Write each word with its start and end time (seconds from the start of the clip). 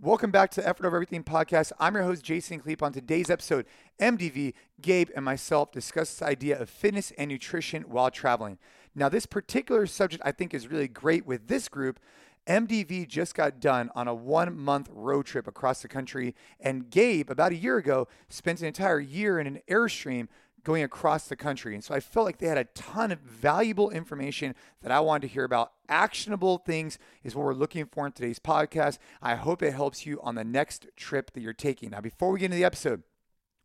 Welcome 0.00 0.30
back 0.30 0.52
to 0.52 0.60
the 0.60 0.68
Effort 0.68 0.86
Over 0.86 0.98
Everything 0.98 1.24
podcast. 1.24 1.72
I'm 1.80 1.96
your 1.96 2.04
host, 2.04 2.22
Jason 2.22 2.60
Khalipa. 2.60 2.84
On 2.84 2.92
today's 2.92 3.30
episode, 3.30 3.66
MDV, 4.00 4.54
Gabe, 4.80 5.08
and 5.16 5.24
myself 5.24 5.72
discuss 5.72 6.10
this 6.10 6.22
idea 6.22 6.56
of 6.56 6.70
fitness 6.70 7.10
and 7.18 7.28
nutrition 7.28 7.82
while 7.82 8.08
traveling. 8.08 8.58
Now, 8.94 9.08
this 9.08 9.26
particular 9.26 9.86
subject 9.86 10.22
I 10.24 10.30
think 10.30 10.54
is 10.54 10.68
really 10.68 10.86
great 10.86 11.26
with 11.26 11.48
this 11.48 11.68
group. 11.68 11.98
MDV 12.46 13.08
just 13.08 13.34
got 13.34 13.58
done 13.58 13.90
on 13.96 14.06
a 14.06 14.14
one 14.14 14.56
month 14.56 14.88
road 14.92 15.26
trip 15.26 15.48
across 15.48 15.82
the 15.82 15.88
country, 15.88 16.36
and 16.60 16.88
Gabe, 16.88 17.28
about 17.28 17.50
a 17.50 17.56
year 17.56 17.76
ago, 17.76 18.06
spent 18.28 18.60
an 18.60 18.68
entire 18.68 19.00
year 19.00 19.40
in 19.40 19.48
an 19.48 19.62
Airstream 19.68 20.28
going 20.64 20.82
across 20.82 21.28
the 21.28 21.36
country. 21.36 21.74
And 21.74 21.82
so 21.82 21.94
I 21.94 22.00
felt 22.00 22.26
like 22.26 22.38
they 22.38 22.46
had 22.46 22.58
a 22.58 22.64
ton 22.64 23.10
of 23.10 23.20
valuable 23.20 23.90
information 23.90 24.54
that 24.82 24.92
I 24.92 25.00
wanted 25.00 25.28
to 25.28 25.32
hear 25.32 25.44
about. 25.44 25.72
Actionable 25.88 26.58
things 26.58 26.98
is 27.22 27.34
what 27.34 27.44
we're 27.44 27.54
looking 27.54 27.86
for 27.86 28.06
in 28.06 28.12
today's 28.12 28.38
podcast. 28.38 28.98
I 29.22 29.36
hope 29.36 29.62
it 29.62 29.72
helps 29.72 30.04
you 30.04 30.20
on 30.22 30.34
the 30.34 30.44
next 30.44 30.88
trip 30.96 31.32
that 31.32 31.40
you're 31.40 31.52
taking. 31.52 31.90
Now, 31.90 32.00
before 32.00 32.30
we 32.30 32.40
get 32.40 32.46
into 32.46 32.56
the 32.56 32.64
episode, 32.64 33.02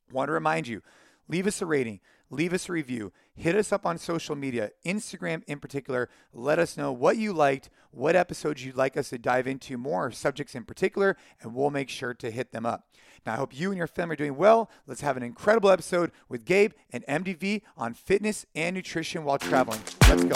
I 0.09 0.13
want 0.13 0.29
to 0.29 0.33
remind 0.33 0.67
you 0.67 0.81
leave 1.27 1.47
us 1.47 1.61
a 1.61 1.65
rating, 1.65 1.99
leave 2.29 2.53
us 2.53 2.69
a 2.69 2.71
review, 2.71 3.11
hit 3.35 3.55
us 3.55 3.71
up 3.71 3.85
on 3.85 3.97
social 3.97 4.35
media, 4.35 4.71
Instagram 4.85 5.43
in 5.47 5.59
particular. 5.59 6.09
Let 6.33 6.59
us 6.59 6.77
know 6.77 6.91
what 6.91 7.17
you 7.17 7.33
liked, 7.33 7.69
what 7.91 8.15
episodes 8.15 8.65
you'd 8.65 8.75
like 8.75 8.97
us 8.97 9.09
to 9.09 9.17
dive 9.17 9.47
into 9.47 9.77
more, 9.77 10.11
subjects 10.11 10.55
in 10.55 10.65
particular, 10.65 11.15
and 11.41 11.53
we'll 11.53 11.69
make 11.69 11.89
sure 11.89 12.13
to 12.13 12.31
hit 12.31 12.51
them 12.51 12.65
up. 12.65 12.87
Now, 13.25 13.33
I 13.33 13.37
hope 13.37 13.57
you 13.57 13.69
and 13.69 13.77
your 13.77 13.87
family 13.87 14.13
are 14.13 14.17
doing 14.17 14.35
well. 14.35 14.69
Let's 14.85 15.01
have 15.01 15.15
an 15.15 15.23
incredible 15.23 15.69
episode 15.69 16.11
with 16.27 16.43
Gabe 16.45 16.73
and 16.91 17.05
MDV 17.05 17.61
on 17.77 17.93
fitness 17.93 18.45
and 18.53 18.75
nutrition 18.75 19.23
while 19.23 19.37
traveling. 19.37 19.79
Let's 20.09 20.23
go. 20.25 20.35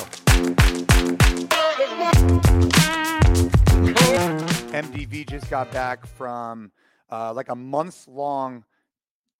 MDV 4.72 5.30
just 5.30 5.49
got 5.49 5.72
back 5.72 6.05
from 6.05 6.72
uh, 7.12 7.34
like 7.34 7.49
a 7.49 7.55
months 7.55 8.08
long 8.08 8.63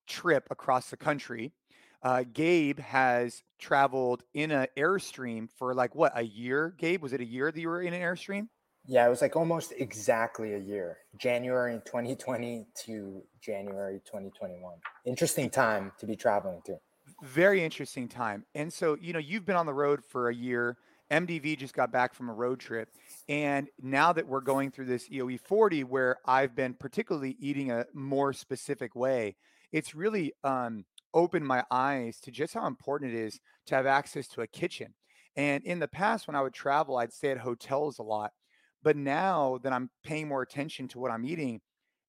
trip 0.08 0.48
across 0.50 0.90
the 0.90 0.98
country. 0.98 1.54
Uh, 2.04 2.24
Gabe 2.32 2.80
has 2.80 3.44
traveled 3.60 4.24
in 4.34 4.52
an 4.52 4.68
Airstream 4.78 5.50
for 5.58 5.74
like 5.74 5.96
what 5.96 6.12
a 6.16 6.24
year. 6.24 6.74
Gabe, 6.78 7.02
was 7.02 7.14
it 7.14 7.22
a 7.22 7.26
year 7.26 7.52
that 7.52 7.60
you 7.60 7.68
were 7.68 7.82
in 7.82 7.94
an 7.94 8.02
Airstream? 8.02 8.48
Yeah, 8.86 9.06
it 9.06 9.10
was 9.10 9.22
like 9.22 9.36
almost 9.36 9.74
exactly 9.78 10.54
a 10.54 10.60
year. 10.60 11.00
January 11.20 11.82
2020 11.86 12.68
to 12.86 13.22
January 13.42 14.00
2021. 14.06 14.76
Interesting 15.06 15.50
time 15.50 15.92
to 16.00 16.06
be 16.06 16.16
traveling 16.16 16.62
to. 16.66 16.78
Very 17.22 17.64
interesting 17.64 18.08
time. 18.08 18.46
And 18.56 18.72
so, 18.72 18.96
you 19.02 19.12
know, 19.12 19.20
you've 19.20 19.46
been 19.46 19.58
on 19.58 19.66
the 19.66 19.74
road 19.74 20.02
for 20.08 20.30
a 20.30 20.36
year. 20.36 20.78
MDV 21.12 21.58
just 21.58 21.74
got 21.74 21.92
back 21.92 22.14
from 22.14 22.30
a 22.30 22.34
road 22.34 22.60
trip. 22.62 22.90
And 23.28 23.68
now 23.82 24.14
that 24.14 24.26
we're 24.26 24.42
going 24.42 24.72
through 24.72 24.86
this 24.86 25.10
EOE 25.10 25.40
40, 25.42 25.84
where 25.84 26.18
I've 26.26 26.56
been 26.56 26.74
particularly 26.74 27.36
eating 27.40 27.72
a 27.72 27.86
more 27.94 28.32
specific 28.32 28.96
way, 28.96 29.36
it's 29.74 29.96
really 29.96 30.34
um, 30.46 30.86
opened 31.14 31.46
my 31.46 31.64
eyes 31.72 32.20
to 32.22 32.32
just 32.32 32.54
how 32.54 32.68
important 32.68 33.14
it 33.14 33.18
is 33.18 33.40
to 33.68 33.76
have 33.76 33.86
access 33.86 34.28
to 34.30 34.42
a 34.42 34.48
kitchen. 34.48 34.94
And 35.36 35.64
in 35.64 35.80
the 35.80 35.88
past, 35.88 36.28
when 36.28 36.36
I 36.36 36.42
would 36.42 36.54
travel, 36.54 36.98
I'd 36.98 37.14
stay 37.14 37.32
at 37.32 37.38
hotels 37.38 38.00
a 38.00 38.04
lot. 38.04 38.32
But 38.84 38.98
now 38.98 39.60
that 39.64 39.74
I'm 39.74 39.90
paying 40.04 40.28
more 40.28 40.42
attention 40.42 40.88
to 40.90 41.00
what 41.00 41.12
I'm 41.12 41.26
eating, 41.26 41.62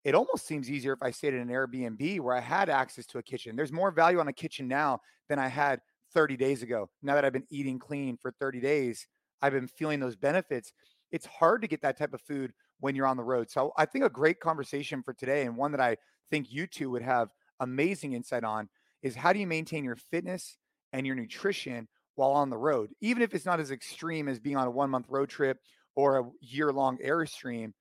it 0.05 0.15
almost 0.15 0.47
seems 0.47 0.71
easier 0.71 0.93
if 0.93 1.03
I 1.03 1.11
stayed 1.11 1.35
in 1.35 1.41
an 1.41 1.49
Airbnb 1.49 2.21
where 2.21 2.35
I 2.35 2.41
had 2.41 2.69
access 2.69 3.05
to 3.07 3.19
a 3.19 3.23
kitchen. 3.23 3.57
There's 3.57 3.73
more 3.73 3.91
value 3.91 4.21
on 4.21 4.29
a 4.29 4.33
kitchen 4.33 4.69
now 4.69 5.01
than 5.29 5.39
I 5.39 5.49
had 5.49 5.81
30 6.15 6.37
days 6.37 6.63
ago. 6.63 6.89
Now 7.03 7.15
that 7.15 7.25
I've 7.25 7.33
been 7.33 7.47
eating 7.51 7.79
clean 7.79 8.17
for 8.17 8.31
30 8.31 8.61
days, 8.61 9.07
I've 9.43 9.53
been 9.53 9.69
feeling 9.69 10.01
those 10.01 10.17
benefits. 10.17 10.73
It's 11.13 11.27
hard 11.27 11.63
to 11.63 11.69
get 11.69 11.83
that 11.83 11.99
type 11.99 12.15
of 12.15 12.23
food 12.23 12.53
when 12.81 12.95
you're 12.95 13.07
on 13.07 13.17
the 13.17 13.25
road. 13.25 13.51
So 13.51 13.73
I 13.77 13.87
think 13.87 14.05
a 14.05 14.11
great 14.11 14.41
conversation 14.41 15.03
for 15.03 15.13
today, 15.13 15.45
and 15.45 15.57
one 15.57 15.73
that 15.73 15.81
I 15.81 15.97
think 16.31 16.51
you 16.51 16.67
two 16.67 16.91
would 16.91 17.03
have 17.03 17.29
amazing 17.61 18.13
insight 18.13 18.45
on, 18.45 18.69
is 19.03 19.15
how 19.15 19.33
do 19.33 19.39
you 19.39 19.47
maintain 19.47 19.85
your 19.85 19.97
fitness 19.97 20.57
and 20.93 21.07
your 21.07 21.17
nutrition 21.17 21.89
while 22.15 22.33
on 22.33 22.51
the 22.51 22.59
road, 22.59 22.91
even 23.01 23.23
if 23.23 23.33
it's 23.35 23.47
not 23.47 23.61
as 23.61 23.71
extreme 23.71 24.29
as 24.29 24.41
being 24.41 24.57
on 24.57 24.67
a 24.67 24.71
one 24.71 24.91
month 24.91 25.07
road 25.09 25.29
trip 25.29 25.59
or 25.95 26.19
a 26.19 26.25
year 26.41 26.73
long 26.73 26.99
Airstream, 26.99 27.73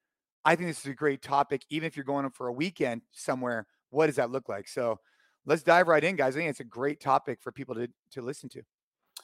I 0.46 0.56
think 0.56 0.70
this 0.70 0.80
is 0.80 0.92
a 0.92 0.94
great 0.94 1.22
topic. 1.22 1.64
Even 1.70 1.88
if 1.88 1.98
you're 1.98 2.06
going 2.06 2.30
for 2.30 2.48
a 2.48 2.54
weekend 2.54 3.02
somewhere, 3.12 3.66
what 3.90 4.08
does 4.08 4.18
that 4.18 4.32
look 4.32 4.48
like? 4.48 4.68
So 4.68 5.00
let's 5.46 5.64
dive 5.64 5.88
right 5.88 6.04
in, 6.04 6.16
guys. 6.16 6.36
I 6.36 6.40
think 6.40 6.50
it's 6.52 6.60
a 6.60 6.66
great 6.66 7.00
topic 7.00 7.40
for 7.42 7.52
people 7.52 7.76
to, 7.76 7.88
to 8.12 8.22
listen 8.22 8.48
to. 8.50 8.62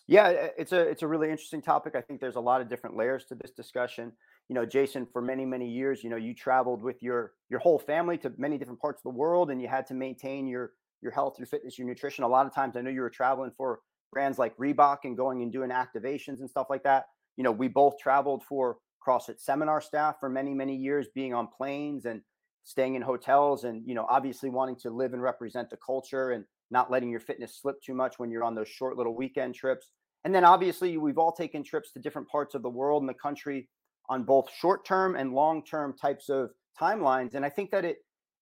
Yeah, 0.08 0.30
it's 0.58 0.74
a 0.74 0.80
it's 0.80 1.02
a 1.02 1.08
really 1.08 1.30
interesting 1.30 1.62
topic. 1.62 1.96
I 1.96 2.02
think 2.02 2.20
there's 2.20 2.36
a 2.36 2.42
lot 2.42 2.60
of 2.60 2.68
different 2.68 2.98
layers 2.98 3.26
to 3.26 3.36
this 3.36 3.52
discussion. 3.52 4.12
You 4.50 4.56
know, 4.56 4.66
Jason, 4.66 5.08
for 5.14 5.22
many 5.22 5.46
many 5.46 5.70
years, 5.70 6.04
you 6.04 6.10
know, 6.10 6.18
you 6.18 6.34
traveled 6.34 6.82
with 6.82 7.02
your 7.02 7.34
your 7.50 7.60
whole 7.60 7.80
family 7.80 8.18
to 8.18 8.34
many 8.38 8.58
different 8.58 8.82
parts 8.82 9.00
of 9.00 9.04
the 9.04 9.18
world, 9.18 9.50
and 9.50 9.62
you 9.62 9.68
had 9.70 9.86
to 9.88 9.94
maintain 9.94 10.46
your 10.46 10.72
your 11.04 11.12
health, 11.12 11.36
your 11.38 11.46
fitness, 11.46 11.78
your 11.78 11.88
nutrition. 11.88 12.24
A 12.24 12.28
lot 12.28 12.48
of 12.48 12.56
times, 12.56 12.76
I 12.76 12.82
know 12.82 12.90
you 12.90 13.02
were 13.02 13.10
traveling 13.10 13.52
for 13.56 13.82
brands 14.12 14.40
like 14.40 14.56
Reebok 14.58 15.00
and 15.04 15.16
going 15.16 15.44
and 15.44 15.52
doing 15.52 15.70
activations 15.70 16.40
and 16.40 16.50
stuff 16.50 16.68
like 16.70 16.84
that 16.84 17.06
you 17.36 17.44
know, 17.44 17.52
we 17.52 17.68
both 17.68 17.98
traveled 17.98 18.44
for 18.44 18.78
CrossFit 19.06 19.40
seminar 19.40 19.82
staff 19.82 20.16
for 20.20 20.30
many, 20.30 20.54
many 20.54 20.76
years, 20.76 21.08
being 21.14 21.34
on 21.34 21.48
planes 21.48 22.06
and 22.06 22.22
staying 22.64 22.96
in 22.96 23.02
hotels 23.02 23.66
and, 23.66 23.86
you 23.86 23.96
know, 23.96 24.06
obviously 24.10 24.50
wanting 24.50 24.76
to 24.78 24.90
live 24.90 25.14
and 25.14 25.22
represent 25.22 25.70
the 25.70 25.78
culture 25.86 26.32
and 26.32 26.46
not 26.72 26.90
letting 26.90 27.10
your 27.10 27.20
fitness 27.20 27.60
slip 27.62 27.82
too 27.82 27.94
much 27.94 28.16
when 28.18 28.32
you're 28.32 28.44
on 28.44 28.56
those 28.56 28.70
short 28.70 28.98
little 28.98 29.16
weekend 29.16 29.54
trips. 29.54 29.90
And 30.24 30.34
then 30.34 30.46
obviously 30.46 30.98
we've 30.98 31.18
all 31.18 31.34
taken 31.34 31.64
trips 31.64 31.92
to 31.92 32.00
different 32.00 32.30
parts 32.30 32.56
of 32.56 32.62
the 32.62 32.70
world 32.70 33.04
and 33.04 33.10
the 33.10 33.14
country 33.14 33.68
on 34.10 34.24
both 34.24 34.50
short 34.58 34.86
term 34.86 35.16
and 35.16 35.34
long 35.34 35.64
term 35.66 35.94
types 36.00 36.30
of 36.30 36.52
timelines. 36.80 37.36
And 37.36 37.46
I 37.46 37.50
think 37.50 37.72
that 37.72 37.84
it 37.84 37.98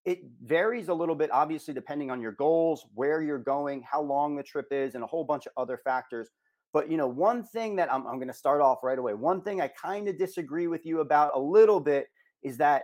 it 0.06 0.20
varies 0.44 0.90
a 0.90 0.94
little 0.94 1.16
bit, 1.16 1.30
obviously, 1.32 1.74
depending 1.74 2.10
on 2.10 2.22
your 2.22 2.32
goals, 2.32 2.86
where 2.96 3.22
you're 3.22 3.38
going, 3.38 3.84
how 3.90 4.02
long 4.02 4.36
the 4.36 4.44
trip 4.44 4.68
is, 4.72 4.96
and 4.96 5.04
a 5.04 5.08
whole 5.08 5.24
bunch 5.24 5.46
of 5.46 5.52
other 5.58 5.80
factors. 5.84 6.30
But 6.74 6.90
you 6.90 6.98
know, 6.98 7.08
one 7.08 7.44
thing 7.44 7.76
that 7.76 7.92
I'm, 7.92 8.08
I'm 8.08 8.16
going 8.16 8.28
to 8.28 8.34
start 8.34 8.62
off 8.62 8.84
right 8.84 8.98
away. 8.98 9.14
One 9.14 9.42
thing 9.42 9.62
I 9.62 9.68
kind 9.68 10.08
of 10.08 10.18
disagree 10.18 10.68
with 10.68 10.86
you 10.86 11.02
about 11.02 11.32
a 11.36 11.40
little 11.40 11.80
bit 11.80 12.08
is 12.44 12.58
that 12.58 12.84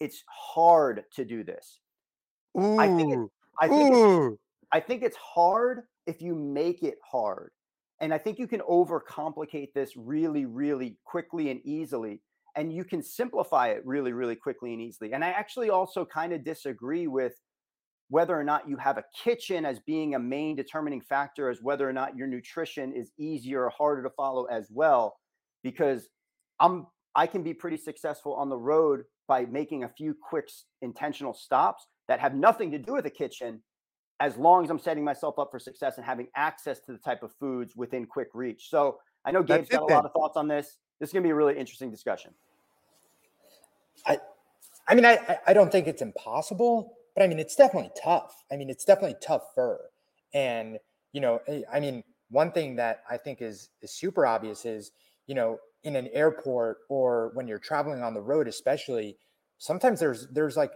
it's 0.00 0.24
hard 0.28 1.04
to 1.14 1.24
do 1.24 1.44
this. 1.44 1.80
Ooh, 2.58 2.78
I 2.78 2.88
think 2.88 3.12
it, 3.12 3.18
I 3.60 3.68
think 3.68 3.94
it's, 3.94 4.36
I 4.72 4.80
think 4.80 5.02
it's 5.02 5.16
hard 5.16 5.82
if 6.06 6.20
you 6.22 6.34
make 6.34 6.82
it 6.82 6.98
hard. 7.08 7.50
And 8.00 8.12
I 8.12 8.18
think 8.18 8.38
you 8.38 8.46
can 8.46 8.60
overcomplicate 8.60 9.72
this 9.72 9.96
really, 9.96 10.44
really 10.44 10.98
quickly 11.04 11.50
and 11.50 11.60
easily. 11.64 12.20
And 12.56 12.72
you 12.72 12.84
can 12.84 13.02
simplify 13.02 13.68
it 13.68 13.82
really, 13.84 14.12
really 14.12 14.36
quickly 14.36 14.72
and 14.72 14.80
easily. 14.80 15.12
And 15.12 15.22
I 15.22 15.28
actually 15.28 15.70
also 15.70 16.06
kind 16.06 16.32
of 16.32 16.42
disagree 16.42 17.06
with 17.06 17.34
whether 18.08 18.38
or 18.38 18.44
not 18.44 18.68
you 18.68 18.76
have 18.76 18.98
a 18.98 19.04
kitchen 19.24 19.64
as 19.64 19.80
being 19.80 20.14
a 20.14 20.18
main 20.18 20.54
determining 20.54 21.00
factor 21.00 21.50
as 21.50 21.60
whether 21.62 21.88
or 21.88 21.92
not 21.92 22.16
your 22.16 22.26
nutrition 22.26 22.92
is 22.92 23.10
easier 23.18 23.64
or 23.64 23.70
harder 23.70 24.02
to 24.02 24.10
follow 24.10 24.44
as 24.44 24.68
well 24.70 25.16
because 25.62 26.08
i'm 26.60 26.86
i 27.14 27.26
can 27.26 27.42
be 27.42 27.52
pretty 27.52 27.76
successful 27.76 28.34
on 28.34 28.48
the 28.48 28.56
road 28.56 29.02
by 29.28 29.44
making 29.46 29.84
a 29.84 29.88
few 29.88 30.14
quick 30.28 30.48
intentional 30.82 31.34
stops 31.34 31.88
that 32.06 32.20
have 32.20 32.34
nothing 32.34 32.70
to 32.70 32.78
do 32.78 32.92
with 32.92 33.04
the 33.04 33.10
kitchen 33.10 33.60
as 34.20 34.36
long 34.36 34.64
as 34.64 34.70
i'm 34.70 34.78
setting 34.78 35.04
myself 35.04 35.38
up 35.38 35.48
for 35.50 35.58
success 35.58 35.96
and 35.96 36.06
having 36.06 36.28
access 36.36 36.78
to 36.80 36.92
the 36.92 36.98
type 36.98 37.22
of 37.22 37.32
foods 37.40 37.74
within 37.76 38.06
quick 38.06 38.28
reach. 38.34 38.68
So 38.70 38.98
i 39.24 39.32
know 39.32 39.42
gabe's 39.42 39.68
got 39.68 39.82
a 39.82 39.92
lot 39.92 40.04
of 40.04 40.12
thoughts 40.12 40.36
on 40.36 40.46
this. 40.46 40.78
This 41.00 41.10
is 41.10 41.12
going 41.12 41.24
to 41.24 41.26
be 41.26 41.32
a 41.32 41.34
really 41.34 41.58
interesting 41.58 41.90
discussion 41.90 42.32
i 44.06 44.18
i 44.88 44.94
mean 44.94 45.04
i 45.04 45.38
i 45.46 45.52
don't 45.52 45.72
think 45.72 45.86
it's 45.86 46.02
impossible 46.02 46.96
but 47.16 47.24
I 47.24 47.28
mean, 47.28 47.38
it's 47.38 47.56
definitely 47.56 47.90
tough. 48.00 48.44
I 48.52 48.56
mean, 48.56 48.68
it's 48.68 48.84
definitely 48.84 49.16
tough 49.22 49.44
tougher. 49.56 49.90
And, 50.34 50.78
you 51.12 51.22
know, 51.22 51.40
eh, 51.48 51.62
I 51.72 51.80
mean, 51.80 52.04
one 52.30 52.52
thing 52.52 52.76
that 52.76 53.02
I 53.10 53.16
think 53.16 53.40
is, 53.40 53.70
is 53.80 53.90
super 53.90 54.26
obvious 54.26 54.66
is, 54.66 54.92
you 55.26 55.34
know, 55.34 55.58
in 55.82 55.96
an 55.96 56.08
airport 56.12 56.78
or 56.90 57.30
when 57.32 57.48
you're 57.48 57.58
traveling 57.58 58.02
on 58.02 58.12
the 58.12 58.20
road, 58.20 58.48
especially, 58.48 59.16
sometimes 59.56 59.98
there's, 59.98 60.26
there's 60.28 60.58
like, 60.58 60.72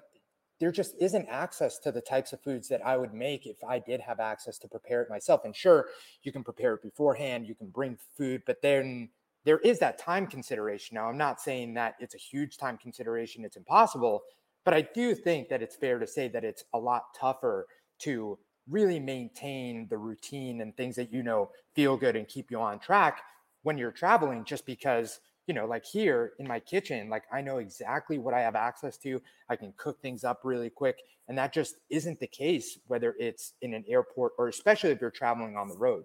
there 0.60 0.72
just 0.72 0.94
isn't 0.98 1.27
access 1.28 1.78
to 1.80 1.92
the 1.92 2.00
types 2.00 2.33
of 2.33 2.41
foods 2.41 2.68
that 2.68 2.84
I 2.86 2.97
would 2.97 3.12
make 3.12 3.47
if 3.47 3.62
I 3.62 3.78
did 3.78 4.00
have 4.00 4.18
access 4.18 4.56
to 4.59 4.68
prepare 4.68 5.03
it 5.03 5.10
myself. 5.10 5.44
And 5.44 5.54
sure, 5.54 5.89
you 6.22 6.33
can 6.33 6.42
prepare 6.42 6.74
it 6.74 6.83
beforehand, 6.83 7.47
you 7.47 7.54
can 7.54 7.68
bring 7.68 7.98
food, 8.16 8.42
but 8.47 8.62
then 8.62 9.10
there 9.45 9.59
is 9.59 9.78
that 9.78 9.98
time 9.98 10.27
consideration. 10.27 10.95
Now, 10.95 11.09
I'm 11.09 11.19
not 11.19 11.41
saying 11.41 11.75
that 11.75 11.95
it's 11.98 12.15
a 12.15 12.19
huge 12.19 12.59
time 12.59 12.77
consideration, 12.78 13.45
it's 13.45 13.57
impossible, 13.57 14.22
but 14.65 14.75
I 14.75 14.83
do 14.83 15.15
think 15.15 15.48
that 15.48 15.63
it's 15.63 15.77
fair 15.77 15.98
to 15.98 16.07
say 16.07 16.28
that 16.28 16.45
it's 16.45 16.65
a 16.75 16.78
lot 16.78 17.04
tougher 17.19 17.66
to 18.01 18.39
really 18.69 19.01
maintain 19.01 19.87
the 19.89 19.98
routine 19.98 20.60
and 20.60 20.77
things 20.77 20.97
that 20.97 21.13
you 21.13 21.22
know 21.22 21.51
feel 21.75 21.97
good 21.97 22.16
and 22.16 22.28
keep 22.28 22.51
you 22.51 22.60
on 22.60 22.78
track 22.78 23.22
when 23.63 23.77
you're 23.77 23.91
traveling 23.91 24.45
just 24.45 24.65
because 24.66 25.21
you 25.47 25.54
know 25.54 25.66
like 25.66 25.84
here 25.84 26.33
in 26.39 26.47
my 26.47 26.60
kitchen 26.60 27.09
like 27.09 27.25
i 27.33 27.41
know 27.41 27.59
exactly 27.59 28.19
what 28.19 28.34
i 28.34 28.41
have 28.41 28.54
access 28.54 28.97
to 28.97 29.21
i 29.48 29.57
can 29.57 29.72
cook 29.77 30.01
things 30.01 30.25
up 30.25 30.41
really 30.45 30.71
quick 30.71 30.98
and 31.28 31.37
that 31.37 31.53
just 31.53 31.77
isn't 31.89 32.21
the 32.21 32.27
case 32.27 32.78
whether 32.87 33.15
it's 33.19 33.54
in 33.63 33.75
an 33.75 33.84
airport 33.89 34.33
or 34.39 34.48
especially 34.48 34.91
if 34.91 35.01
you're 35.01 35.10
traveling 35.10 35.57
on 35.57 35.69
the 35.69 35.77
road 35.77 36.04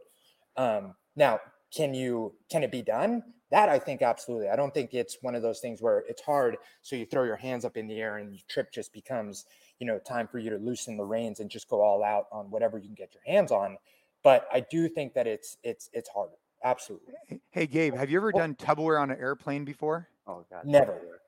um, 0.58 0.96
now 1.16 1.40
can 1.74 1.94
you 1.94 2.34
can 2.50 2.64
it 2.64 2.72
be 2.72 2.82
done? 2.82 3.24
That 3.52 3.70
I 3.70 3.80
think 3.80 4.02
absolutely. 4.02 4.50
I 4.50 4.56
don't 4.56 4.74
think 4.74 4.94
it's 4.94 5.18
one 5.22 5.36
of 5.36 5.42
those 5.42 5.60
things 5.60 5.82
where 5.82 6.04
it's 6.10 6.22
hard, 6.22 6.58
so 6.82 6.96
you 6.96 7.06
throw 7.06 7.24
your 7.24 7.36
hands 7.36 7.64
up 7.64 7.78
in 7.78 7.88
the 7.88 8.00
air 8.00 8.18
and 8.18 8.34
your 8.34 8.42
trip 8.50 8.72
just 8.74 8.92
becomes, 8.92 9.46
you 9.80 9.86
know, 9.86 10.00
time 10.00 10.28
for 10.28 10.40
you 10.40 10.50
to 10.50 10.58
loosen 10.58 10.98
the 10.98 11.04
reins 11.04 11.40
and 11.40 11.50
just 11.50 11.70
go 11.70 11.82
all 11.82 12.04
out 12.04 12.26
on 12.32 12.50
whatever 12.50 12.78
you 12.78 12.86
can 12.86 12.96
get 12.96 13.14
your 13.14 13.24
hands 13.26 13.52
on. 13.52 13.78
But 14.24 14.48
I 14.52 14.62
do 14.62 14.90
think 14.90 15.14
that 15.14 15.28
it's 15.28 15.58
it's 15.64 15.90
it's 15.94 16.10
harder. 16.10 16.34
Absolutely. 16.64 17.14
Hey 17.52 17.68
Gabe, 17.68 17.96
have 17.96 18.10
you 18.10 18.18
ever 18.18 18.32
done 18.32 18.56
Tupperware 18.56 19.00
on 19.00 19.12
an 19.12 19.20
airplane 19.20 19.64
before? 19.64 20.10
Oh 20.28 20.46
God, 20.50 20.66
never. 20.66 21.22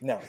No. 0.00 0.20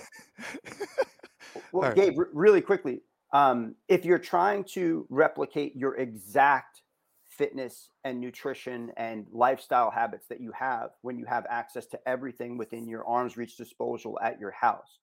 well, 1.71 1.89
right. 1.89 1.95
Gabe, 1.95 2.19
r- 2.19 2.29
really 2.33 2.61
quickly, 2.61 3.01
um, 3.33 3.75
if 3.87 4.05
you're 4.05 4.19
trying 4.19 4.63
to 4.65 5.07
replicate 5.09 5.75
your 5.75 5.95
exact 5.95 6.83
fitness 7.41 7.89
and 8.03 8.21
nutrition 8.21 8.91
and 8.97 9.25
lifestyle 9.31 9.89
habits 9.89 10.27
that 10.27 10.39
you 10.39 10.51
have 10.51 10.91
when 11.01 11.17
you 11.17 11.25
have 11.25 11.43
access 11.49 11.87
to 11.87 11.99
everything 12.07 12.55
within 12.55 12.87
your 12.87 13.03
arm's 13.07 13.35
reach 13.35 13.57
disposal 13.57 14.19
at 14.21 14.39
your 14.39 14.51
house. 14.51 14.99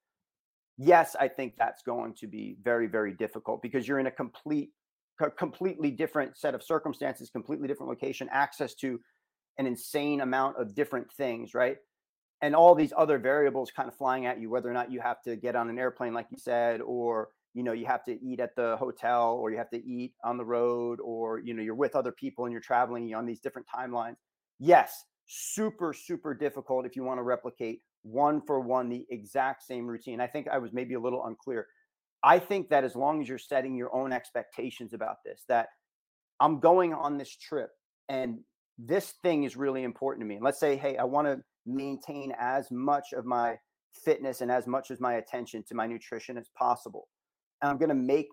Yes, 0.76 1.16
I 1.18 1.26
think 1.26 1.54
that's 1.58 1.82
going 1.82 2.14
to 2.20 2.28
be 2.28 2.56
very, 2.62 2.86
very 2.86 3.12
difficult 3.12 3.60
because 3.60 3.88
you're 3.88 3.98
in 3.98 4.06
a 4.06 4.12
complete, 4.12 4.70
completely 5.36 5.90
different 5.90 6.38
set 6.38 6.54
of 6.54 6.62
circumstances, 6.62 7.28
completely 7.28 7.66
different 7.66 7.90
location, 7.90 8.28
access 8.30 8.72
to 8.76 9.00
an 9.58 9.66
insane 9.66 10.20
amount 10.20 10.58
of 10.58 10.76
different 10.76 11.10
things, 11.10 11.54
right? 11.54 11.78
And 12.40 12.54
all 12.54 12.76
these 12.76 12.92
other 12.96 13.18
variables 13.18 13.72
kind 13.72 13.88
of 13.88 13.96
flying 13.96 14.26
at 14.26 14.40
you, 14.40 14.48
whether 14.48 14.70
or 14.70 14.74
not 14.74 14.92
you 14.92 15.00
have 15.00 15.20
to 15.22 15.34
get 15.34 15.56
on 15.56 15.68
an 15.68 15.76
airplane, 15.76 16.14
like 16.14 16.28
you 16.30 16.38
said, 16.38 16.82
or 16.82 17.30
you 17.54 17.62
know 17.62 17.72
you 17.72 17.86
have 17.86 18.04
to 18.04 18.22
eat 18.22 18.40
at 18.40 18.54
the 18.56 18.76
hotel 18.76 19.38
or 19.40 19.50
you 19.50 19.58
have 19.58 19.70
to 19.70 19.84
eat 19.84 20.12
on 20.24 20.36
the 20.36 20.44
road 20.44 21.00
or 21.00 21.40
you 21.40 21.54
know 21.54 21.62
you're 21.62 21.74
with 21.74 21.96
other 21.96 22.12
people 22.12 22.44
and 22.44 22.52
you're 22.52 22.60
traveling 22.60 23.14
on 23.14 23.26
these 23.26 23.40
different 23.40 23.66
timelines. 23.74 24.16
Yes 24.58 25.04
super 25.28 25.92
super 25.92 26.34
difficult 26.34 26.86
if 26.86 26.96
you 26.96 27.04
want 27.04 27.18
to 27.18 27.22
replicate 27.22 27.82
one 28.02 28.40
for 28.40 28.60
one 28.60 28.88
the 28.88 29.06
exact 29.10 29.62
same 29.62 29.86
routine. 29.86 30.20
I 30.20 30.26
think 30.26 30.48
i 30.48 30.58
was 30.58 30.72
maybe 30.72 30.94
a 30.94 31.00
little 31.00 31.24
unclear. 31.26 31.66
I 32.22 32.38
think 32.38 32.70
that 32.70 32.82
as 32.82 32.96
long 32.96 33.20
as 33.20 33.28
you're 33.28 33.38
setting 33.38 33.76
your 33.76 33.94
own 33.94 34.12
expectations 34.12 34.94
about 34.94 35.16
this 35.24 35.44
that 35.48 35.68
i'm 36.40 36.58
going 36.60 36.94
on 36.94 37.18
this 37.18 37.36
trip 37.36 37.70
and 38.08 38.38
this 38.78 39.14
thing 39.22 39.42
is 39.42 39.56
really 39.56 39.82
important 39.82 40.22
to 40.22 40.26
me. 40.26 40.36
And 40.36 40.44
let's 40.44 40.60
say 40.60 40.76
hey 40.76 40.96
i 40.96 41.04
want 41.04 41.26
to 41.26 41.40
maintain 41.66 42.32
as 42.38 42.70
much 42.70 43.12
of 43.12 43.26
my 43.26 43.56
fitness 44.04 44.40
and 44.40 44.50
as 44.50 44.66
much 44.66 44.90
as 44.90 44.98
my 44.98 45.14
attention 45.14 45.62
to 45.68 45.74
my 45.74 45.86
nutrition 45.86 46.38
as 46.38 46.48
possible 46.56 47.08
and 47.62 47.70
I'm 47.70 47.78
going 47.78 47.88
to 47.88 47.94
make 47.94 48.28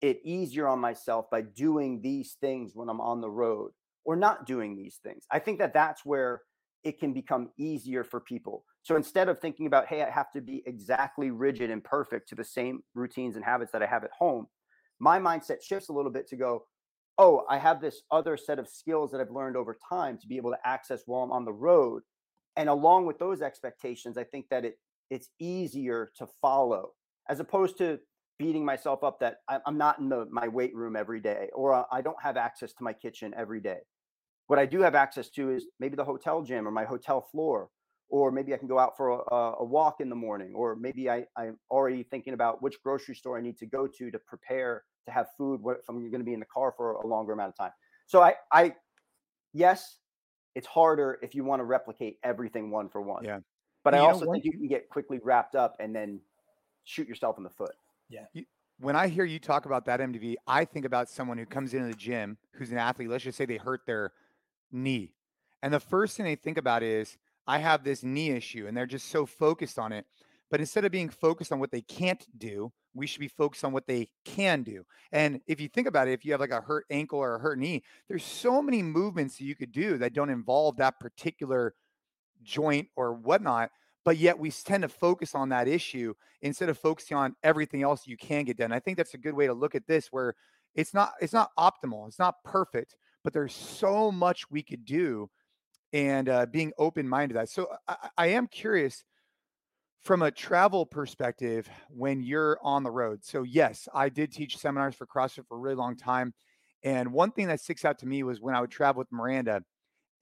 it 0.00 0.20
easier 0.24 0.68
on 0.68 0.78
myself 0.78 1.26
by 1.30 1.42
doing 1.42 2.00
these 2.00 2.36
things 2.40 2.72
when 2.74 2.88
I'm 2.88 3.00
on 3.00 3.20
the 3.20 3.30
road 3.30 3.72
or 4.04 4.16
not 4.16 4.46
doing 4.46 4.76
these 4.76 4.98
things. 5.02 5.24
I 5.30 5.38
think 5.38 5.58
that 5.58 5.74
that's 5.74 6.04
where 6.04 6.42
it 6.84 7.00
can 7.00 7.12
become 7.12 7.50
easier 7.58 8.04
for 8.04 8.20
people. 8.20 8.64
So 8.82 8.96
instead 8.96 9.28
of 9.28 9.40
thinking 9.40 9.66
about, 9.66 9.86
hey, 9.86 10.02
I 10.02 10.10
have 10.10 10.30
to 10.32 10.40
be 10.40 10.62
exactly 10.66 11.30
rigid 11.30 11.70
and 11.70 11.82
perfect 11.82 12.28
to 12.28 12.34
the 12.34 12.44
same 12.44 12.80
routines 12.94 13.36
and 13.36 13.44
habits 13.44 13.72
that 13.72 13.82
I 13.82 13.86
have 13.86 14.04
at 14.04 14.10
home, 14.16 14.46
my 15.00 15.18
mindset 15.18 15.62
shifts 15.62 15.88
a 15.88 15.92
little 15.92 16.10
bit 16.12 16.28
to 16.28 16.36
go, 16.36 16.64
oh, 17.18 17.44
I 17.50 17.58
have 17.58 17.80
this 17.80 18.02
other 18.10 18.36
set 18.36 18.60
of 18.60 18.68
skills 18.68 19.10
that 19.10 19.20
I've 19.20 19.30
learned 19.30 19.56
over 19.56 19.76
time 19.88 20.18
to 20.18 20.28
be 20.28 20.36
able 20.36 20.52
to 20.52 20.58
access 20.64 21.02
while 21.06 21.24
I'm 21.24 21.32
on 21.32 21.44
the 21.44 21.52
road. 21.52 22.02
And 22.56 22.68
along 22.68 23.06
with 23.06 23.18
those 23.18 23.42
expectations, 23.42 24.16
I 24.16 24.24
think 24.24 24.46
that 24.50 24.64
it 24.64 24.78
it's 25.10 25.30
easier 25.40 26.12
to 26.18 26.26
follow 26.40 26.90
as 27.30 27.40
opposed 27.40 27.78
to 27.78 27.98
beating 28.38 28.64
myself 28.64 29.02
up 29.02 29.18
that 29.20 29.38
I'm 29.66 29.76
not 29.76 29.98
in 29.98 30.08
the, 30.08 30.26
my 30.30 30.48
weight 30.48 30.74
room 30.74 30.96
every 30.96 31.20
day 31.20 31.48
or 31.54 31.84
I 31.92 32.00
don't 32.00 32.20
have 32.22 32.36
access 32.36 32.72
to 32.74 32.84
my 32.84 32.92
kitchen 32.92 33.34
every 33.36 33.60
day. 33.60 33.78
What 34.46 34.58
I 34.58 34.66
do 34.66 34.80
have 34.80 34.94
access 34.94 35.28
to 35.30 35.50
is 35.50 35.66
maybe 35.80 35.96
the 35.96 36.04
hotel 36.04 36.42
gym 36.42 36.66
or 36.66 36.70
my 36.70 36.84
hotel 36.84 37.20
floor, 37.20 37.68
or 38.08 38.30
maybe 38.30 38.54
I 38.54 38.56
can 38.56 38.68
go 38.68 38.78
out 38.78 38.96
for 38.96 39.10
a, 39.10 39.34
a 39.58 39.64
walk 39.64 40.00
in 40.00 40.08
the 40.08 40.16
morning, 40.16 40.54
or 40.54 40.74
maybe 40.76 41.10
I, 41.10 41.26
I'm 41.36 41.58
already 41.70 42.02
thinking 42.02 42.32
about 42.32 42.62
which 42.62 42.82
grocery 42.82 43.14
store 43.14 43.36
I 43.36 43.42
need 43.42 43.58
to 43.58 43.66
go 43.66 43.86
to 43.86 44.10
to 44.10 44.18
prepare 44.20 44.84
to 45.04 45.12
have 45.12 45.26
food 45.36 45.60
if 45.66 45.88
I'm 45.88 45.98
going 45.98 46.20
to 46.20 46.24
be 46.24 46.32
in 46.32 46.40
the 46.40 46.46
car 46.46 46.72
for 46.76 46.92
a 46.92 47.06
longer 47.06 47.32
amount 47.32 47.50
of 47.50 47.56
time. 47.56 47.72
So 48.06 48.22
I, 48.22 48.34
I, 48.50 48.74
yes, 49.52 49.98
it's 50.54 50.66
harder 50.66 51.18
if 51.22 51.34
you 51.34 51.44
want 51.44 51.60
to 51.60 51.64
replicate 51.64 52.18
everything 52.22 52.70
one 52.70 52.88
for 52.88 53.02
one. 53.02 53.24
Yeah. 53.24 53.40
But 53.84 53.94
I 53.94 53.98
also 53.98 54.30
think 54.32 54.44
you 54.44 54.52
can 54.52 54.66
get 54.66 54.88
quickly 54.88 55.18
wrapped 55.22 55.54
up 55.54 55.76
and 55.78 55.94
then 55.94 56.20
shoot 56.84 57.06
yourself 57.06 57.36
in 57.38 57.44
the 57.44 57.50
foot. 57.50 57.74
Yeah. 58.08 58.24
You, 58.32 58.44
when 58.80 58.96
I 58.96 59.08
hear 59.08 59.24
you 59.24 59.38
talk 59.38 59.66
about 59.66 59.86
that 59.86 60.00
MDV, 60.00 60.36
I 60.46 60.64
think 60.64 60.84
about 60.84 61.08
someone 61.08 61.38
who 61.38 61.46
comes 61.46 61.74
into 61.74 61.88
the 61.88 61.94
gym 61.94 62.38
who's 62.54 62.70
an 62.70 62.78
athlete. 62.78 63.08
Let's 63.08 63.24
just 63.24 63.36
say 63.36 63.44
they 63.44 63.56
hurt 63.56 63.82
their 63.86 64.12
knee. 64.70 65.12
And 65.62 65.72
the 65.72 65.80
first 65.80 66.16
thing 66.16 66.24
they 66.24 66.36
think 66.36 66.58
about 66.58 66.82
is, 66.82 67.16
I 67.46 67.58
have 67.58 67.82
this 67.82 68.04
knee 68.04 68.30
issue, 68.30 68.66
and 68.66 68.76
they're 68.76 68.86
just 68.86 69.08
so 69.08 69.26
focused 69.26 69.78
on 69.78 69.90
it. 69.92 70.04
But 70.50 70.60
instead 70.60 70.84
of 70.84 70.92
being 70.92 71.08
focused 71.08 71.50
on 71.50 71.58
what 71.58 71.70
they 71.70 71.80
can't 71.80 72.24
do, 72.38 72.72
we 72.94 73.06
should 73.06 73.20
be 73.20 73.28
focused 73.28 73.64
on 73.64 73.72
what 73.72 73.86
they 73.86 74.08
can 74.24 74.62
do. 74.62 74.84
And 75.12 75.40
if 75.46 75.60
you 75.60 75.68
think 75.68 75.86
about 75.86 76.08
it, 76.08 76.12
if 76.12 76.24
you 76.24 76.32
have 76.32 76.40
like 76.40 76.50
a 76.50 76.60
hurt 76.60 76.84
ankle 76.90 77.18
or 77.18 77.36
a 77.36 77.38
hurt 77.38 77.58
knee, 77.58 77.82
there's 78.08 78.24
so 78.24 78.62
many 78.62 78.82
movements 78.82 79.38
that 79.38 79.44
you 79.44 79.54
could 79.54 79.72
do 79.72 79.98
that 79.98 80.14
don't 80.14 80.30
involve 80.30 80.76
that 80.76 81.00
particular 81.00 81.74
joint 82.42 82.88
or 82.96 83.14
whatnot 83.14 83.70
but 84.08 84.16
yet 84.16 84.38
we 84.38 84.50
tend 84.50 84.80
to 84.80 84.88
focus 84.88 85.34
on 85.34 85.50
that 85.50 85.68
issue 85.68 86.14
instead 86.40 86.70
of 86.70 86.78
focusing 86.78 87.14
on 87.14 87.36
everything 87.42 87.82
else 87.82 88.06
you 88.06 88.16
can 88.16 88.46
get 88.46 88.56
done. 88.56 88.72
I 88.72 88.80
think 88.80 88.96
that's 88.96 89.12
a 89.12 89.18
good 89.18 89.34
way 89.34 89.46
to 89.46 89.52
look 89.52 89.74
at 89.74 89.86
this 89.86 90.06
where 90.10 90.34
it's 90.74 90.94
not 90.94 91.12
it's 91.20 91.34
not 91.34 91.50
optimal, 91.58 92.08
it's 92.08 92.18
not 92.18 92.36
perfect, 92.42 92.96
but 93.22 93.34
there's 93.34 93.52
so 93.52 94.10
much 94.10 94.50
we 94.50 94.62
could 94.62 94.86
do 94.86 95.28
and 95.92 96.30
uh, 96.30 96.46
being 96.46 96.72
open 96.78 97.06
minded 97.06 97.34
to 97.34 97.40
that. 97.40 97.50
So 97.50 97.68
I, 97.86 98.08
I 98.16 98.26
am 98.28 98.46
curious 98.46 99.04
from 100.00 100.22
a 100.22 100.30
travel 100.30 100.86
perspective 100.86 101.68
when 101.90 102.22
you're 102.22 102.58
on 102.62 102.84
the 102.84 102.90
road. 102.90 103.22
So 103.22 103.42
yes, 103.42 103.90
I 103.92 104.08
did 104.08 104.32
teach 104.32 104.56
seminars 104.56 104.94
for 104.94 105.06
CrossFit 105.06 105.46
for 105.46 105.58
a 105.58 105.60
really 105.60 105.76
long 105.76 105.98
time. 105.98 106.32
And 106.82 107.12
one 107.12 107.30
thing 107.30 107.48
that 107.48 107.60
sticks 107.60 107.84
out 107.84 107.98
to 107.98 108.06
me 108.06 108.22
was 108.22 108.40
when 108.40 108.54
I 108.54 108.62
would 108.62 108.70
travel 108.70 109.00
with 109.00 109.12
Miranda, 109.12 109.60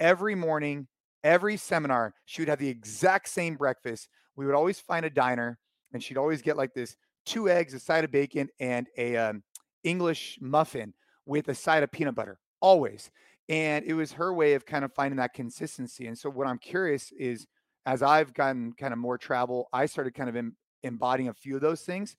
every 0.00 0.34
morning 0.34 0.88
every 1.26 1.56
seminar, 1.56 2.14
she 2.24 2.40
would 2.40 2.48
have 2.48 2.60
the 2.60 2.68
exact 2.68 3.28
same 3.28 3.56
breakfast. 3.56 4.08
We 4.36 4.46
would 4.46 4.54
always 4.54 4.78
find 4.78 5.04
a 5.04 5.10
diner, 5.10 5.58
and 5.92 6.02
she'd 6.02 6.16
always 6.16 6.40
get 6.40 6.56
like 6.56 6.72
this 6.72 6.96
two 7.26 7.50
eggs, 7.50 7.74
a 7.74 7.80
side 7.80 8.04
of 8.04 8.12
bacon, 8.12 8.48
and 8.60 8.86
a 8.96 9.16
um, 9.16 9.42
English 9.82 10.38
muffin 10.40 10.94
with 11.26 11.48
a 11.48 11.54
side 11.54 11.82
of 11.82 11.90
peanut 11.90 12.14
butter, 12.14 12.38
always. 12.60 13.10
And 13.48 13.84
it 13.84 13.94
was 13.94 14.12
her 14.12 14.32
way 14.32 14.54
of 14.54 14.64
kind 14.64 14.84
of 14.84 14.94
finding 14.94 15.16
that 15.16 15.34
consistency. 15.34 16.06
And 16.06 16.16
so, 16.16 16.30
what 16.30 16.46
I'm 16.46 16.58
curious 16.58 17.12
is, 17.12 17.46
as 17.84 18.02
I've 18.02 18.32
gotten 18.32 18.72
kind 18.72 18.92
of 18.92 18.98
more 18.98 19.18
travel, 19.18 19.68
I 19.72 19.86
started 19.86 20.14
kind 20.14 20.28
of 20.28 20.36
em- 20.36 20.56
embodying 20.84 21.28
a 21.28 21.34
few 21.34 21.56
of 21.56 21.60
those 21.60 21.82
things. 21.82 22.16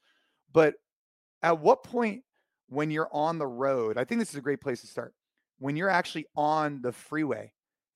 But 0.52 0.76
at 1.42 1.60
what 1.60 1.84
point, 1.84 2.24
when 2.68 2.92
you're 2.92 3.10
on 3.14 3.38
the 3.38 3.48
road, 3.48 3.98
I 3.98 4.04
think 4.04 4.20
this 4.20 4.30
is 4.30 4.36
a 4.36 4.42
great 4.42 4.60
place 4.60 4.82
to 4.82 4.88
start. 4.88 5.14
When 5.60 5.78
you're 5.78 5.90
actually 5.90 6.26
on 6.36 6.82
the 6.82 6.92
freeway, 6.92 7.52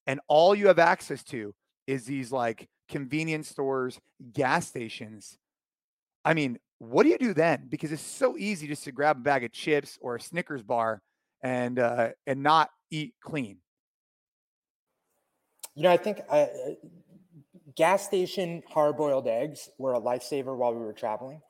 and 0.07 0.19
all 0.27 0.55
you 0.55 0.67
have 0.67 0.79
access 0.79 1.23
to 1.25 1.53
is 1.87 2.05
these 2.05 2.31
like 2.31 2.67
convenience 2.89 3.49
stores, 3.49 3.99
gas 4.33 4.67
stations. 4.67 5.37
I 6.23 6.33
mean, 6.33 6.59
what 6.79 7.03
do 7.03 7.09
you 7.09 7.17
do 7.17 7.33
then? 7.33 7.67
Because 7.69 7.91
it's 7.91 8.01
so 8.01 8.37
easy 8.37 8.67
just 8.67 8.83
to 8.85 8.91
grab 8.91 9.17
a 9.17 9.21
bag 9.21 9.43
of 9.43 9.51
chips 9.51 9.97
or 10.01 10.15
a 10.15 10.21
Snickers 10.21 10.63
bar 10.63 11.01
and 11.43 11.79
uh, 11.79 12.09
and 12.25 12.43
not 12.43 12.69
eat 12.89 13.13
clean. 13.21 13.57
You 15.75 15.83
know, 15.83 15.91
I 15.91 15.97
think 15.97 16.21
uh, 16.29 16.47
gas 17.75 18.05
station 18.05 18.63
hard 18.67 18.97
boiled 18.97 19.27
eggs 19.27 19.69
were 19.77 19.93
a 19.93 20.01
lifesaver 20.01 20.55
while 20.55 20.73
we 20.73 20.81
were 20.81 20.93
traveling, 20.93 21.41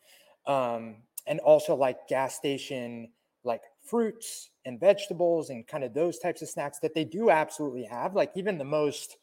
um, 0.46 0.98
and 1.28 1.40
also 1.40 1.76
like 1.76 2.08
gas 2.08 2.36
station 2.36 3.12
like 3.44 3.62
fruits 3.84 4.50
and 4.66 4.80
vegetables 4.80 5.50
and 5.50 5.68
kind 5.68 5.84
of 5.84 5.94
those 5.94 6.20
types 6.20 6.42
of 6.42 6.50
snacks 6.50 6.80
that 6.80 6.94
they 6.94 7.04
do 7.04 7.30
absolutely 7.30 7.84
have. 7.84 8.16
Like 8.16 8.32
even 8.36 8.58
the 8.58 8.64
most, 8.64 9.18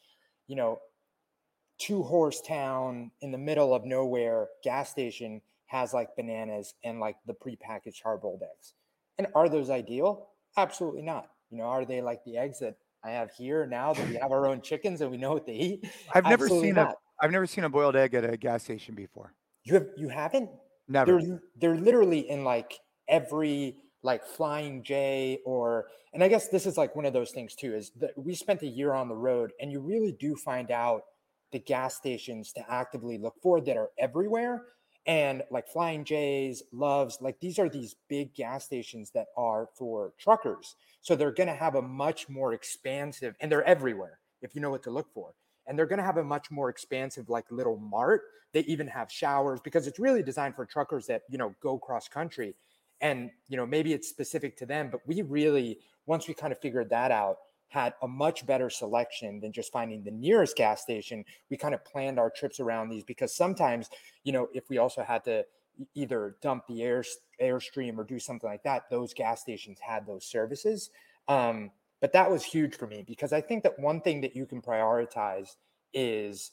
you 0.46 0.56
know, 0.56 0.80
two 1.78 2.02
horse 2.02 2.40
town 2.40 3.10
in 3.20 3.30
the 3.30 3.38
middle 3.38 3.72
of 3.72 3.84
nowhere 3.84 4.48
gas 4.64 4.90
station 4.90 5.40
has 5.66 5.92
like 5.92 6.16
bananas 6.16 6.74
and 6.82 6.98
like 6.98 7.16
the 7.26 7.34
prepackaged 7.34 8.02
hard 8.02 8.20
boiled 8.20 8.42
eggs. 8.42 8.74
And 9.18 9.26
are 9.34 9.48
those 9.48 9.70
ideal? 9.70 10.30
Absolutely 10.56 11.02
not. 11.02 11.30
You 11.50 11.58
know, 11.58 11.64
are 11.64 11.84
they 11.84 12.00
like 12.00 12.24
the 12.24 12.36
eggs 12.36 12.58
that 12.60 12.76
I 13.04 13.10
have 13.10 13.30
here 13.30 13.66
now 13.66 13.92
that 13.92 14.08
we 14.08 14.16
have 14.16 14.32
our 14.32 14.46
own 14.46 14.60
chickens 14.60 15.00
and 15.00 15.10
we 15.10 15.16
know 15.16 15.32
what 15.32 15.46
they 15.46 15.54
eat? 15.54 15.90
I've 16.14 16.24
never 16.24 16.44
Absolutely 16.44 16.68
seen 16.68 16.74
not. 16.74 16.90
a 16.90 16.94
I've 17.20 17.32
never 17.32 17.46
seen 17.46 17.64
a 17.64 17.68
boiled 17.68 17.96
egg 17.96 18.14
at 18.14 18.24
a 18.24 18.36
gas 18.36 18.64
station 18.64 18.94
before. 18.94 19.34
You 19.64 19.74
have 19.74 19.86
you 19.96 20.08
haven't? 20.08 20.50
Never. 20.88 21.20
They're 21.20 21.40
they're 21.56 21.76
literally 21.76 22.28
in 22.28 22.44
like 22.44 22.78
every 23.08 23.76
like 24.02 24.24
Flying 24.24 24.82
J 24.82 25.40
or 25.44 25.86
and 26.12 26.22
I 26.22 26.28
guess 26.28 26.48
this 26.48 26.66
is 26.66 26.78
like 26.78 26.96
one 26.96 27.04
of 27.04 27.12
those 27.12 27.32
things 27.32 27.54
too 27.54 27.74
is 27.74 27.90
that 28.00 28.16
we 28.16 28.34
spent 28.34 28.62
a 28.62 28.66
year 28.66 28.94
on 28.94 29.08
the 29.08 29.14
road 29.14 29.52
and 29.60 29.70
you 29.72 29.80
really 29.80 30.12
do 30.12 30.36
find 30.36 30.70
out 30.70 31.02
the 31.52 31.58
gas 31.58 31.96
stations 31.96 32.52
to 32.52 32.70
actively 32.70 33.18
look 33.18 33.34
for 33.42 33.60
that 33.60 33.76
are 33.76 33.90
everywhere 33.98 34.62
and 35.08 35.42
like 35.50 35.66
Flying 35.66 36.04
J's, 36.04 36.62
Loves, 36.70 37.18
like 37.22 37.40
these 37.40 37.58
are 37.58 37.70
these 37.70 37.96
big 38.08 38.34
gas 38.34 38.66
stations 38.66 39.10
that 39.12 39.28
are 39.38 39.70
for 39.74 40.12
truckers. 40.18 40.76
So 41.00 41.16
they're 41.16 41.32
going 41.32 41.48
to 41.48 41.54
have 41.54 41.76
a 41.76 41.82
much 41.82 42.28
more 42.28 42.52
expansive 42.52 43.34
and 43.40 43.50
they're 43.50 43.64
everywhere. 43.64 44.18
if 44.42 44.54
you 44.54 44.60
know 44.60 44.70
what 44.70 44.82
to 44.84 44.90
look 44.90 45.12
for. 45.12 45.34
And 45.66 45.76
they're 45.76 45.86
going 45.86 45.98
to 45.98 46.04
have 46.04 46.18
a 46.18 46.24
much 46.24 46.50
more 46.50 46.68
expansive, 46.68 47.28
like 47.28 47.44
little 47.50 47.78
mart. 47.78 48.22
They 48.52 48.60
even 48.60 48.86
have 48.86 49.10
showers 49.10 49.60
because 49.60 49.86
it's 49.86 49.98
really 49.98 50.22
designed 50.22 50.54
for 50.54 50.64
truckers 50.64 51.06
that, 51.06 51.22
you 51.28 51.38
know, 51.38 51.54
go 51.60 51.78
cross 51.78 52.08
country. 52.08 52.54
And, 53.00 53.30
you 53.48 53.56
know, 53.56 53.66
maybe 53.66 53.92
it's 53.92 54.08
specific 54.08 54.56
to 54.58 54.66
them, 54.66 54.88
but 54.90 55.06
we 55.06 55.22
really, 55.22 55.78
once 56.06 56.26
we 56.26 56.34
kind 56.34 56.52
of 56.52 56.58
figured 56.58 56.90
that 56.90 57.10
out, 57.10 57.36
had 57.68 57.94
a 58.02 58.08
much 58.08 58.46
better 58.46 58.70
selection 58.70 59.40
than 59.40 59.52
just 59.52 59.70
finding 59.70 60.02
the 60.02 60.10
nearest 60.10 60.56
gas 60.56 60.82
station. 60.82 61.24
We 61.50 61.56
kind 61.56 61.74
of 61.74 61.84
planned 61.84 62.18
our 62.18 62.30
trips 62.30 62.60
around 62.60 62.88
these 62.88 63.04
because 63.04 63.34
sometimes, 63.34 63.90
you 64.24 64.32
know, 64.32 64.48
if 64.54 64.68
we 64.70 64.78
also 64.78 65.02
had 65.02 65.22
to 65.24 65.44
either 65.94 66.36
dump 66.42 66.66
the 66.66 66.82
air 66.82 67.04
airstream 67.40 67.98
or 67.98 68.04
do 68.04 68.18
something 68.18 68.48
like 68.48 68.62
that, 68.64 68.90
those 68.90 69.14
gas 69.14 69.42
stations 69.42 69.78
had 69.80 70.06
those 70.06 70.24
services. 70.24 70.90
Um, 71.28 71.70
but 72.00 72.12
that 72.14 72.30
was 72.30 72.42
huge 72.42 72.76
for 72.76 72.86
me 72.86 73.04
because 73.06 73.32
I 73.32 73.40
think 73.40 73.62
that 73.64 73.78
one 73.78 74.00
thing 74.00 74.22
that 74.22 74.34
you 74.34 74.46
can 74.46 74.62
prioritize 74.62 75.56
is 75.92 76.52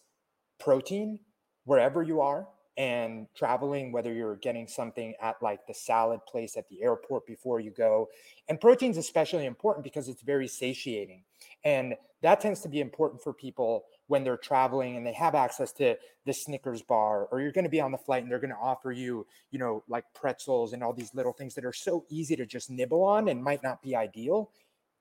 protein 0.60 1.20
wherever 1.64 2.04
you 2.04 2.22
are 2.22 2.48
and 2.78 3.28
traveling, 3.36 3.92
whether 3.92 4.12
you're 4.12 4.36
getting 4.36 4.68
something 4.68 5.14
at 5.22 5.42
like 5.42 5.66
the 5.66 5.74
salad 5.74 6.20
place 6.28 6.58
at 6.58 6.68
the 6.70 6.84
airport 6.84 7.26
before 7.26 7.60
you 7.60 7.72
go. 7.72 8.10
And 8.50 8.60
protein 8.60 8.92
is 8.92 8.98
especially 8.98 9.46
important 9.46 9.84
because 9.84 10.10
it's 10.10 10.22
very 10.22 10.48
satiating. 10.48 11.24
And 11.64 11.96
that 12.22 12.42
tends 12.42 12.62
to 12.62 12.70
be 12.70 12.82
important 12.82 13.22
for 13.22 13.34
people 13.34 13.86
when 14.08 14.24
they're 14.24 14.38
traveling 14.38 14.98
and 14.98 15.06
they 15.06 15.14
have 15.14 15.36
access 15.36 15.72
to 15.74 15.98
the 16.26 16.34
Snickers 16.34 16.82
bar, 16.82 17.26
or 17.32 17.40
you're 17.40 17.52
going 17.52 17.66
to 17.66 17.70
be 17.70 17.82
on 17.82 17.92
the 17.92 17.98
flight 17.98 18.24
and 18.24 18.32
they're 18.32 18.40
going 18.40 18.50
to 18.50 18.60
offer 18.60 18.92
you, 18.92 19.26
you 19.52 19.60
know, 19.60 19.84
like 19.88 20.06
pretzels 20.14 20.74
and 20.74 20.84
all 20.84 20.94
these 20.94 21.14
little 21.14 21.34
things 21.34 21.56
that 21.56 21.66
are 21.66 21.74
so 21.74 22.04
easy 22.10 22.36
to 22.36 22.46
just 22.46 22.70
nibble 22.70 23.04
on 23.04 23.30
and 23.30 23.44
might 23.44 23.64
not 23.64 23.82
be 23.82 23.96
ideal. 23.96 24.52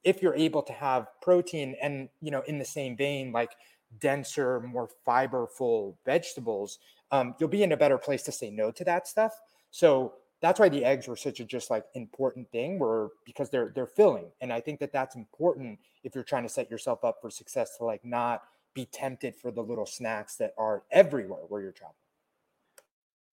If 0.04 0.23
you're 0.23 0.35
able 0.35 0.62
to 0.62 0.73
have 0.73 1.09
protein 1.23 1.76
and, 1.83 2.09
you 2.21 2.31
know, 2.31 2.43
in 2.43 2.59
the 2.59 2.64
same 2.64 2.97
vein, 2.97 3.33
like 3.33 3.52
denser, 4.00 4.61
more 4.61 4.88
fiberful 5.07 5.95
vegetables, 6.04 6.78
um, 7.11 7.34
you'll 7.38 7.49
be 7.49 7.62
in 7.62 7.73
a 7.73 7.76
better 7.76 7.99
place 7.99 8.23
to 8.25 8.32
say 8.32 8.50
no 8.50 8.70
to 8.73 8.84
that 8.84 9.06
stuff. 9.06 9.32
So 9.70 10.14
that's 10.40 10.61
why 10.61 10.68
the 10.68 10.84
eggs 10.84 11.08
were 11.08 11.16
such 11.16 11.40
a 11.40 11.44
just 11.44 11.70
like 11.70 11.84
important 11.94 12.50
thing 12.50 12.78
were 12.78 13.12
because 13.25 13.49
they're 13.49 13.73
they're 13.75 13.87
filling 13.87 14.26
and 14.42 14.52
i 14.52 14.61
think 14.61 14.78
that 14.78 14.92
that's 14.92 15.16
important 15.16 15.78
if 16.02 16.14
you're 16.14 16.25
trying 16.25 16.42
to 16.42 16.50
set 16.50 16.70
yourself 16.70 17.02
up 17.02 17.16
for 17.23 17.30
success 17.30 17.78
to 17.78 17.84
like 17.84 18.04
not 18.04 18.42
be 18.75 18.84
tempted 18.87 19.34
for 19.37 19.50
the 19.50 19.62
little 19.62 19.87
snacks 19.87 20.37
that 20.37 20.52
are 20.58 20.82
everywhere 20.90 21.42
where 21.49 21.62
you're 21.62 21.73
traveling. 21.73 21.94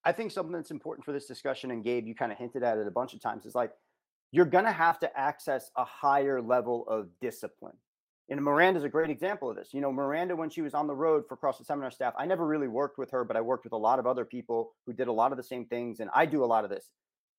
I 0.03 0.11
think 0.11 0.31
something 0.31 0.53
that's 0.53 0.71
important 0.71 1.03
for 1.05 1.11
this 1.11 1.25
discussion, 1.25 1.71
and 1.71 1.83
Gabe, 1.83 2.07
you 2.07 2.15
kind 2.15 2.31
of 2.31 2.37
hinted 2.37 2.63
at 2.63 2.77
it 2.77 2.87
a 2.87 2.91
bunch 2.91 3.13
of 3.13 3.21
times, 3.21 3.45
is 3.45 3.53
like 3.53 3.71
you're 4.31 4.45
going 4.45 4.65
to 4.65 4.71
have 4.71 4.99
to 5.01 5.19
access 5.19 5.69
a 5.75 5.83
higher 5.83 6.41
level 6.41 6.87
of 6.87 7.09
discipline. 7.19 7.75
And 8.31 8.41
Miranda's 8.41 8.85
a 8.85 8.89
great 8.89 9.09
example 9.09 9.49
of 9.49 9.57
this. 9.57 9.73
You 9.73 9.81
know, 9.81 9.91
Miranda, 9.91 10.37
when 10.37 10.49
she 10.49 10.61
was 10.61 10.73
on 10.73 10.87
the 10.87 10.95
road 10.95 11.25
for 11.27 11.35
CrossFit 11.35 11.65
Seminar 11.65 11.91
staff, 11.91 12.13
I 12.17 12.25
never 12.25 12.47
really 12.47 12.69
worked 12.69 12.97
with 12.97 13.11
her, 13.11 13.25
but 13.25 13.35
I 13.35 13.41
worked 13.41 13.65
with 13.65 13.73
a 13.73 13.77
lot 13.77 13.99
of 13.99 14.07
other 14.07 14.23
people 14.23 14.71
who 14.85 14.93
did 14.93 15.09
a 15.09 15.11
lot 15.11 15.33
of 15.33 15.37
the 15.37 15.43
same 15.43 15.65
things. 15.65 15.99
And 15.99 16.09
I 16.15 16.25
do 16.25 16.41
a 16.41 16.45
lot 16.45 16.63
of 16.63 16.69
this. 16.69 16.89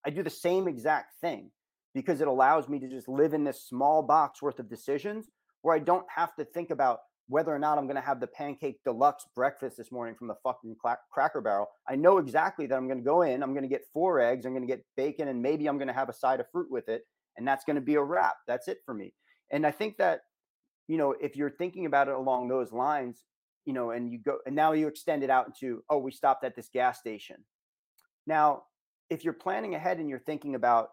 I 0.07 0.11
do 0.11 0.23
the 0.23 0.29
same 0.29 0.69
exact 0.69 1.15
thing 1.23 1.51
because 1.95 2.21
it 2.21 2.29
allows 2.29 2.69
me 2.69 2.79
to 2.79 2.89
just 2.89 3.09
live 3.09 3.33
in 3.33 3.43
this 3.43 3.65
small 3.65 4.03
box 4.03 4.43
worth 4.43 4.59
of 4.59 4.69
decisions 4.69 5.31
where 5.63 5.75
I 5.75 5.79
don't 5.79 6.05
have 6.15 6.35
to 6.37 6.45
think 6.45 6.71
about 6.71 6.99
whether 7.27 7.55
or 7.55 7.59
not 7.59 7.79
I'm 7.79 7.87
going 7.87 7.97
to 7.97 8.03
have 8.03 8.21
the 8.21 8.27
pancake 8.27 8.81
deluxe 8.85 9.25
breakfast 9.35 9.79
this 9.79 9.93
morning 9.93 10.15
from 10.15 10.29
the 10.29 10.35
fucking 10.43 10.77
cracker 11.11 11.41
barrel. 11.41 11.69
I 11.89 11.97
know 11.97 12.19
exactly 12.19 12.67
that 12.67 12.77
I'm 12.77 12.87
going 12.87 12.99
to 12.99 13.05
go 13.05 13.23
in, 13.23 13.43
I'm 13.43 13.55
going 13.55 13.63
to 13.63 13.69
get 13.69 13.87
four 13.95 14.21
eggs, 14.21 14.45
I'm 14.45 14.53
going 14.53 14.67
to 14.67 14.71
get 14.71 14.85
bacon, 14.99 15.29
and 15.29 15.41
maybe 15.41 15.69
I'm 15.69 15.79
going 15.79 15.89
to 15.89 15.95
have 15.95 16.11
a 16.11 16.15
side 16.15 16.41
of 16.41 16.51
fruit 16.53 16.71
with 16.71 16.91
it. 16.91 17.03
And 17.39 17.49
that's 17.49 17.65
going 17.65 17.77
to 17.77 17.83
be 17.83 17.95
a 17.95 18.03
wrap. 18.03 18.35
That's 18.47 18.69
it 18.69 18.79
for 18.85 18.93
me. 18.93 19.15
And 19.51 19.67
I 19.67 19.71
think 19.71 19.97
that, 19.97 20.21
you 20.89 20.97
know, 20.97 21.15
if 21.21 21.37
you're 21.37 21.51
thinking 21.51 21.87
about 21.87 22.09
it 22.09 22.15
along 22.15 22.49
those 22.49 22.73
lines, 22.73 23.23
you 23.65 23.73
know, 23.73 23.91
and 23.91 24.11
you 24.11 24.19
go, 24.19 24.39
and 24.47 24.57
now 24.57 24.73
you 24.73 24.89
extend 24.89 25.23
it 25.23 25.31
out 25.31 25.47
into, 25.47 25.83
oh, 25.89 25.99
we 25.99 26.11
stopped 26.11 26.45
at 26.45 26.57
this 26.57 26.69
gas 26.73 26.99
station. 26.99 27.37
Now, 28.27 28.65
if 29.11 29.25
you're 29.25 29.33
planning 29.33 29.75
ahead 29.75 29.99
and 29.99 30.09
you're 30.09 30.19
thinking 30.19 30.55
about, 30.55 30.89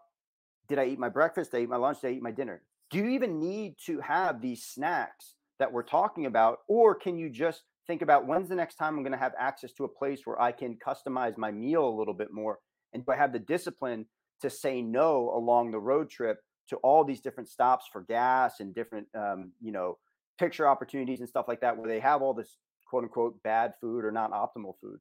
did 0.68 0.78
I 0.78 0.86
eat 0.86 0.98
my 0.98 1.08
breakfast? 1.08 1.50
Did 1.50 1.58
I 1.58 1.62
eat 1.62 1.68
my 1.68 1.76
lunch? 1.76 2.00
Did 2.00 2.08
I 2.08 2.14
eat 2.14 2.22
my 2.22 2.30
dinner? 2.30 2.62
Do 2.90 2.98
you 2.98 3.08
even 3.10 3.40
need 3.40 3.74
to 3.86 4.00
have 4.00 4.40
these 4.40 4.64
snacks 4.64 5.34
that 5.58 5.72
we're 5.72 5.82
talking 5.82 6.26
about? 6.26 6.58
Or 6.68 6.94
can 6.94 7.18
you 7.18 7.28
just 7.30 7.62
think 7.86 8.02
about 8.02 8.26
when's 8.26 8.48
the 8.48 8.54
next 8.54 8.76
time 8.76 8.96
I'm 8.96 9.02
going 9.02 9.12
to 9.12 9.18
have 9.18 9.34
access 9.38 9.72
to 9.74 9.84
a 9.84 9.88
place 9.88 10.20
where 10.24 10.40
I 10.40 10.52
can 10.52 10.76
customize 10.84 11.36
my 11.36 11.50
meal 11.50 11.88
a 11.88 11.96
little 11.96 12.14
bit 12.14 12.32
more? 12.32 12.58
And 12.92 13.04
do 13.04 13.12
I 13.12 13.16
have 13.16 13.32
the 13.32 13.38
discipline 13.38 14.06
to 14.42 14.50
say 14.50 14.80
no 14.80 15.30
along 15.34 15.70
the 15.70 15.78
road 15.78 16.10
trip 16.10 16.38
to 16.70 16.76
all 16.76 17.04
these 17.04 17.20
different 17.20 17.48
stops 17.48 17.86
for 17.92 18.02
gas 18.02 18.60
and 18.60 18.74
different, 18.74 19.06
um, 19.14 19.52
you 19.60 19.72
know, 19.72 19.98
picture 20.38 20.66
opportunities 20.66 21.20
and 21.20 21.28
stuff 21.28 21.46
like 21.46 21.60
that, 21.60 21.76
where 21.76 21.88
they 21.88 22.00
have 22.00 22.22
all 22.22 22.34
this 22.34 22.56
quote 22.88 23.04
unquote 23.04 23.40
bad 23.42 23.74
food 23.80 24.04
or 24.04 24.10
not 24.10 24.32
optimal 24.32 24.74
food? 24.80 24.98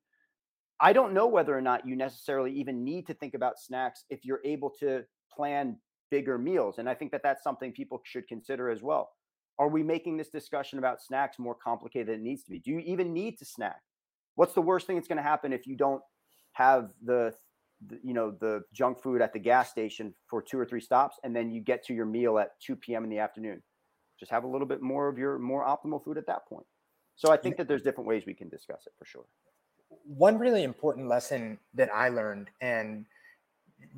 I 0.82 0.94
don't 0.94 1.14
know 1.14 1.28
whether 1.28 1.58
or 1.58 1.62
not 1.62 1.86
you 1.88 1.96
necessarily 1.96 2.52
even 2.54 2.84
need 2.84 3.08
to 3.08 3.14
think 3.14 3.34
about 3.34 3.60
snacks 3.60 4.06
if 4.10 4.24
you're 4.24 4.42
able 4.46 4.72
to 4.80 5.04
plan 5.36 5.78
bigger 6.10 6.38
meals. 6.38 6.78
And 6.78 6.90
I 6.90 6.94
think 6.94 7.12
that 7.12 7.22
that's 7.24 7.44
something 7.44 7.72
people 7.72 8.02
should 8.04 8.28
consider 8.28 8.70
as 8.70 8.82
well. 8.82 9.10
Are 9.58 9.68
we 9.68 9.84
making 9.84 10.18
this 10.18 10.30
discussion 10.30 10.80
about 10.80 11.02
snacks 11.02 11.38
more 11.38 11.56
complicated 11.56 12.08
than 12.08 12.22
it 12.22 12.24
needs 12.24 12.44
to 12.44 12.52
be? 12.52 12.60
Do 12.60 12.72
you 12.72 12.80
even 12.80 13.14
need 13.14 13.38
to 13.40 13.46
snack? 13.46 13.82
What's 14.36 14.54
the 14.54 14.62
worst 14.62 14.88
thing 14.88 14.96
that's 14.96 15.08
going 15.08 15.18
to 15.18 15.24
happen 15.24 15.52
if 15.52 15.68
you 15.68 15.76
don't 15.76 16.02
have 16.54 16.90
the, 17.04 17.34
the, 17.88 18.00
you 18.04 18.14
know 18.14 18.32
the 18.32 18.64
junk 18.74 19.02
food 19.02 19.22
at 19.22 19.34
the 19.34 19.40
gas 19.40 19.70
station 19.70 20.14
for 20.28 20.42
two 20.42 20.60
or 20.60 20.66
three 20.66 20.82
stops 20.82 21.18
and 21.24 21.36
then 21.36 21.50
you 21.50 21.62
get 21.62 21.84
to 21.86 21.94
your 21.94 22.06
meal 22.06 22.40
at 22.40 22.60
2 22.62 22.76
p.m. 22.76 23.04
in 23.04 23.10
the 23.10 23.20
afternoon? 23.20 23.62
Just 24.20 24.32
have 24.32 24.44
a 24.44 24.48
little 24.48 24.68
bit 24.68 24.82
more 24.82 25.08
of 25.08 25.18
your 25.18 25.40
more 25.40 25.66
optimal 25.66 26.04
food 26.04 26.18
at 26.18 26.28
that 26.28 26.46
point. 26.48 26.66
So 27.16 27.32
I 27.32 27.38
think 27.38 27.58
that 27.58 27.68
there's 27.68 27.82
different 27.82 28.08
ways 28.08 28.24
we 28.26 28.34
can 28.34 28.50
discuss 28.50 28.86
it 28.86 28.94
for 28.98 29.06
sure. 29.06 29.26
One 30.06 30.38
really 30.38 30.64
important 30.64 31.08
lesson 31.08 31.58
that 31.74 31.94
I 31.94 32.10
learned 32.10 32.50
and 32.62 33.06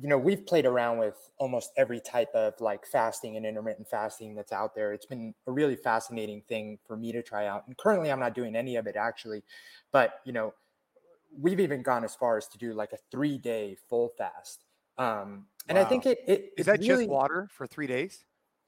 you 0.00 0.08
know 0.08 0.18
we've 0.18 0.46
played 0.46 0.66
around 0.66 0.98
with 0.98 1.16
almost 1.38 1.72
every 1.76 2.00
type 2.00 2.32
of 2.34 2.54
like 2.60 2.86
fasting 2.86 3.36
and 3.36 3.44
intermittent 3.44 3.88
fasting 3.88 4.34
that's 4.34 4.52
out 4.52 4.74
there 4.74 4.92
it's 4.92 5.06
been 5.06 5.34
a 5.46 5.52
really 5.52 5.76
fascinating 5.76 6.42
thing 6.48 6.78
for 6.86 6.96
me 6.96 7.12
to 7.12 7.22
try 7.22 7.46
out 7.46 7.64
and 7.66 7.76
currently 7.76 8.10
i'm 8.10 8.20
not 8.20 8.34
doing 8.34 8.54
any 8.54 8.76
of 8.76 8.86
it 8.86 8.96
actually 8.96 9.42
but 9.90 10.20
you 10.24 10.32
know 10.32 10.54
we've 11.38 11.60
even 11.60 11.82
gone 11.82 12.04
as 12.04 12.14
far 12.14 12.36
as 12.36 12.48
to 12.48 12.58
do 12.58 12.72
like 12.72 12.92
a 12.92 12.98
three 13.10 13.38
day 13.38 13.76
full 13.88 14.10
fast 14.18 14.64
um 14.98 15.46
and 15.68 15.78
wow. 15.78 15.84
i 15.84 15.88
think 15.88 16.06
it, 16.06 16.18
it 16.26 16.52
is 16.56 16.66
that 16.66 16.80
really, 16.80 17.04
just 17.04 17.08
water 17.08 17.48
for 17.52 17.66
three 17.66 17.86
days 17.86 18.24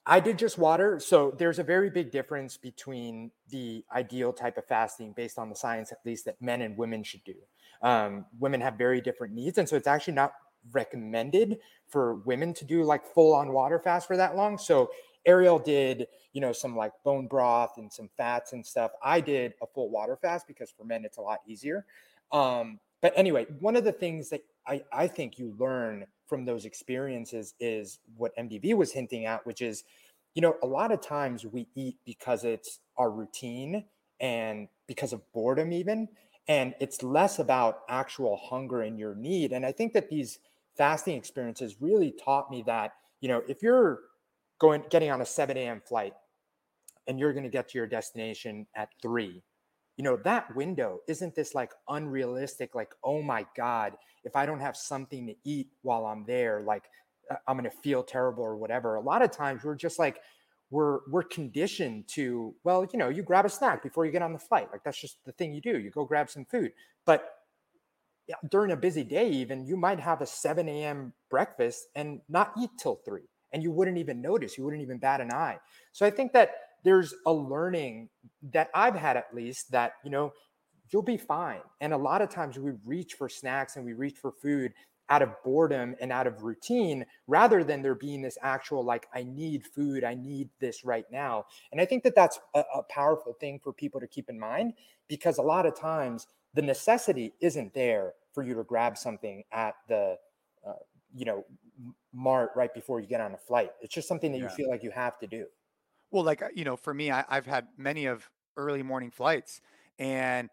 I 0.06 0.20
did 0.20 0.38
just 0.38 0.58
water. 0.58 1.00
So 1.00 1.34
there's 1.38 1.58
a 1.58 1.62
very 1.62 1.88
big 1.88 2.10
difference 2.10 2.56
between 2.56 3.30
the 3.48 3.84
ideal 3.94 4.32
type 4.32 4.58
of 4.58 4.66
fasting 4.66 5.14
based 5.16 5.38
on 5.38 5.48
the 5.48 5.56
science, 5.56 5.92
at 5.92 5.98
least, 6.04 6.26
that 6.26 6.40
men 6.42 6.60
and 6.60 6.76
women 6.76 7.02
should 7.02 7.24
do. 7.24 7.34
Um, 7.80 8.26
women 8.38 8.60
have 8.60 8.74
very 8.74 9.00
different 9.00 9.34
needs. 9.34 9.56
And 9.56 9.68
so 9.68 9.76
it's 9.76 9.86
actually 9.86 10.14
not 10.14 10.32
recommended 10.72 11.58
for 11.88 12.16
women 12.26 12.52
to 12.54 12.64
do 12.64 12.84
like 12.84 13.06
full 13.06 13.34
on 13.34 13.52
water 13.52 13.78
fast 13.78 14.06
for 14.06 14.16
that 14.16 14.36
long. 14.36 14.58
So 14.58 14.90
Ariel 15.26 15.58
did, 15.58 16.06
you 16.32 16.40
know, 16.40 16.52
some 16.52 16.76
like 16.76 16.92
bone 17.02 17.26
broth 17.26 17.78
and 17.78 17.90
some 17.90 18.10
fats 18.16 18.52
and 18.52 18.64
stuff. 18.64 18.90
I 19.02 19.20
did 19.20 19.54
a 19.62 19.66
full 19.66 19.90
water 19.90 20.16
fast 20.20 20.46
because 20.46 20.70
for 20.70 20.84
men 20.84 21.04
it's 21.04 21.16
a 21.16 21.22
lot 21.22 21.40
easier. 21.46 21.86
Um, 22.34 22.80
but 23.00 23.12
anyway, 23.16 23.46
one 23.60 23.76
of 23.76 23.84
the 23.84 23.92
things 23.92 24.28
that 24.30 24.42
I, 24.66 24.82
I 24.92 25.06
think 25.06 25.38
you 25.38 25.54
learn 25.58 26.04
from 26.26 26.44
those 26.44 26.64
experiences 26.64 27.54
is 27.60 28.00
what 28.16 28.36
MDV 28.36 28.74
was 28.74 28.92
hinting 28.92 29.24
at, 29.24 29.46
which 29.46 29.62
is, 29.62 29.84
you 30.34 30.42
know, 30.42 30.56
a 30.62 30.66
lot 30.66 30.90
of 30.90 31.00
times 31.00 31.46
we 31.46 31.68
eat 31.76 31.96
because 32.04 32.44
it's 32.44 32.80
our 32.96 33.10
routine 33.10 33.84
and 34.20 34.68
because 34.86 35.12
of 35.12 35.20
boredom, 35.32 35.72
even. 35.72 36.08
And 36.48 36.74
it's 36.80 37.02
less 37.02 37.38
about 37.38 37.82
actual 37.88 38.36
hunger 38.36 38.82
and 38.82 38.98
your 38.98 39.14
need. 39.14 39.52
And 39.52 39.64
I 39.64 39.72
think 39.72 39.92
that 39.92 40.10
these 40.10 40.40
fasting 40.76 41.16
experiences 41.16 41.76
really 41.80 42.10
taught 42.12 42.50
me 42.50 42.62
that, 42.66 42.94
you 43.20 43.28
know, 43.28 43.42
if 43.48 43.62
you're 43.62 44.00
going 44.58 44.82
getting 44.90 45.10
on 45.10 45.20
a 45.20 45.26
7 45.26 45.56
a.m. 45.56 45.80
flight 45.86 46.14
and 47.06 47.18
you're 47.18 47.32
going 47.32 47.44
to 47.44 47.50
get 47.50 47.68
to 47.68 47.78
your 47.78 47.86
destination 47.86 48.66
at 48.74 48.88
three, 49.00 49.42
you 49.96 50.04
know, 50.04 50.16
that 50.24 50.54
window 50.54 51.00
isn't 51.08 51.34
this 51.34 51.54
like 51.54 51.72
unrealistic, 51.88 52.74
like, 52.74 52.94
oh 53.02 53.22
my 53.22 53.46
God, 53.56 53.94
if 54.24 54.36
I 54.36 54.46
don't 54.46 54.60
have 54.60 54.76
something 54.76 55.26
to 55.26 55.34
eat 55.44 55.68
while 55.82 56.06
I'm 56.06 56.24
there, 56.26 56.62
like 56.62 56.84
uh, 57.30 57.36
I'm 57.46 57.56
going 57.56 57.70
to 57.70 57.76
feel 57.78 58.02
terrible 58.02 58.44
or 58.44 58.56
whatever. 58.56 58.96
A 58.96 59.00
lot 59.00 59.22
of 59.22 59.30
times 59.30 59.64
we're 59.64 59.76
just 59.76 59.98
like, 59.98 60.20
we're 60.70 61.00
we're 61.10 61.22
conditioned 61.22 62.08
to 62.08 62.54
well 62.64 62.86
you 62.90 62.98
know 62.98 63.10
you 63.10 63.22
grab 63.22 63.44
a 63.44 63.50
snack 63.50 63.82
before 63.82 64.06
you 64.06 64.10
get 64.10 64.22
on 64.22 64.32
the 64.32 64.38
flight 64.38 64.66
like 64.72 64.82
that's 64.82 64.98
just 64.98 65.22
the 65.26 65.30
thing 65.32 65.52
you 65.52 65.60
do 65.60 65.78
you 65.78 65.90
go 65.90 66.06
grab 66.06 66.28
some 66.28 66.46
food 66.46 66.72
but 67.04 67.34
during 68.50 68.72
a 68.72 68.76
busy 68.76 69.04
day, 69.04 69.28
even 69.30 69.66
you 69.66 69.76
might 69.76 70.00
have 70.00 70.20
a 70.20 70.26
7 70.26 70.68
a.m. 70.68 71.12
breakfast 71.30 71.88
and 71.94 72.20
not 72.28 72.52
eat 72.58 72.70
till 72.78 72.96
three, 73.04 73.28
and 73.52 73.62
you 73.62 73.70
wouldn't 73.70 73.98
even 73.98 74.22
notice, 74.22 74.56
you 74.56 74.64
wouldn't 74.64 74.82
even 74.82 74.98
bat 74.98 75.20
an 75.20 75.32
eye. 75.32 75.58
So 75.92 76.06
I 76.06 76.10
think 76.10 76.32
that 76.32 76.52
there's 76.84 77.14
a 77.26 77.32
learning 77.32 78.10
that 78.52 78.70
I've 78.74 78.94
had 78.94 79.16
at 79.16 79.34
least 79.34 79.72
that, 79.72 79.94
you 80.04 80.10
know, 80.10 80.32
you'll 80.90 81.02
be 81.02 81.16
fine. 81.16 81.60
And 81.80 81.92
a 81.92 81.96
lot 81.96 82.22
of 82.22 82.28
times 82.28 82.58
we 82.58 82.72
reach 82.84 83.14
for 83.14 83.28
snacks 83.28 83.76
and 83.76 83.84
we 83.84 83.94
reach 83.94 84.16
for 84.16 84.30
food 84.30 84.72
out 85.10 85.22
of 85.22 85.30
boredom 85.42 85.94
and 86.00 86.10
out 86.12 86.26
of 86.26 86.42
routine 86.42 87.04
rather 87.26 87.62
than 87.62 87.82
there 87.82 87.94
being 87.94 88.22
this 88.22 88.38
actual 88.42 88.82
like 88.82 89.06
i 89.14 89.22
need 89.22 89.62
food 89.66 90.02
i 90.02 90.14
need 90.14 90.48
this 90.60 90.82
right 90.82 91.04
now 91.12 91.44
and 91.72 91.80
i 91.80 91.84
think 91.84 92.02
that 92.02 92.14
that's 92.14 92.38
a, 92.54 92.64
a, 92.74 92.82
powerful 92.84 93.34
thing 93.34 93.60
for 93.62 93.72
people 93.72 94.00
to 94.00 94.06
keep 94.06 94.30
in 94.30 94.38
mind 94.38 94.72
because 95.08 95.36
a 95.36 95.42
lot 95.42 95.66
of 95.66 95.78
times 95.78 96.26
the 96.54 96.62
necessity 96.62 97.34
isn't 97.40 97.74
there 97.74 98.14
for 98.32 98.42
you 98.42 98.54
to 98.54 98.64
grab 98.64 98.96
something 98.96 99.44
at 99.52 99.74
the 99.88 100.16
uh, 100.66 100.72
you 101.14 101.26
know 101.26 101.44
mart 102.14 102.50
right 102.56 102.72
before 102.72 102.98
you 102.98 103.06
get 103.06 103.20
on 103.20 103.34
a 103.34 103.38
flight 103.38 103.72
it's 103.82 103.94
just 103.94 104.08
something 104.08 104.32
that 104.32 104.38
yeah. 104.38 104.44
you 104.44 104.50
feel 104.50 104.70
like 104.70 104.82
you 104.82 104.90
have 104.90 105.18
to 105.18 105.26
do 105.26 105.44
well 106.14 106.24
like 106.24 106.42
uh, 106.42 106.48
you 106.54 106.64
know 106.64 106.76
for 106.76 106.94
me 106.94 107.10
I, 107.10 107.24
i've 107.28 107.46
had 107.46 107.66
many 107.76 108.06
of 108.06 108.30
early 108.56 108.82
morning 108.82 109.10
flights 109.10 109.60
and 109.98 110.48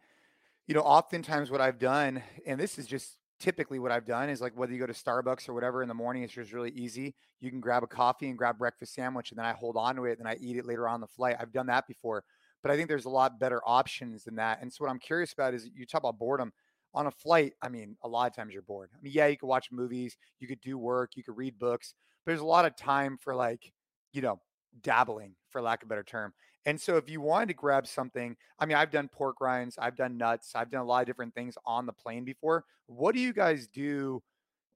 you 0.67 0.75
know 0.75 0.81
oftentimes 0.81 1.51
what 1.51 1.61
i've 1.61 1.79
done 1.79 2.21
and 2.45 2.59
this 2.59 2.77
is 2.77 2.87
just 2.87 3.17
typically 3.41 3.79
what 3.79 3.91
I've 3.91 4.05
done 4.05 4.29
is 4.29 4.39
like 4.39 4.53
whether 4.55 4.71
you 4.71 4.79
go 4.79 4.85
to 4.85 4.93
Starbucks 4.93 5.49
or 5.49 5.53
whatever 5.53 5.81
in 5.81 5.89
the 5.89 5.95
morning, 5.95 6.23
it's 6.23 6.31
just 6.31 6.53
really 6.53 6.69
easy. 6.71 7.15
You 7.41 7.49
can 7.49 7.59
grab 7.59 7.83
a 7.83 7.87
coffee 7.87 8.29
and 8.29 8.37
grab 8.37 8.59
breakfast 8.59 8.93
sandwich, 8.93 9.31
and 9.31 9.39
then 9.39 9.45
I 9.45 9.53
hold 9.53 9.75
on 9.75 9.95
to 9.95 10.05
it 10.05 10.19
and 10.19 10.27
I 10.27 10.37
eat 10.39 10.57
it 10.57 10.65
later 10.65 10.87
on 10.87 11.01
the 11.01 11.07
flight. 11.07 11.35
I've 11.39 11.51
done 11.51 11.65
that 11.65 11.87
before, 11.87 12.23
but 12.61 12.71
I 12.71 12.77
think 12.77 12.87
there's 12.87 13.05
a 13.05 13.09
lot 13.09 13.39
better 13.39 13.59
options 13.65 14.23
than 14.23 14.35
that. 14.35 14.61
And 14.61 14.71
so 14.71 14.85
what 14.85 14.91
I'm 14.91 14.99
curious 14.99 15.33
about 15.33 15.53
is 15.55 15.67
you 15.75 15.85
talk 15.85 16.01
about 16.01 16.19
boredom 16.19 16.53
on 16.93 17.07
a 17.07 17.11
flight. 17.11 17.53
I 17.61 17.69
mean, 17.69 17.97
a 18.03 18.07
lot 18.07 18.29
of 18.29 18.35
times 18.35 18.53
you're 18.53 18.61
bored. 18.61 18.91
I 18.93 19.01
mean, 19.01 19.13
yeah, 19.13 19.27
you 19.27 19.37
could 19.37 19.47
watch 19.47 19.69
movies, 19.71 20.15
you 20.39 20.47
could 20.47 20.61
do 20.61 20.77
work, 20.77 21.11
you 21.15 21.23
could 21.23 21.35
read 21.35 21.57
books, 21.57 21.95
but 22.23 22.31
there's 22.31 22.41
a 22.41 22.45
lot 22.45 22.65
of 22.65 22.75
time 22.75 23.17
for 23.19 23.33
like, 23.33 23.71
you 24.13 24.21
know, 24.21 24.39
dabbling 24.83 25.35
for 25.51 25.61
lack 25.61 25.81
of 25.81 25.87
a 25.87 25.89
better 25.89 26.03
term. 26.03 26.33
And 26.65 26.79
so 26.79 26.97
if 26.97 27.09
you 27.09 27.21
wanted 27.21 27.47
to 27.47 27.53
grab 27.55 27.87
something, 27.87 28.35
I 28.59 28.65
mean, 28.65 28.77
I've 28.77 28.91
done 28.91 29.07
pork 29.07 29.41
rinds, 29.41 29.77
I've 29.79 29.95
done 29.95 30.17
nuts, 30.17 30.51
I've 30.55 30.69
done 30.69 30.81
a 30.81 30.85
lot 30.85 31.01
of 31.01 31.07
different 31.07 31.33
things 31.33 31.57
on 31.65 31.85
the 31.85 31.93
plane 31.93 32.23
before. 32.23 32.65
What 32.85 33.15
do 33.15 33.21
you 33.21 33.33
guys 33.33 33.67
do, 33.67 34.21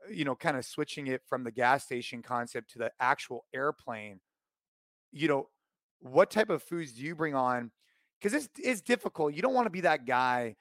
uh, 0.03 0.11
you 0.11 0.25
know, 0.25 0.35
kind 0.35 0.57
of 0.57 0.65
switching 0.65 1.07
it 1.07 1.21
from 1.27 1.43
the 1.43 1.51
gas 1.51 1.83
station 1.83 2.23
concept 2.23 2.71
to 2.71 2.79
the 2.79 2.91
actual 2.99 3.45
airplane? 3.53 4.19
You 5.11 5.27
know, 5.27 5.49
what 5.99 6.31
type 6.31 6.49
of 6.49 6.63
foods 6.63 6.93
do 6.93 7.03
you 7.03 7.15
bring 7.15 7.35
on? 7.35 7.71
Because 8.19 8.33
it's, 8.33 8.49
it's 8.57 8.81
difficult. 8.81 9.35
You 9.35 9.43
don't 9.43 9.53
want 9.53 9.67
to 9.67 9.71
be 9.71 9.81
that 9.81 10.05
guy 10.05 10.55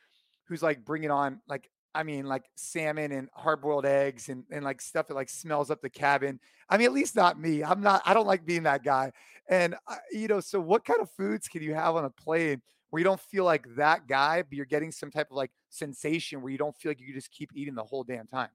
who's 0.46 0.62
like 0.62 0.84
bringing 0.84 1.10
on 1.10 1.40
like 1.48 1.70
I 1.94 2.02
mean, 2.02 2.26
like 2.26 2.44
salmon 2.56 3.12
and 3.12 3.28
hard 3.34 3.62
boiled 3.62 3.86
eggs 3.86 4.28
and, 4.28 4.44
and 4.50 4.64
like 4.64 4.80
stuff 4.80 5.06
that 5.08 5.14
like 5.14 5.28
smells 5.28 5.70
up 5.70 5.80
the 5.80 5.88
cabin. 5.88 6.40
I 6.68 6.76
mean, 6.76 6.86
at 6.86 6.92
least 6.92 7.14
not 7.14 7.38
me. 7.38 7.62
I'm 7.62 7.80
not, 7.80 8.02
I 8.04 8.14
don't 8.14 8.26
like 8.26 8.44
being 8.44 8.64
that 8.64 8.82
guy. 8.82 9.12
And, 9.48 9.76
uh, 9.86 9.96
you 10.10 10.26
know, 10.26 10.40
so 10.40 10.60
what 10.60 10.84
kind 10.84 11.00
of 11.00 11.10
foods 11.10 11.46
can 11.46 11.62
you 11.62 11.74
have 11.74 11.94
on 11.94 12.04
a 12.04 12.10
plane 12.10 12.62
where 12.90 12.98
you 12.98 13.04
don't 13.04 13.20
feel 13.20 13.44
like 13.44 13.66
that 13.76 14.08
guy, 14.08 14.42
but 14.42 14.52
you're 14.52 14.66
getting 14.66 14.90
some 14.90 15.10
type 15.10 15.28
of 15.30 15.36
like 15.36 15.52
sensation 15.70 16.42
where 16.42 16.50
you 16.50 16.58
don't 16.58 16.76
feel 16.76 16.90
like 16.90 17.00
you 17.00 17.14
just 17.14 17.30
keep 17.30 17.50
eating 17.54 17.74
the 17.74 17.84
whole 17.84 18.02
damn 18.02 18.26
time? 18.26 18.48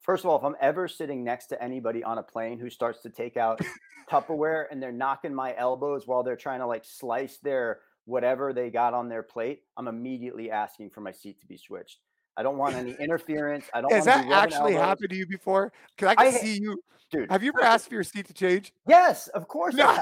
First 0.00 0.24
of 0.24 0.30
all, 0.30 0.36
if 0.36 0.44
I'm 0.44 0.56
ever 0.60 0.86
sitting 0.86 1.24
next 1.24 1.46
to 1.46 1.62
anybody 1.62 2.04
on 2.04 2.18
a 2.18 2.22
plane 2.22 2.58
who 2.58 2.68
starts 2.68 3.00
to 3.02 3.10
take 3.10 3.38
out 3.38 3.62
Tupperware 4.10 4.66
and 4.70 4.82
they're 4.82 4.92
knocking 4.92 5.34
my 5.34 5.56
elbows 5.56 6.06
while 6.06 6.22
they're 6.22 6.36
trying 6.36 6.60
to 6.60 6.66
like 6.66 6.84
slice 6.84 7.38
their 7.38 7.80
whatever 8.04 8.52
they 8.52 8.68
got 8.68 8.92
on 8.92 9.08
their 9.08 9.22
plate, 9.22 9.62
I'm 9.78 9.88
immediately 9.88 10.50
asking 10.50 10.90
for 10.90 11.00
my 11.00 11.12
seat 11.12 11.40
to 11.40 11.46
be 11.46 11.56
switched 11.56 12.00
I 12.36 12.42
don't 12.42 12.58
want 12.58 12.74
any 12.74 12.96
interference. 12.98 13.66
I 13.72 13.80
don't. 13.80 13.92
Has 13.92 14.04
that 14.06 14.26
actually 14.30 14.74
elbows. 14.74 14.86
happened 14.86 15.10
to 15.10 15.16
you 15.16 15.26
before? 15.26 15.72
Because 15.96 16.08
I 16.08 16.14
can 16.14 16.26
I, 16.26 16.30
see 16.30 16.58
you, 16.60 16.76
dude. 17.10 17.30
Have 17.30 17.42
you 17.42 17.52
ever 17.56 17.64
asked 17.64 17.88
for 17.88 17.94
your 17.94 18.04
seat 18.04 18.26
to 18.26 18.34
change? 18.34 18.72
Yes, 18.86 19.28
of 19.28 19.48
course 19.48 19.74
no. 19.74 19.96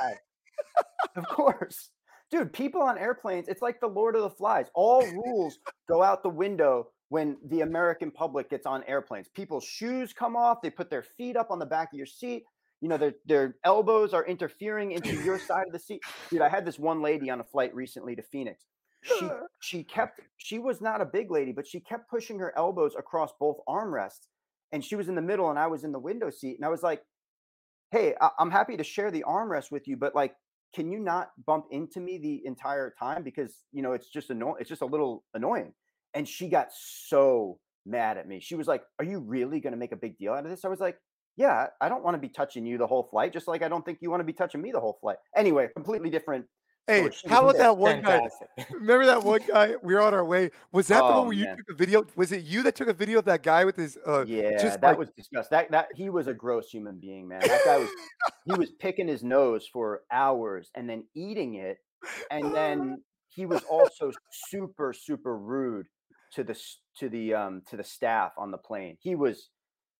Of 1.17 1.27
course, 1.29 1.91
dude. 2.31 2.53
People 2.53 2.81
on 2.81 2.97
airplanes, 2.97 3.49
it's 3.49 3.61
like 3.61 3.81
the 3.81 3.89
Lord 3.89 4.17
of 4.17 4.23
the 4.23 4.31
Flies. 4.31 4.69
All 4.75 5.05
rules 5.07 5.59
go 5.89 6.03
out 6.03 6.23
the 6.23 6.31
window 6.31 6.89
when 7.11 7.37
the 7.49 7.61
American 7.61 8.11
public 8.11 8.49
gets 8.49 8.65
on 8.65 8.83
airplanes. 8.85 9.29
People's 9.29 9.65
shoes 9.65 10.15
come 10.15 10.35
off. 10.37 10.63
They 10.63 10.71
put 10.71 10.89
their 10.89 11.03
feet 11.03 11.37
up 11.37 11.51
on 11.51 11.59
the 11.59 11.67
back 11.67 11.93
of 11.93 11.97
your 11.99 12.07
seat. 12.07 12.45
You 12.81 12.89
know, 12.89 12.97
their 12.97 13.13
their 13.27 13.57
elbows 13.65 14.15
are 14.15 14.25
interfering 14.25 14.93
into 14.93 15.15
your 15.23 15.39
side 15.39 15.67
of 15.67 15.73
the 15.73 15.79
seat. 15.79 16.01
Dude, 16.31 16.41
I 16.41 16.49
had 16.49 16.65
this 16.65 16.79
one 16.79 17.03
lady 17.03 17.29
on 17.29 17.41
a 17.41 17.45
flight 17.45 17.75
recently 17.75 18.17
to 18.17 18.23
Phoenix 18.23 18.65
she 19.03 19.29
she 19.61 19.85
kept 19.85 20.21
she 20.39 20.59
was 20.59 20.81
not 20.81 21.01
a 21.01 21.07
big 21.07 21.31
lady, 21.31 21.53
but 21.53 21.67
she 21.67 21.81
kept 21.81 22.11
pushing 22.11 22.39
her 22.39 22.53
elbows 22.57 22.95
across 22.99 23.33
both 23.39 23.59
armrests, 23.69 24.29
and 24.73 24.85
she 24.85 24.97
was 24.97 25.09
in 25.09 25.15
the 25.15 25.23
middle, 25.23 25.51
and 25.51 25.59
I 25.59 25.67
was 25.67 25.85
in 25.85 25.93
the 25.93 25.99
window 25.99 26.31
seat, 26.31 26.57
and 26.57 26.65
I 26.65 26.69
was 26.69 26.83
like, 26.83 27.03
"Hey, 27.91 28.15
I- 28.21 28.31
I'm 28.39 28.51
happy 28.51 28.77
to 28.77 28.85
share 28.85 29.11
the 29.11 29.25
armrest 29.25 29.71
with 29.71 29.87
you, 29.89 29.97
but 29.97 30.15
like, 30.15 30.35
can 30.75 30.91
you 30.91 30.99
not 30.99 31.31
bump 31.47 31.67
into 31.71 32.01
me 32.01 32.19
the 32.19 32.45
entire 32.47 32.91
time 32.99 33.23
because 33.23 33.65
you 33.73 33.83
know 33.83 33.93
it's 33.93 34.09
just 34.09 34.31
annoying. 34.31 34.57
It's 34.61 34.69
just 34.69 34.83
a 34.83 34.87
little 34.87 35.25
annoying." 35.35 35.75
And 36.15 36.29
she 36.29 36.49
got 36.49 36.69
so 36.73 37.59
mad 37.87 38.19
at 38.19 38.29
me. 38.29 38.41
She 38.41 38.55
was 38.55 38.67
like, 38.69 38.85
"Are 38.99 39.05
you 39.05 39.21
really 39.21 39.61
going 39.61 39.73
to 39.73 39.79
make 39.79 39.93
a 39.93 39.97
big 39.97 40.17
deal 40.19 40.33
out 40.35 40.45
of 40.45 40.51
this?" 40.51 40.65
I 40.65 40.69
was 40.69 40.81
like, 40.81 40.99
"Yeah, 41.37 41.69
I 41.81 41.89
don't 41.89 42.03
want 42.05 42.15
to 42.15 42.21
be 42.21 42.29
touching 42.29 42.67
you 42.67 42.79
the 42.79 42.87
whole 42.87 43.09
flight, 43.11 43.33
just 43.33 43.49
like 43.49 43.63
I 43.63 43.69
don't 43.69 43.85
think 43.85 43.99
you 44.03 44.11
want 44.11 44.21
to 44.21 44.25
be 44.25 44.33
touching 44.33 44.63
me 44.63 44.73
the 44.73 44.81
whole 44.81 44.99
flight." 45.01 45.19
Anyway, 45.37 45.69
completely 45.75 46.11
different 46.11 46.47
Hey, 46.89 47.09
how 47.29 47.43
about 47.43 47.59
that 47.59 47.77
one 47.77 48.03
fantastic. 48.03 48.49
guy? 48.57 48.67
Remember 48.73 49.07
that 49.07 49.23
one 49.23 49.41
guy? 49.47 49.75
We 49.83 49.95
were 49.95 50.01
on 50.01 50.15
our 50.15 50.25
way. 50.25 50.51
Was 50.73 50.89
that 50.89 51.01
oh, 51.01 51.07
the 51.07 51.19
one 51.19 51.27
where 51.29 51.37
you 51.37 51.45
took 51.45 51.71
a 51.71 51.75
video? 51.75 52.05
Was 52.17 52.33
it 52.33 52.43
you 52.43 52.63
that 52.65 52.75
took 52.75 52.89
a 52.89 52.93
video 52.93 53.21
of 53.21 53.25
that 53.27 53.45
guy 53.45 53.65
with 53.65 53.77
his? 53.77 53.97
Uh, 54.05 54.25
yeah, 54.27 54.61
just 54.61 54.81
that 54.81 54.89
like... 54.89 54.99
was 54.99 55.11
disgusting. 55.17 55.57
That 55.57 55.71
that 55.71 55.89
he 55.95 56.11
was 56.11 56.27
a 56.27 56.35
gross 56.35 56.71
human 56.71 56.99
being, 56.99 57.29
man. 57.29 57.41
That 57.41 57.65
guy 57.65 57.79
was. 57.79 57.89
he 58.47 58.55
was 58.55 58.73
picking 58.73 59.07
his 59.07 59.23
nose 59.23 59.69
for 59.73 60.03
hours 60.11 60.71
and 60.75 60.91
then 60.91 61.05
eating 61.15 61.55
it, 61.55 61.79
and 62.33 62.53
then 62.53 63.03
he 63.29 63.47
was 63.47 63.63
also 63.71 64.11
super 64.51 64.93
super 64.93 65.39
rude 65.39 65.87
to 66.33 66.43
the 66.43 66.61
to 66.99 67.09
the 67.09 67.33
um 67.35 67.63
to 67.71 67.77
the 67.77 67.85
staff 67.85 68.33
on 68.37 68.51
the 68.51 68.59
plane. 68.59 68.97
He 69.01 69.15
was 69.15 69.51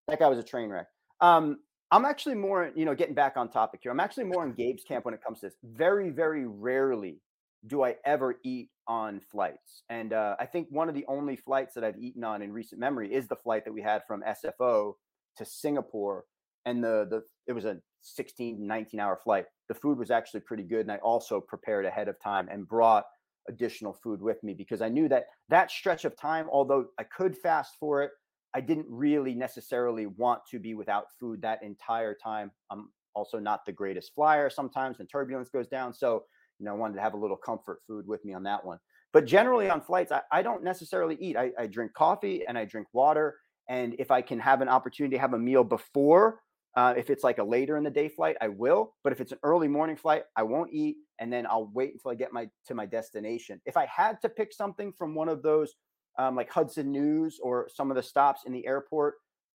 that 0.09 0.19
guy 0.19 0.29
was 0.29 0.39
a 0.39 0.43
train 0.43 0.69
wreck. 0.69 0.89
Um, 1.21 1.59
I'm 1.93 2.07
actually 2.07 2.37
more, 2.37 2.71
you 2.75 2.87
know, 2.87 2.95
getting 2.95 3.15
back 3.15 3.37
on 3.37 3.51
topic 3.51 3.81
here. 3.83 3.93
I'm 3.93 4.01
actually 4.01 4.25
more 4.25 4.47
in 4.47 4.55
Gabe's 4.55 4.83
camp 4.83 5.05
when 5.05 5.13
it 5.13 5.23
comes 5.23 5.41
to 5.41 5.47
this. 5.47 5.57
Very, 5.63 6.09
very 6.09 6.47
rarely 6.47 7.21
do 7.67 7.85
I 7.85 7.97
ever 8.07 8.37
eat 8.43 8.71
on 8.89 9.21
flights. 9.21 9.83
And 9.91 10.15
uh, 10.15 10.35
I 10.41 10.47
think 10.47 10.69
one 10.71 10.89
of 10.89 10.95
the 10.95 11.05
only 11.07 11.37
flights 11.37 11.75
that 11.75 11.85
I've 11.85 11.99
eaten 11.99 12.25
on 12.25 12.41
in 12.41 12.51
recent 12.51 12.81
memory 12.81 13.13
is 13.13 13.29
the 13.29 13.37
flight 13.37 13.67
that 13.67 13.75
we 13.75 13.83
had 13.83 14.01
from 14.09 14.23
SFO 14.27 14.95
to 15.37 15.45
Singapore. 15.45 16.25
And 16.65 16.83
the 16.83 17.07
the 17.11 17.23
it 17.47 17.53
was 17.53 17.67
a 17.67 17.77
16, 18.01 18.67
19 18.67 18.99
hour 18.99 19.19
flight. 19.23 19.45
The 19.69 19.75
food 19.75 19.99
was 19.99 20.11
actually 20.11 20.41
pretty 20.41 20.63
good. 20.63 20.81
And 20.81 20.93
I 20.93 20.97
also 20.97 21.43
prepared 21.43 21.85
ahead 21.85 22.09
of 22.09 22.17
time 22.25 22.49
and 22.51 22.67
brought 22.67 23.05
additional 23.49 23.93
food 23.93 24.23
with 24.23 24.43
me 24.43 24.55
because 24.55 24.81
I 24.81 24.89
knew 24.89 25.09
that 25.11 25.25
that 25.51 25.71
stretch 25.71 26.07
of 26.07 26.17
time, 26.17 26.47
although 26.51 26.87
I 26.99 27.05
could 27.05 27.37
fast 27.37 27.77
for 27.79 28.03
it, 28.03 28.13
I 28.55 28.61
didn't 28.61 28.87
really 28.89 29.35
necessarily 29.35 30.07
want 30.07 30.43
to 30.51 30.59
be 30.59 30.75
without 30.75 31.07
food 31.19 31.43
that 31.43 31.63
entire 31.63 32.15
time. 32.15 32.51
I'm 32.71 32.91
also 33.15 33.39
not 33.39 33.65
the 33.65 33.73
greatest 33.73 34.15
flyer 34.15 34.51
sometimes 34.51 34.99
when 34.99 35.07
turbulence 35.07 35.49
goes 35.49 35.69
down. 35.69 35.93
So, 35.93 36.25
you 36.59 36.67
know, 36.67 36.73
I 36.73 36.77
wanted 36.77 36.95
to 36.95 37.01
have 37.01 37.15
a 37.15 37.19
little 37.19 37.37
comfort 37.37 37.81
food 37.87 38.07
with 38.07 38.25
me 38.25 38.35
on 38.35 38.43
that 38.45 38.65
one. 38.65 38.79
But 39.13 39.27
generally 39.27 39.69
on 39.69 39.81
flights, 39.81 40.13
I, 40.13 40.23
I 40.31 40.43
don't 40.43 40.65
necessarily 40.65 41.17
eat. 41.21 41.37
I, 41.37 41.51
I, 41.59 41.67
drink 41.67 41.93
coffee 41.93 42.45
and 42.49 42.57
I 42.57 42.65
drink 42.65 42.87
water. 42.93 43.37
And 43.69 43.95
if 43.99 44.11
I 44.11 44.23
can 44.23 44.39
have 44.41 44.63
an 44.63 44.69
opportunity 44.69 45.17
to 45.17 45.21
have 45.21 45.35
a 45.35 45.39
meal 45.39 45.65
before, 45.65 46.41
uh, 46.77 46.95
if 46.97 47.11
it's 47.11 47.23
like 47.23 47.39
a 47.39 47.45
later 47.45 47.77
in 47.77 47.85
the 47.85 47.91
day 47.91 48.09
flight, 48.09 48.37
I 48.41 48.49
will. 48.49 48.95
But 49.05 49.13
if 49.13 49.21
it's 49.21 49.33
an 49.33 49.39
early 49.43 49.69
morning 49.69 49.97
flight, 49.97 50.23
I 50.37 50.43
won't 50.43 50.73
eat, 50.73 50.97
and 51.19 51.31
then 51.31 51.47
I'll 51.47 51.71
wait 51.75 51.93
until 51.93 52.11
I 52.11 52.15
get 52.15 52.33
my 52.33 52.49
to 52.67 52.75
my 52.75 52.87
destination. 52.87 53.61
If 53.67 53.77
I 53.77 53.87
had 53.87 54.21
to 54.23 54.31
pick 54.31 54.55
something 54.55 54.93
from 54.97 55.15
one 55.15 55.29
of 55.29 55.43
those 55.43 55.75
um, 56.19 56.37
like 56.37 56.51
Hudson 56.51 56.91
News 56.91 57.39
or 57.43 57.69
some 57.75 57.91
of 57.91 57.97
the 57.97 58.03
stops 58.03 58.43
in 58.47 58.53
the 58.53 58.67
airport. 58.67 59.15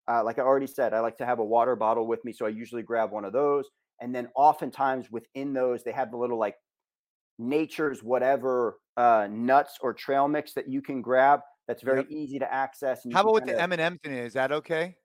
Uh, 0.10 0.24
like 0.24 0.40
I 0.40 0.42
already 0.42 0.68
said, 0.68 0.94
I 0.94 1.02
like 1.02 1.18
to 1.18 1.26
have 1.26 1.40
a 1.40 1.46
water 1.46 1.76
bottle 1.76 2.08
with 2.08 2.24
me. 2.24 2.32
So 2.32 2.46
I 2.46 2.50
usually 2.50 2.84
grab 2.84 3.12
one 3.12 3.26
of 3.26 3.34
those. 3.34 3.66
And 4.00 4.14
then 4.14 4.30
oftentimes 4.36 5.12
within 5.12 5.54
those, 5.54 5.84
they 5.84 5.92
have 5.92 6.12
the 6.12 6.18
little 6.18 6.40
like 6.40 6.56
nature's 7.40 8.04
whatever 8.04 8.80
uh, 8.96 9.28
nuts 9.30 9.78
or 9.82 9.94
trail 9.94 10.28
mix 10.28 10.54
that 10.54 10.70
you 10.70 10.82
can 10.82 11.02
grab. 11.02 11.42
That's 11.68 11.84
very 11.84 12.00
yep. 12.00 12.08
easy 12.10 12.40
to 12.40 12.52
access. 12.52 13.02
How 13.12 13.22
about 13.22 13.34
with 13.34 13.46
the 13.46 13.60
M 13.60 13.74
and 13.74 13.82
M's 13.82 14.00
in 14.06 14.14
it? 14.14 14.26
Is 14.26 14.34
that 14.34 14.52
okay? 14.52 14.96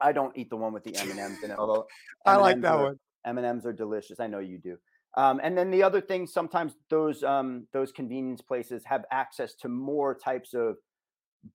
I 0.00 0.12
don't 0.12 0.36
eat 0.36 0.50
the 0.50 0.56
one 0.56 0.72
with 0.72 0.84
the 0.84 0.96
M 0.96 1.10
and 1.10 1.18
M's 1.18 1.42
in 1.42 1.50
it. 1.50 1.56
Although 1.58 1.86
I 2.24 2.36
like 2.36 2.60
that 2.60 2.72
are, 2.72 2.84
one. 2.84 3.00
M 3.26 3.38
and 3.38 3.46
M's 3.46 3.66
are 3.66 3.72
delicious. 3.72 4.20
I 4.20 4.28
know 4.28 4.38
you 4.38 4.58
do. 4.58 4.76
Um, 5.16 5.40
and 5.42 5.56
then 5.58 5.70
the 5.70 5.82
other 5.82 6.00
thing, 6.00 6.26
sometimes 6.26 6.74
those 6.88 7.22
um, 7.22 7.66
those 7.72 7.92
convenience 7.92 8.40
places 8.40 8.82
have 8.86 9.04
access 9.10 9.54
to 9.56 9.68
more 9.68 10.14
types 10.14 10.54
of 10.54 10.76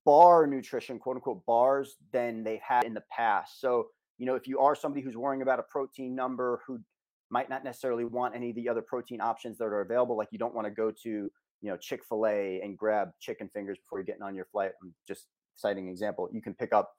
bar 0.04 0.46
nutrition, 0.46 0.98
quote 0.98 1.16
unquote, 1.16 1.44
bars 1.46 1.96
than 2.12 2.44
they've 2.44 2.60
had 2.60 2.84
in 2.84 2.94
the 2.94 3.02
past. 3.10 3.60
So, 3.60 3.88
you 4.18 4.26
know, 4.26 4.34
if 4.34 4.46
you 4.46 4.58
are 4.58 4.74
somebody 4.74 5.02
who's 5.02 5.16
worrying 5.16 5.42
about 5.42 5.58
a 5.58 5.64
protein 5.64 6.14
number 6.14 6.60
who 6.66 6.78
might 7.30 7.50
not 7.50 7.64
necessarily 7.64 8.04
want 8.04 8.34
any 8.34 8.50
of 8.50 8.56
the 8.56 8.68
other 8.68 8.82
protein 8.82 9.20
options 9.20 9.58
that 9.58 9.64
are 9.64 9.80
available, 9.80 10.16
like 10.16 10.28
you 10.30 10.38
don't 10.38 10.54
want 10.54 10.66
to 10.66 10.70
go 10.70 10.90
to, 10.90 11.08
you 11.08 11.30
know, 11.62 11.76
Chick 11.76 12.02
fil 12.08 12.26
A 12.26 12.60
and 12.62 12.76
grab 12.76 13.10
chicken 13.20 13.48
fingers 13.52 13.78
before 13.78 13.98
you're 13.98 14.06
getting 14.06 14.22
on 14.22 14.34
your 14.34 14.46
flight. 14.46 14.72
I'm 14.82 14.94
just 15.06 15.26
citing 15.56 15.86
an 15.86 15.90
example. 15.90 16.28
You 16.32 16.42
can 16.42 16.54
pick 16.54 16.72
up, 16.72 16.92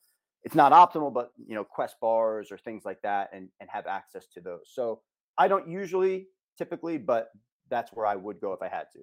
it's 0.44 0.56
not 0.56 0.72
optimal, 0.72 1.14
but, 1.14 1.32
you 1.48 1.56
know, 1.56 1.64
Quest 1.64 1.96
bars 2.02 2.52
or 2.52 2.58
things 2.58 2.84
like 2.86 3.02
that 3.04 3.30
and, 3.34 3.50
and 3.60 3.70
have 3.70 3.88
access 3.88 4.28
to 4.34 4.42
those. 4.42 4.70
So 4.72 5.02
I 5.38 5.48
don't 5.48 5.70
usually 5.70 6.28
typically, 6.58 6.98
but 6.98 7.30
that's 7.70 7.92
where 7.94 8.06
I 8.06 8.16
would 8.16 8.40
go 8.40 8.54
if 8.54 8.62
I 8.62 8.68
had 8.68 8.86
to. 8.94 9.00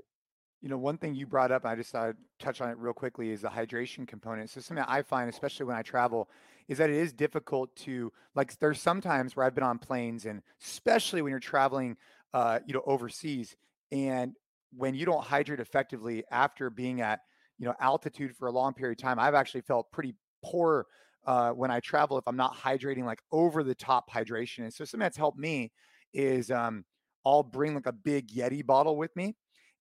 You 0.62 0.68
know, 0.68 0.78
one 0.78 0.98
thing 0.98 1.14
you 1.14 1.26
brought 1.26 1.52
up, 1.52 1.64
I 1.64 1.76
just 1.76 1.92
thought 1.92 2.08
I'd 2.08 2.16
touch 2.38 2.60
on 2.60 2.70
it 2.70 2.78
real 2.78 2.92
quickly, 2.92 3.30
is 3.30 3.42
the 3.42 3.48
hydration 3.48 4.08
component. 4.08 4.50
So 4.50 4.60
something 4.60 4.84
I 4.88 5.02
find, 5.02 5.28
especially 5.28 5.66
when 5.66 5.76
I 5.76 5.82
travel, 5.82 6.28
is 6.68 6.78
that 6.78 6.90
it 6.90 6.96
is 6.96 7.12
difficult 7.12 7.74
to 7.76 8.12
like. 8.34 8.58
There's 8.58 8.80
sometimes 8.80 9.36
where 9.36 9.46
I've 9.46 9.54
been 9.54 9.64
on 9.64 9.78
planes, 9.78 10.26
and 10.26 10.42
especially 10.62 11.22
when 11.22 11.30
you're 11.30 11.40
traveling, 11.40 11.96
uh, 12.34 12.60
you 12.66 12.74
know, 12.74 12.82
overseas, 12.86 13.54
and 13.92 14.32
when 14.76 14.94
you 14.94 15.06
don't 15.06 15.22
hydrate 15.22 15.60
effectively 15.60 16.24
after 16.30 16.70
being 16.70 17.00
at 17.00 17.20
you 17.58 17.66
know 17.66 17.74
altitude 17.78 18.34
for 18.36 18.48
a 18.48 18.52
long 18.52 18.72
period 18.74 18.98
of 18.98 19.02
time, 19.02 19.18
I've 19.18 19.34
actually 19.34 19.60
felt 19.60 19.92
pretty 19.92 20.14
poor 20.42 20.86
uh, 21.26 21.50
when 21.50 21.70
I 21.70 21.80
travel 21.80 22.18
if 22.18 22.26
I'm 22.26 22.36
not 22.36 22.56
hydrating 22.56 23.04
like 23.04 23.20
over 23.30 23.62
the 23.62 23.74
top 23.74 24.10
hydration. 24.10 24.60
And 24.60 24.72
so 24.72 24.84
something 24.84 25.04
that's 25.04 25.16
helped 25.16 25.38
me 25.38 25.72
is 26.14 26.50
um, 26.50 26.84
I'll 27.24 27.42
bring 27.42 27.74
like 27.74 27.86
a 27.86 27.92
big 27.92 28.28
Yeti 28.28 28.64
bottle 28.64 28.96
with 28.96 29.14
me. 29.16 29.36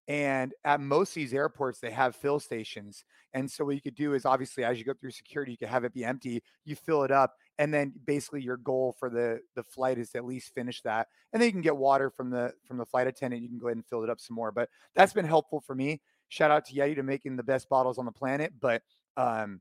And 0.07 0.53
at 0.63 0.81
most 0.81 1.09
of 1.09 1.15
these 1.15 1.33
airports, 1.33 1.79
they 1.79 1.89
have 1.89 2.15
fill 2.15 2.39
stations. 2.39 3.03
And 3.33 3.49
so 3.49 3.65
what 3.65 3.75
you 3.75 3.81
could 3.81 3.95
do 3.95 4.13
is 4.13 4.25
obviously 4.25 4.63
as 4.63 4.77
you 4.77 4.85
go 4.85 4.93
through 4.93 5.11
security, 5.11 5.51
you 5.51 5.57
could 5.57 5.69
have 5.69 5.83
it 5.83 5.93
be 5.93 6.05
empty. 6.05 6.43
You 6.63 6.75
fill 6.75 7.03
it 7.03 7.11
up, 7.11 7.33
and 7.57 7.73
then 7.73 7.93
basically 8.05 8.41
your 8.41 8.57
goal 8.57 8.95
for 8.99 9.09
the 9.09 9.39
the 9.55 9.63
flight 9.63 9.97
is 9.97 10.11
to 10.11 10.19
at 10.19 10.25
least 10.25 10.53
finish 10.53 10.81
that. 10.83 11.07
And 11.33 11.41
then 11.41 11.47
you 11.47 11.51
can 11.51 11.61
get 11.61 11.75
water 11.75 12.09
from 12.09 12.29
the 12.29 12.53
from 12.65 12.77
the 12.77 12.85
flight 12.85 13.07
attendant. 13.07 13.41
You 13.41 13.49
can 13.49 13.57
go 13.57 13.67
ahead 13.67 13.77
and 13.77 13.85
fill 13.85 14.03
it 14.03 14.09
up 14.09 14.19
some 14.19 14.35
more. 14.35 14.51
But 14.51 14.69
that's 14.95 15.13
been 15.13 15.25
helpful 15.25 15.59
for 15.59 15.73
me. 15.73 16.01
Shout 16.29 16.51
out 16.51 16.65
to 16.65 16.73
Yeti 16.73 16.95
to 16.95 17.03
making 17.03 17.35
the 17.35 17.43
best 17.43 17.67
bottles 17.67 17.97
on 17.97 18.05
the 18.05 18.11
planet. 18.11 18.53
But 18.59 18.83
um, 19.17 19.59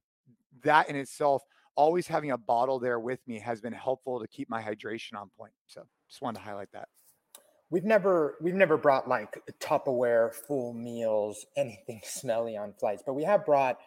that 0.63 0.89
in 0.91 0.97
itself, 0.97 1.43
always 1.75 2.07
having 2.07 2.33
a 2.33 2.39
bottle 2.39 2.79
there 2.79 3.01
with 3.01 3.21
me 3.27 3.39
has 3.39 3.61
been 3.61 3.73
helpful 3.73 4.21
to 4.21 4.29
keep 4.29 4.49
my 4.51 4.63
hydration 4.63 5.15
on 5.17 5.31
point. 5.39 5.53
So 5.67 5.85
just 6.09 6.23
wanted 6.23 6.39
to 6.39 6.45
highlight 6.45 6.71
that. 6.73 6.89
We've 7.75 7.85
never 7.85 8.37
we've 8.41 8.55
never 8.55 8.77
brought 8.77 9.09
like 9.09 9.43
Tupperware 9.59 10.33
full 10.33 10.75
meals, 10.75 11.45
anything 11.57 12.01
smelly 12.05 12.57
on 12.57 12.73
flights, 12.79 13.03
but 13.05 13.15
we 13.15 13.25
have 13.25 13.45
brought 13.45 13.81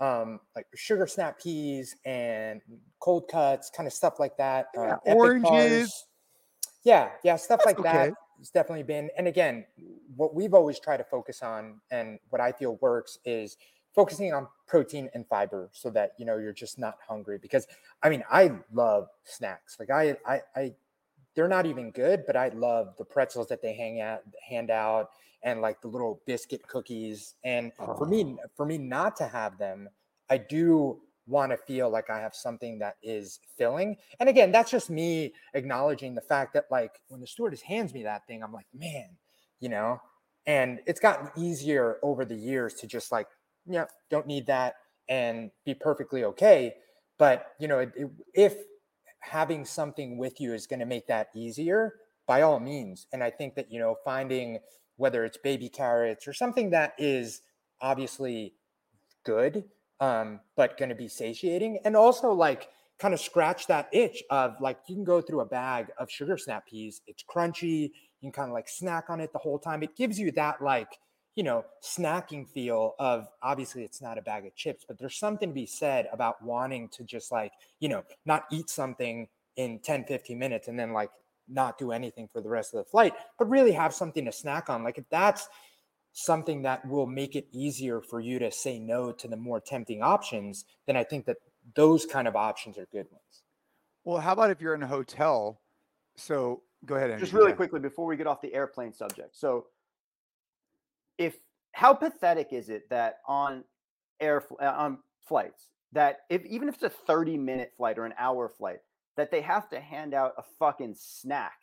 um 0.00 0.40
like 0.56 0.66
sugar 0.74 1.06
snap 1.06 1.38
peas 1.38 1.94
and 2.06 2.62
cold 3.00 3.28
cuts, 3.30 3.68
kind 3.68 3.86
of 3.86 3.92
stuff 3.92 4.18
like 4.18 4.38
that. 4.38 4.68
Yeah, 4.74 4.94
uh, 4.94 4.96
oranges. 5.04 6.06
Yeah, 6.84 7.10
yeah, 7.22 7.36
stuff 7.36 7.60
That's 7.62 7.78
like 7.78 7.86
okay. 7.86 8.08
that. 8.08 8.14
It's 8.40 8.50
definitely 8.50 8.82
been. 8.84 9.10
And 9.18 9.28
again, 9.28 9.66
what 10.16 10.34
we've 10.34 10.54
always 10.54 10.80
tried 10.80 10.96
to 10.96 11.04
focus 11.04 11.42
on, 11.42 11.82
and 11.90 12.18
what 12.30 12.40
I 12.40 12.50
feel 12.50 12.76
works, 12.80 13.18
is 13.26 13.58
focusing 13.94 14.32
on 14.32 14.48
protein 14.66 15.10
and 15.12 15.26
fiber 15.28 15.68
so 15.72 15.90
that 15.90 16.12
you 16.18 16.24
know 16.24 16.38
you're 16.38 16.52
just 16.52 16.78
not 16.78 16.96
hungry 17.06 17.38
because 17.40 17.66
i 18.02 18.10
mean 18.10 18.24
i 18.28 18.50
love 18.72 19.06
snacks 19.22 19.76
like 19.78 19.88
i 19.88 20.16
i, 20.26 20.40
I 20.56 20.74
they're 21.34 21.48
not 21.48 21.66
even 21.66 21.90
good 21.90 22.24
but 22.26 22.36
i 22.36 22.48
love 22.48 22.94
the 22.98 23.04
pretzels 23.04 23.48
that 23.48 23.62
they 23.62 23.74
hang 23.74 24.00
out 24.00 24.20
hand 24.46 24.70
out 24.70 25.10
and 25.42 25.60
like 25.60 25.80
the 25.80 25.88
little 25.88 26.20
biscuit 26.26 26.66
cookies 26.66 27.34
and 27.44 27.72
oh. 27.78 27.96
for 27.96 28.06
me 28.06 28.24
oh. 28.24 28.48
for 28.56 28.66
me 28.66 28.78
not 28.78 29.16
to 29.16 29.26
have 29.26 29.58
them 29.58 29.88
i 30.30 30.36
do 30.36 31.00
want 31.26 31.50
to 31.50 31.56
feel 31.56 31.88
like 31.88 32.10
i 32.10 32.18
have 32.18 32.34
something 32.34 32.78
that 32.78 32.96
is 33.02 33.40
filling 33.56 33.96
and 34.20 34.28
again 34.28 34.52
that's 34.52 34.70
just 34.70 34.90
me 34.90 35.32
acknowledging 35.54 36.14
the 36.14 36.20
fact 36.20 36.52
that 36.52 36.64
like 36.70 37.00
when 37.08 37.20
the 37.20 37.26
stewardess 37.26 37.62
hands 37.62 37.94
me 37.94 38.02
that 38.02 38.26
thing 38.26 38.42
i'm 38.42 38.52
like 38.52 38.66
man 38.74 39.08
you 39.60 39.68
know 39.70 39.98
and 40.46 40.80
it's 40.86 41.00
gotten 41.00 41.30
easier 41.42 41.96
over 42.02 42.26
the 42.26 42.34
years 42.34 42.74
to 42.74 42.86
just 42.86 43.10
like 43.10 43.26
yeah, 43.66 43.84
don't 44.10 44.26
need 44.26 44.46
that 44.46 44.76
and 45.08 45.50
be 45.64 45.74
perfectly 45.74 46.24
okay. 46.24 46.74
But 47.18 47.52
you 47.58 47.68
know, 47.68 47.78
it, 47.80 47.92
it, 47.96 48.10
if 48.34 48.56
having 49.24 49.64
something 49.64 50.18
with 50.18 50.40
you 50.40 50.54
is 50.54 50.66
going 50.66 50.80
to 50.80 50.86
make 50.86 51.06
that 51.08 51.28
easier, 51.34 51.94
by 52.26 52.42
all 52.42 52.60
means. 52.60 53.06
And 53.12 53.22
I 53.22 53.30
think 53.30 53.54
that 53.54 53.70
you 53.70 53.78
know, 53.78 53.96
finding 54.04 54.58
whether 54.96 55.24
it's 55.24 55.36
baby 55.36 55.68
carrots 55.68 56.28
or 56.28 56.32
something 56.32 56.70
that 56.70 56.94
is 56.98 57.42
obviously 57.80 58.54
good, 59.24 59.64
um, 60.00 60.40
but 60.56 60.78
going 60.78 60.88
to 60.88 60.94
be 60.94 61.08
satiating, 61.08 61.78
and 61.84 61.96
also 61.96 62.32
like 62.32 62.68
kind 62.98 63.12
of 63.12 63.20
scratch 63.20 63.66
that 63.66 63.88
itch 63.92 64.22
of 64.30 64.54
like 64.60 64.78
you 64.88 64.94
can 64.94 65.04
go 65.04 65.20
through 65.20 65.40
a 65.40 65.46
bag 65.46 65.86
of 65.98 66.10
sugar 66.10 66.38
snap 66.38 66.66
peas. 66.66 67.02
It's 67.06 67.24
crunchy. 67.24 67.90
You 68.20 68.30
can 68.30 68.32
kind 68.32 68.50
of 68.50 68.54
like 68.54 68.68
snack 68.68 69.10
on 69.10 69.20
it 69.20 69.32
the 69.32 69.38
whole 69.38 69.58
time. 69.58 69.82
It 69.82 69.96
gives 69.96 70.18
you 70.18 70.30
that 70.32 70.62
like 70.62 70.88
you 71.34 71.42
know, 71.42 71.64
snacking 71.82 72.48
feel 72.48 72.94
of 72.98 73.28
obviously 73.42 73.82
it's 73.82 74.00
not 74.00 74.18
a 74.18 74.22
bag 74.22 74.46
of 74.46 74.54
chips, 74.54 74.84
but 74.86 74.98
there's 74.98 75.18
something 75.18 75.48
to 75.48 75.54
be 75.54 75.66
said 75.66 76.08
about 76.12 76.42
wanting 76.42 76.88
to 76.90 77.02
just 77.02 77.32
like, 77.32 77.52
you 77.80 77.88
know, 77.88 78.04
not 78.24 78.44
eat 78.52 78.70
something 78.70 79.28
in 79.56 79.80
10, 79.80 80.04
15 80.04 80.38
minutes 80.38 80.68
and 80.68 80.78
then 80.78 80.92
like 80.92 81.10
not 81.48 81.76
do 81.76 81.92
anything 81.92 82.28
for 82.28 82.40
the 82.40 82.48
rest 82.48 82.72
of 82.72 82.78
the 82.78 82.90
flight, 82.90 83.14
but 83.38 83.48
really 83.48 83.72
have 83.72 83.92
something 83.92 84.24
to 84.24 84.32
snack 84.32 84.70
on. 84.70 84.84
Like 84.84 84.98
if 84.98 85.04
that's 85.10 85.48
something 86.12 86.62
that 86.62 86.86
will 86.86 87.06
make 87.06 87.34
it 87.34 87.48
easier 87.50 88.00
for 88.00 88.20
you 88.20 88.38
to 88.38 88.50
say 88.50 88.78
no 88.78 89.10
to 89.10 89.26
the 89.26 89.36
more 89.36 89.60
tempting 89.60 90.02
options, 90.02 90.64
then 90.86 90.96
I 90.96 91.02
think 91.02 91.26
that 91.26 91.38
those 91.74 92.06
kind 92.06 92.28
of 92.28 92.36
options 92.36 92.78
are 92.78 92.86
good 92.92 93.06
ones. 93.10 93.42
Well, 94.04 94.18
how 94.18 94.32
about 94.32 94.50
if 94.50 94.60
you're 94.60 94.74
in 94.74 94.82
a 94.82 94.86
hotel? 94.86 95.60
So 96.16 96.62
go 96.86 96.94
ahead. 96.94 97.10
And 97.10 97.18
just 97.18 97.32
really 97.32 97.52
quickly 97.52 97.80
before 97.80 98.06
we 98.06 98.16
get 98.16 98.28
off 98.28 98.40
the 98.40 98.54
airplane 98.54 98.92
subject. 98.92 99.36
So 99.36 99.66
if 101.18 101.36
how 101.72 101.92
pathetic 101.92 102.48
is 102.52 102.68
it 102.68 102.88
that 102.90 103.18
on 103.26 103.64
air 104.20 104.44
uh, 104.60 104.72
on 104.76 104.98
flights 105.26 105.68
that 105.92 106.20
if 106.30 106.44
even 106.46 106.68
if 106.68 106.74
it's 106.74 106.84
a 106.84 106.88
30 106.88 107.36
minute 107.36 107.72
flight 107.76 107.98
or 107.98 108.04
an 108.04 108.14
hour 108.18 108.48
flight 108.48 108.78
that 109.16 109.30
they 109.30 109.40
have 109.40 109.68
to 109.70 109.80
hand 109.80 110.14
out 110.14 110.32
a 110.38 110.42
fucking 110.58 110.94
snack 110.96 111.58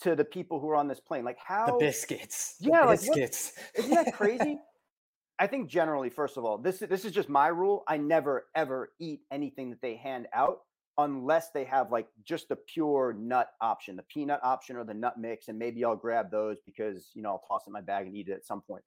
to 0.00 0.14
the 0.14 0.24
people 0.24 0.60
who 0.60 0.68
are 0.68 0.76
on 0.76 0.88
this 0.88 1.00
plane? 1.00 1.24
Like 1.24 1.38
how 1.38 1.66
the 1.66 1.78
biscuits 1.78 2.56
yeah 2.60 2.82
the 2.82 2.86
like 2.86 3.00
biscuits. 3.00 3.52
what, 3.74 3.84
isn't 3.84 4.04
that 4.04 4.14
crazy? 4.14 4.58
I 5.38 5.46
think 5.46 5.68
generally 5.68 6.10
first 6.10 6.36
of 6.36 6.44
all 6.44 6.58
this 6.58 6.78
this 6.78 7.04
is 7.04 7.12
just 7.12 7.28
my 7.28 7.48
rule 7.48 7.84
i 7.88 7.98
never 7.98 8.46
ever 8.54 8.92
eat 8.98 9.20
anything 9.30 9.68
that 9.68 9.82
they 9.82 9.96
hand 9.96 10.26
out 10.32 10.60
unless 10.98 11.50
they 11.50 11.64
have 11.64 11.92
like 11.92 12.08
just 12.24 12.48
the 12.48 12.56
pure 12.56 13.14
nut 13.18 13.50
option 13.60 13.96
the 13.96 14.02
peanut 14.04 14.40
option 14.42 14.76
or 14.76 14.84
the 14.84 14.94
nut 14.94 15.18
mix 15.18 15.48
and 15.48 15.58
maybe 15.58 15.84
i'll 15.84 15.94
grab 15.94 16.30
those 16.30 16.56
because 16.64 17.10
you 17.12 17.20
know 17.20 17.32
i'll 17.32 17.44
toss 17.46 17.64
it 17.66 17.68
in 17.68 17.74
my 17.74 17.82
bag 17.82 18.06
and 18.06 18.16
eat 18.16 18.28
it 18.28 18.32
at 18.32 18.46
some 18.46 18.62
point 18.62 18.82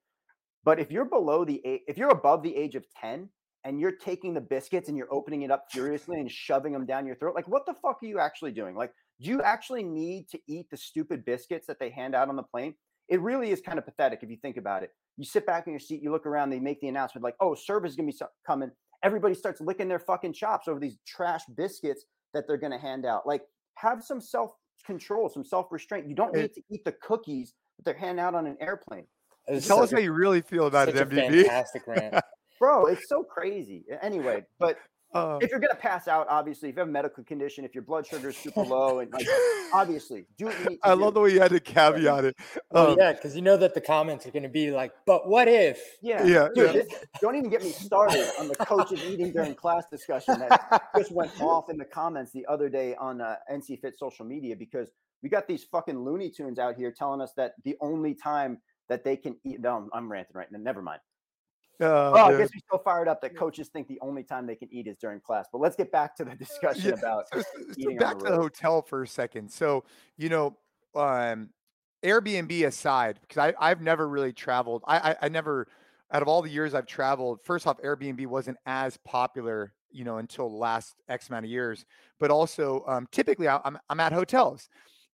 but 0.63 0.79
if 0.79 0.91
you're 0.91 1.05
below 1.05 1.45
the 1.45 1.61
if 1.63 1.97
you're 1.97 2.09
above 2.09 2.43
the 2.43 2.55
age 2.55 2.75
of 2.75 2.85
10 2.99 3.29
and 3.65 3.79
you're 3.79 3.91
taking 3.91 4.33
the 4.33 4.41
biscuits 4.41 4.87
and 4.87 4.97
you're 4.97 5.13
opening 5.13 5.41
it 5.41 5.51
up 5.51 5.65
furiously 5.71 6.19
and 6.19 6.31
shoving 6.31 6.73
them 6.73 6.85
down 6.85 7.05
your 7.05 7.15
throat, 7.15 7.35
like 7.35 7.47
what 7.47 7.65
the 7.65 7.73
fuck 7.73 7.99
are 8.01 8.05
you 8.05 8.19
actually 8.19 8.51
doing? 8.51 8.75
Like, 8.75 8.93
do 9.19 9.29
you 9.29 9.41
actually 9.41 9.83
need 9.83 10.29
to 10.29 10.39
eat 10.47 10.69
the 10.69 10.77
stupid 10.77 11.25
biscuits 11.25 11.67
that 11.67 11.79
they 11.79 11.89
hand 11.89 12.15
out 12.15 12.29
on 12.29 12.35
the 12.35 12.43
plane? 12.43 12.73
It 13.09 13.21
really 13.21 13.51
is 13.51 13.61
kind 13.61 13.77
of 13.77 13.85
pathetic 13.85 14.19
if 14.21 14.29
you 14.29 14.37
think 14.37 14.57
about 14.57 14.83
it. 14.83 14.91
You 15.17 15.25
sit 15.25 15.45
back 15.45 15.67
in 15.67 15.73
your 15.73 15.79
seat, 15.79 16.01
you 16.01 16.11
look 16.11 16.25
around, 16.25 16.49
they 16.49 16.59
make 16.59 16.79
the 16.79 16.87
announcement 16.87 17.23
like, 17.23 17.35
"Oh, 17.39 17.55
service 17.55 17.91
is 17.91 17.97
gonna 17.97 18.11
be 18.11 18.17
coming." 18.45 18.71
Everybody 19.03 19.33
starts 19.33 19.61
licking 19.61 19.87
their 19.87 19.99
fucking 19.99 20.33
chops 20.33 20.67
over 20.67 20.79
these 20.79 20.97
trash 21.05 21.41
biscuits 21.55 22.05
that 22.33 22.47
they're 22.47 22.57
gonna 22.57 22.77
hand 22.77 23.05
out. 23.05 23.25
Like, 23.25 23.45
have 23.75 24.03
some 24.03 24.21
self 24.21 24.53
control, 24.85 25.29
some 25.29 25.43
self 25.43 25.71
restraint. 25.71 26.07
You 26.07 26.15
don't 26.15 26.33
need 26.33 26.53
to 26.53 26.61
eat 26.69 26.85
the 26.85 26.91
cookies 26.93 27.53
that 27.77 27.85
they're 27.85 27.93
handing 27.93 28.23
out 28.23 28.35
on 28.35 28.45
an 28.45 28.57
airplane. 28.59 29.07
Tell 29.61 29.81
us 29.81 29.91
a, 29.91 29.95
how 29.95 30.01
you 30.01 30.13
really 30.13 30.41
feel 30.41 30.67
about 30.67 30.89
it, 30.89 30.95
MDV. 30.95 31.43
Fantastic 31.43 31.87
rant, 31.87 32.15
bro. 32.59 32.85
It's 32.85 33.07
so 33.07 33.23
crazy. 33.23 33.85
Anyway, 34.01 34.45
but 34.59 34.77
uh, 35.13 35.39
if 35.41 35.49
you're 35.49 35.59
gonna 35.59 35.73
pass 35.73 36.07
out, 36.07 36.27
obviously, 36.29 36.69
if 36.69 36.75
you 36.75 36.79
have 36.81 36.87
a 36.87 36.91
medical 36.91 37.23
condition, 37.23 37.65
if 37.65 37.73
your 37.73 37.81
blood 37.81 38.05
sugar 38.05 38.29
is 38.29 38.37
super 38.37 38.61
low, 38.65 38.99
and 38.99 39.11
like, 39.11 39.25
obviously, 39.73 40.27
do 40.37 40.51
I 40.83 40.93
love 40.93 41.15
the 41.15 41.21
way 41.21 41.33
you 41.33 41.41
had 41.41 41.49
to 41.49 41.59
caveat 41.59 42.25
it. 42.25 42.35
Um, 42.75 42.95
yeah, 42.99 43.13
because 43.13 43.35
you 43.35 43.41
know 43.41 43.57
that 43.57 43.73
the 43.73 43.81
comments 43.81 44.27
are 44.27 44.31
gonna 44.31 44.49
be 44.49 44.69
like, 44.69 44.91
"But 45.07 45.27
what 45.27 45.47
if?" 45.47 45.81
Yeah, 46.03 46.23
yeah. 46.23 46.47
Dude, 46.53 46.67
yeah. 46.67 46.71
This, 46.73 46.87
don't 47.21 47.35
even 47.35 47.49
get 47.49 47.63
me 47.63 47.71
started 47.71 48.29
on 48.39 48.49
the 48.49 48.55
coaches 48.55 49.03
eating 49.03 49.31
during 49.31 49.55
class 49.55 49.85
discussion 49.91 50.37
that 50.39 50.83
just 50.95 51.11
went 51.11 51.31
off 51.41 51.71
in 51.71 51.77
the 51.77 51.85
comments 51.85 52.31
the 52.31 52.45
other 52.47 52.69
day 52.69 52.95
on 52.95 53.19
uh, 53.19 53.37
NC 53.51 53.81
Fit 53.81 53.97
social 53.97 54.25
media 54.25 54.55
because 54.55 54.91
we 55.23 55.29
got 55.29 55.47
these 55.47 55.63
fucking 55.63 55.97
Looney 55.97 56.29
Tunes 56.29 56.59
out 56.59 56.75
here 56.75 56.93
telling 56.95 57.19
us 57.19 57.33
that 57.35 57.53
the 57.63 57.75
only 57.81 58.13
time 58.13 58.59
that 58.89 59.03
they 59.03 59.15
can 59.15 59.35
eat. 59.43 59.61
No, 59.61 59.87
I'm 59.93 60.11
ranting 60.11 60.35
right 60.35 60.51
now. 60.51 60.59
Never 60.59 60.81
mind. 60.81 60.99
Oh, 61.81 62.11
oh 62.13 62.25
I 62.25 62.37
guess 62.37 62.49
we're 62.53 62.77
so 62.77 62.81
fired 62.83 63.07
up 63.07 63.21
that 63.21 63.37
coaches 63.37 63.69
think 63.69 63.87
the 63.87 63.99
only 64.01 64.23
time 64.23 64.45
they 64.45 64.55
can 64.55 64.67
eat 64.71 64.87
is 64.87 64.97
during 64.97 65.21
class. 65.21 65.47
But 65.51 65.59
let's 65.59 65.77
get 65.77 65.91
back 65.91 66.15
to 66.17 66.25
the 66.25 66.35
discussion 66.35 66.89
yeah. 66.89 66.99
about 66.99 67.25
so, 67.31 67.41
so 67.41 67.95
back 67.95 68.19
the 68.19 68.25
to 68.25 68.31
the 68.31 68.37
hotel 68.37 68.81
for 68.81 69.03
a 69.03 69.07
second. 69.07 69.49
So 69.49 69.85
you 70.17 70.29
know, 70.29 70.57
um, 70.95 71.49
Airbnb 72.03 72.65
aside, 72.65 73.19
because 73.21 73.37
I 73.37 73.53
I've 73.59 73.81
never 73.81 74.09
really 74.09 74.33
traveled. 74.33 74.83
I, 74.85 75.11
I 75.11 75.15
I 75.23 75.29
never 75.29 75.67
out 76.11 76.21
of 76.21 76.27
all 76.27 76.41
the 76.41 76.49
years 76.49 76.73
I've 76.73 76.87
traveled. 76.87 77.39
First 77.43 77.65
off, 77.65 77.77
Airbnb 77.81 78.25
wasn't 78.27 78.57
as 78.65 78.97
popular 78.97 79.73
you 79.91 80.03
know 80.03 80.17
until 80.17 80.49
the 80.49 80.57
last 80.57 80.95
X 81.07 81.29
amount 81.29 81.45
of 81.45 81.51
years. 81.51 81.85
But 82.19 82.29
also, 82.29 82.83
um, 82.87 83.07
typically 83.11 83.47
I'm 83.47 83.77
I'm 83.89 83.99
at 83.99 84.11
hotels. 84.11 84.67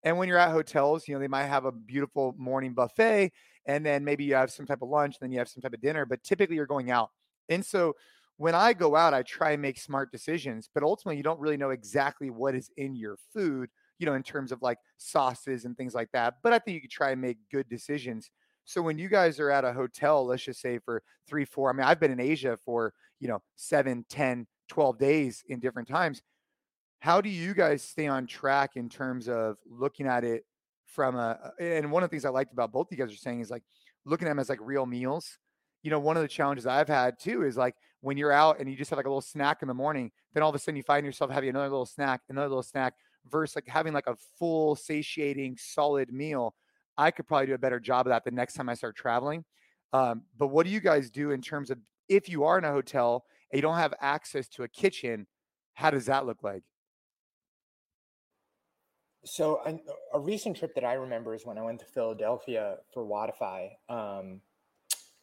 And 0.06 0.20
when 0.20 0.28
you're 0.28 0.38
at 0.38 0.52
hotels, 0.52 1.08
you 1.08 1.16
know, 1.16 1.20
they 1.20 1.28
might 1.28 1.46
have 1.46 1.66
a 1.66 1.72
beautiful 1.72 2.36
morning 2.38 2.76
buffet 2.76 3.32
and 3.66 3.86
then 3.86 4.04
maybe 4.04 4.24
you 4.24 4.36
have 4.36 4.52
some 4.52 4.66
type 4.66 4.82
of 4.82 4.90
lunch, 4.90 5.20
then 5.20 5.32
you 5.32 5.40
have 5.40 5.50
some 5.50 5.62
type 5.62 5.74
of 5.74 5.82
dinner, 5.82 6.06
but 6.06 6.24
typically 6.24 6.56
you're 6.56 6.66
going 6.66 6.92
out. 6.92 7.10
And 7.50 7.66
so 7.66 7.96
when 8.38 8.56
I 8.56 8.74
go 8.74 8.96
out, 8.96 9.14
I 9.14 9.24
try 9.24 9.52
and 9.52 9.62
make 9.62 9.80
smart 9.80 10.12
decisions, 10.12 10.70
but 10.74 10.84
ultimately 10.84 11.18
you 11.18 11.24
don't 11.24 11.40
really 11.40 11.58
know 11.58 11.70
exactly 11.70 12.30
what 12.30 12.56
is 12.56 12.70
in 12.78 12.96
your 12.96 13.18
food, 13.34 13.70
you 13.98 14.06
know, 14.06 14.14
in 14.14 14.24
terms 14.24 14.52
of 14.52 14.62
like 14.62 14.78
sauces 14.98 15.66
and 15.66 15.78
things 15.78 15.96
like 15.96 16.10
that. 16.14 16.36
But 16.44 16.54
I 16.54 16.60
think 16.60 16.76
you 16.76 16.82
could 16.82 16.92
try 16.92 17.12
and 17.12 17.22
make 17.22 17.38
good 17.52 17.70
decisions. 17.70 18.30
So 18.66 18.82
when 18.82 18.98
you 18.98 19.10
guys 19.10 19.40
are 19.40 19.52
at 19.52 19.64
a 19.64 19.74
hotel, 19.74 20.26
let's 20.26 20.44
just 20.44 20.60
say 20.60 20.80
for 20.80 21.02
three, 21.28 21.46
four, 21.46 21.70
I 21.70 21.74
mean, 21.74 21.86
I've 21.86 22.00
been 22.00 22.12
in 22.12 22.20
Asia 22.20 22.58
for, 22.66 22.94
you 23.20 23.28
know, 23.28 23.42
seven, 23.56 24.06
10, 24.10 24.48
12 24.68 24.98
days 24.98 25.44
in 25.48 25.60
different 25.60 25.88
times 25.88 26.22
how 27.06 27.22
do 27.22 27.30
you 27.30 27.54
guys 27.54 27.84
stay 27.84 28.08
on 28.08 28.26
track 28.26 28.72
in 28.76 28.90
terms 28.90 29.30
of 29.30 29.58
looking 29.70 30.08
at 30.08 30.24
it 30.24 30.44
from 30.96 31.16
a 31.18 31.52
and 31.60 31.92
one 31.92 32.04
of 32.04 32.10
the 32.10 32.14
things 32.14 32.26
I 32.26 32.30
liked 32.30 32.54
about 32.54 32.72
both 32.72 32.88
you 32.90 32.98
guys 32.98 33.14
are 33.14 33.18
saying 33.18 33.42
is 33.42 33.52
like 33.52 33.64
looking 34.06 34.28
at 34.28 34.32
them 34.32 34.40
as 34.40 34.50
like 34.50 34.60
real 34.62 34.86
meals. 34.86 35.38
You 35.84 35.92
know, 35.92 36.00
one 36.00 36.16
of 36.16 36.24
the 36.24 36.28
challenges 36.28 36.66
I've 36.66 36.88
had 36.88 37.20
too 37.20 37.44
is 37.44 37.58
like 37.58 37.76
when 38.02 38.18
you're 38.18 38.32
out 38.32 38.60
and 38.60 38.70
you 38.70 38.76
just 38.76 38.90
have 38.90 38.98
like 38.98 39.06
a 39.06 39.10
little 39.10 39.22
snack 39.22 39.60
in 39.62 39.68
the 39.68 39.74
morning, 39.74 40.12
then 40.34 40.42
all 40.42 40.50
of 40.50 40.56
a 40.56 40.60
sudden 40.60 40.78
you 40.78 40.84
find 40.84 41.06
yourself 41.06 41.30
having 41.30 41.50
another 41.50 41.70
little 41.70 41.86
snack, 41.86 42.22
another 42.30 42.48
little 42.48 42.64
snack, 42.64 42.94
versus 43.30 43.56
like 43.56 43.68
having 43.68 43.94
like 43.94 44.08
a 44.08 44.16
full, 44.40 44.76
satiating, 44.76 45.58
solid 45.58 46.12
meal. 46.12 46.56
I 46.98 47.12
could 47.12 47.28
probably 47.28 47.48
do 47.48 47.54
a 47.54 47.60
better 47.60 47.80
job 47.80 48.08
of 48.08 48.12
that 48.12 48.24
the 48.24 48.32
next 48.32 48.54
time 48.54 48.70
I 48.70 48.74
start 48.74 48.96
traveling. 48.96 49.44
Um, 49.94 50.24
but 50.38 50.48
what 50.48 50.66
do 50.66 50.72
you 50.72 50.80
guys 50.80 51.10
do 51.10 51.32
in 51.32 51.42
terms 51.42 51.70
of 51.70 51.78
if 52.08 52.30
you 52.30 52.44
are 52.46 52.58
in 52.58 52.64
a 52.64 52.72
hotel 52.72 53.26
and 53.52 53.58
you 53.58 53.62
don't 53.62 53.78
have 53.78 53.94
access 54.02 54.48
to 54.50 54.64
a 54.64 54.68
kitchen? 54.68 55.28
How 55.74 55.92
does 55.92 56.06
that 56.06 56.26
look 56.26 56.42
like? 56.42 56.64
So 59.26 59.60
a, 60.14 60.20
recent 60.20 60.58
trip 60.58 60.76
that 60.76 60.84
I 60.84 60.94
remember 60.94 61.34
is 61.34 61.46
when 61.46 61.58
I 61.58 61.64
went 61.64 61.80
to 61.80 61.86
Philadelphia 61.86 62.78
for 62.94 63.04
Wodify. 63.04 63.72
Um, 63.90 64.42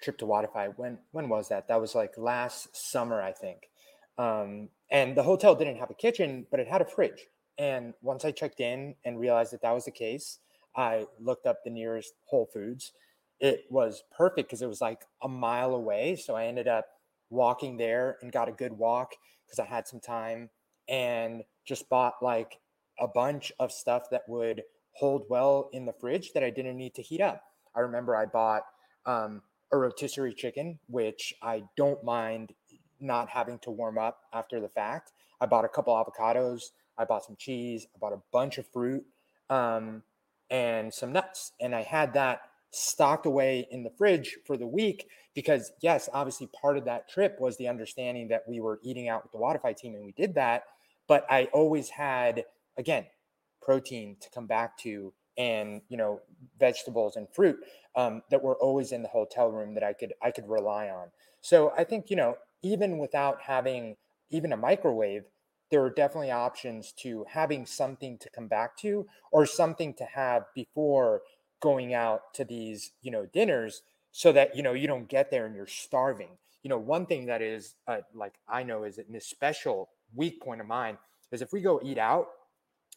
trip 0.02 0.18
to 0.18 0.26
Wodify. 0.26 0.72
When 0.76 0.98
when 1.12 1.28
was 1.28 1.48
that? 1.48 1.68
That 1.68 1.80
was 1.80 1.94
like 1.94 2.18
last 2.18 2.76
summer, 2.76 3.22
I 3.22 3.32
think. 3.32 3.70
Um, 4.18 4.68
and 4.90 5.16
the 5.16 5.22
hotel 5.22 5.54
didn't 5.54 5.78
have 5.78 5.90
a 5.90 5.94
kitchen, 5.94 6.46
but 6.50 6.60
it 6.60 6.68
had 6.68 6.82
a 6.82 6.84
fridge. 6.84 7.28
And 7.58 7.94
once 8.02 8.24
I 8.24 8.32
checked 8.32 8.60
in 8.60 8.96
and 9.04 9.18
realized 9.18 9.52
that 9.52 9.62
that 9.62 9.72
was 9.72 9.84
the 9.84 9.90
case, 9.90 10.38
I 10.76 11.06
looked 11.20 11.46
up 11.46 11.62
the 11.64 11.70
nearest 11.70 12.14
Whole 12.26 12.46
Foods. 12.52 12.92
It 13.40 13.64
was 13.70 14.02
perfect 14.16 14.48
because 14.48 14.62
it 14.62 14.68
was 14.68 14.80
like 14.80 15.02
a 15.22 15.28
mile 15.28 15.74
away. 15.74 16.16
So 16.16 16.34
I 16.34 16.46
ended 16.46 16.68
up 16.68 16.86
walking 17.30 17.76
there 17.76 18.18
and 18.20 18.32
got 18.32 18.48
a 18.48 18.52
good 18.52 18.72
walk 18.72 19.12
because 19.46 19.58
I 19.58 19.64
had 19.64 19.86
some 19.86 20.00
time 20.00 20.50
and 20.88 21.42
just 21.64 21.88
bought 21.88 22.14
like 22.20 22.58
a 22.98 23.08
bunch 23.08 23.52
of 23.58 23.72
stuff 23.72 24.04
that 24.10 24.22
would 24.28 24.62
hold 24.92 25.24
well 25.28 25.70
in 25.72 25.86
the 25.86 25.92
fridge 25.92 26.32
that 26.32 26.44
I 26.44 26.50
didn't 26.50 26.76
need 26.76 26.94
to 26.94 27.02
heat 27.02 27.20
up. 27.20 27.42
I 27.74 27.80
remember 27.80 28.14
I 28.14 28.26
bought 28.26 28.62
um, 29.06 29.42
a 29.72 29.76
rotisserie 29.76 30.34
chicken, 30.34 30.78
which 30.88 31.34
I 31.42 31.64
don't 31.76 32.02
mind 32.04 32.52
not 33.00 33.28
having 33.28 33.58
to 33.60 33.70
warm 33.70 33.98
up 33.98 34.20
after 34.32 34.60
the 34.60 34.68
fact. 34.68 35.12
I 35.40 35.46
bought 35.46 35.64
a 35.64 35.68
couple 35.68 35.94
avocados. 35.94 36.62
I 36.98 37.04
bought 37.04 37.24
some 37.24 37.36
cheese. 37.36 37.86
I 37.94 37.98
bought 37.98 38.12
a 38.12 38.22
bunch 38.32 38.58
of 38.58 38.66
fruit 38.66 39.04
um, 39.50 40.02
and 40.50 40.92
some 40.92 41.12
nuts. 41.12 41.52
And 41.60 41.74
I 41.74 41.82
had 41.82 42.14
that 42.14 42.42
stocked 42.70 43.26
away 43.26 43.66
in 43.70 43.82
the 43.82 43.90
fridge 43.90 44.38
for 44.46 44.56
the 44.56 44.66
week 44.66 45.08
because, 45.34 45.72
yes, 45.80 46.08
obviously 46.12 46.48
part 46.48 46.76
of 46.76 46.84
that 46.84 47.08
trip 47.08 47.40
was 47.40 47.56
the 47.56 47.68
understanding 47.68 48.28
that 48.28 48.44
we 48.46 48.60
were 48.60 48.78
eating 48.82 49.08
out 49.08 49.22
with 49.22 49.32
the 49.32 49.38
Wodify 49.38 49.76
team 49.76 49.94
and 49.94 50.04
we 50.04 50.12
did 50.12 50.34
that. 50.34 50.64
But 51.08 51.26
I 51.28 51.44
always 51.52 51.88
had 51.88 52.44
again, 52.76 53.06
protein 53.60 54.16
to 54.20 54.30
come 54.30 54.46
back 54.46 54.76
to 54.78 55.12
and 55.38 55.80
you 55.88 55.96
know 55.96 56.20
vegetables 56.58 57.16
and 57.16 57.26
fruit 57.32 57.58
um, 57.96 58.22
that 58.30 58.42
were 58.42 58.56
always 58.56 58.92
in 58.92 59.02
the 59.02 59.08
hotel 59.08 59.50
room 59.50 59.74
that 59.74 59.82
I 59.82 59.92
could 59.92 60.12
I 60.22 60.30
could 60.30 60.48
rely 60.48 60.88
on. 60.88 61.08
So 61.40 61.72
I 61.76 61.84
think 61.84 62.10
you 62.10 62.16
know 62.16 62.36
even 62.62 62.98
without 62.98 63.40
having 63.42 63.96
even 64.30 64.52
a 64.52 64.56
microwave, 64.56 65.24
there 65.70 65.82
are 65.82 65.90
definitely 65.90 66.30
options 66.30 66.92
to 66.92 67.24
having 67.28 67.66
something 67.66 68.18
to 68.18 68.30
come 68.30 68.48
back 68.48 68.76
to 68.78 69.06
or 69.30 69.46
something 69.46 69.94
to 69.94 70.04
have 70.04 70.44
before 70.54 71.22
going 71.60 71.94
out 71.94 72.34
to 72.34 72.44
these 72.44 72.92
you 73.02 73.10
know 73.10 73.26
dinners 73.32 73.82
so 74.10 74.32
that 74.32 74.54
you 74.54 74.62
know 74.62 74.74
you 74.74 74.86
don't 74.86 75.08
get 75.08 75.30
there 75.30 75.46
and 75.46 75.54
you're 75.54 75.66
starving. 75.66 76.30
You 76.62 76.68
know 76.68 76.78
one 76.78 77.06
thing 77.06 77.26
that 77.26 77.40
is 77.40 77.74
uh, 77.88 77.98
like 78.14 78.34
I 78.48 78.62
know 78.62 78.84
is 78.84 78.98
an 78.98 79.18
special 79.20 79.88
weak 80.14 80.42
point 80.42 80.60
of 80.60 80.66
mine 80.66 80.98
is 81.30 81.40
if 81.40 81.52
we 81.52 81.62
go 81.62 81.80
eat 81.82 81.96
out 81.96 82.28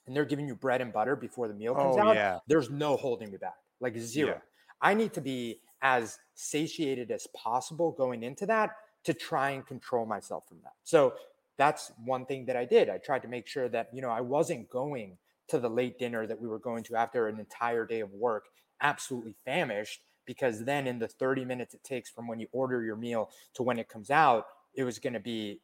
and 0.08 0.16
they're 0.16 0.26
giving 0.26 0.48
you 0.48 0.56
bread 0.56 0.82
and 0.82 0.94
butter 0.94 1.16
before 1.16 1.48
the 1.48 1.54
meal 1.54 1.74
comes 1.74 1.98
oh, 1.98 2.02
out, 2.02 2.16
yeah. 2.16 2.40
there's 2.48 2.70
no 2.70 2.96
holding 2.96 3.32
me 3.32 3.38
back, 3.38 3.56
like 3.80 3.98
zero. 3.98 4.34
Yeah. 4.34 4.40
I 4.82 4.94
need 4.94 5.14
to 5.14 5.22
be 5.22 5.62
as 5.82 6.18
satiated 6.36 7.12
as 7.12 7.28
possible 7.36 7.92
going 7.92 8.24
into 8.24 8.46
that 8.46 8.72
to 9.04 9.14
try 9.14 9.52
and 9.52 9.66
control 9.66 10.06
myself 10.06 10.48
from 10.48 10.58
that. 10.64 10.74
So 10.84 11.14
that's 11.58 11.92
one 12.04 12.26
thing 12.26 12.46
that 12.46 12.56
I 12.56 12.66
did. 12.66 12.90
I 12.90 12.98
tried 12.98 13.22
to 13.22 13.28
make 13.28 13.48
sure 13.48 13.70
that, 13.70 13.90
you 13.94 14.02
know, 14.02 14.10
I 14.10 14.22
wasn't 14.22 14.70
going 14.70 15.18
to 15.48 15.60
the 15.60 15.70
late 15.70 16.00
dinner 16.00 16.26
that 16.28 16.40
we 16.40 16.48
were 16.48 16.60
going 16.60 16.84
to 16.86 16.96
after 16.96 17.28
an 17.28 17.40
entire 17.40 17.86
day 17.86 18.00
of 18.02 18.12
work 18.14 18.46
absolutely 18.82 19.36
famished 19.46 20.02
because 20.26 20.66
then 20.66 20.88
in 20.88 21.00
the 21.00 21.08
30 21.08 21.46
minutes 21.46 21.74
it 21.74 21.84
takes 21.84 22.10
from 22.10 22.28
when 22.28 22.40
you 22.40 22.48
order 22.52 22.84
your 22.84 22.96
meal 22.96 23.30
to 23.54 23.64
when 23.64 23.78
it 23.78 23.88
comes 23.88 24.10
out, 24.10 24.48
it 24.74 24.84
was 24.84 25.00
going 25.00 25.14
to 25.14 25.20
be, 25.20 25.62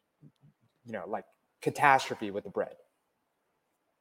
you 0.85 0.93
know, 0.93 1.03
like 1.07 1.25
catastrophe 1.61 2.31
with 2.31 2.43
the 2.43 2.49
bread 2.49 2.75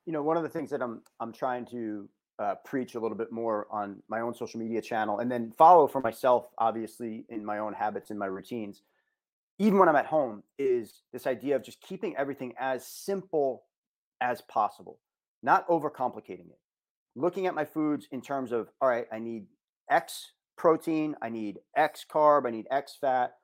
you 0.07 0.13
know, 0.13 0.23
one 0.23 0.37
of 0.37 0.43
the 0.43 0.49
things 0.49 0.71
that 0.71 0.83
I'm 0.83 1.03
I'm 1.21 1.33
trying 1.33 1.67
to 1.67 2.09
uh, 2.39 2.55
preach 2.65 2.95
a 2.95 3.01
little 3.01 3.17
bit 3.17 3.31
more 3.31 3.67
on 3.71 4.03
my 4.09 4.21
own 4.21 4.35
social 4.35 4.61
media 4.61 4.81
channel, 4.81 5.19
and 5.19 5.31
then 5.31 5.53
follow 5.57 5.87
for 5.87 6.01
myself, 6.01 6.47
obviously, 6.59 7.25
in 7.29 7.45
my 7.45 7.59
own 7.59 7.73
habits 7.73 8.11
and 8.11 8.19
my 8.19 8.27
routines, 8.27 8.83
even 9.59 9.79
when 9.79 9.89
I'm 9.89 9.97
at 9.97 10.07
home, 10.07 10.43
is 10.59 11.03
this 11.13 11.27
idea 11.27 11.57
of 11.57 11.63
just 11.63 11.83
keeping 11.83 12.17
everything 12.17 12.55
as 12.59 12.87
simple 12.87 13.65
as 14.21 14.41
possible, 14.43 14.99
not 15.43 15.69
overcomplicating 15.69 16.49
it. 16.49 16.59
Looking 17.15 17.47
at 17.47 17.55
my 17.55 17.65
foods 17.65 18.09
in 18.11 18.23
terms 18.23 18.53
of, 18.53 18.71
all 18.81 18.89
right, 18.89 19.07
I 19.13 19.19
need 19.19 19.47
X 19.91 20.33
protein, 20.57 21.15
I 21.21 21.29
need 21.29 21.59
X 21.77 22.07
carb, 22.11 22.47
I 22.47 22.51
need 22.51 22.67
X 22.71 22.97
fat. 23.01 23.35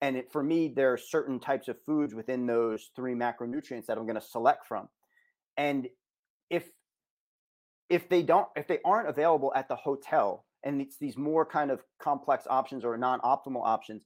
And 0.00 0.16
it, 0.16 0.30
for 0.30 0.42
me, 0.42 0.68
there 0.68 0.92
are 0.92 0.98
certain 0.98 1.40
types 1.40 1.68
of 1.68 1.76
foods 1.84 2.14
within 2.14 2.46
those 2.46 2.90
three 2.94 3.14
macronutrients 3.14 3.86
that 3.86 3.98
I'm 3.98 4.04
going 4.04 4.14
to 4.14 4.20
select 4.20 4.66
from. 4.66 4.88
And 5.56 5.88
if 6.50 6.64
if 7.88 8.08
they 8.08 8.22
don't 8.22 8.48
if 8.56 8.66
they 8.66 8.78
aren't 8.84 9.08
available 9.08 9.52
at 9.54 9.68
the 9.68 9.76
hotel 9.76 10.44
and 10.64 10.80
it's 10.80 10.98
these 10.98 11.16
more 11.16 11.46
kind 11.46 11.70
of 11.70 11.80
complex 12.00 12.46
options 12.48 12.84
or 12.84 12.96
non-optimal 12.96 13.64
options 13.64 14.04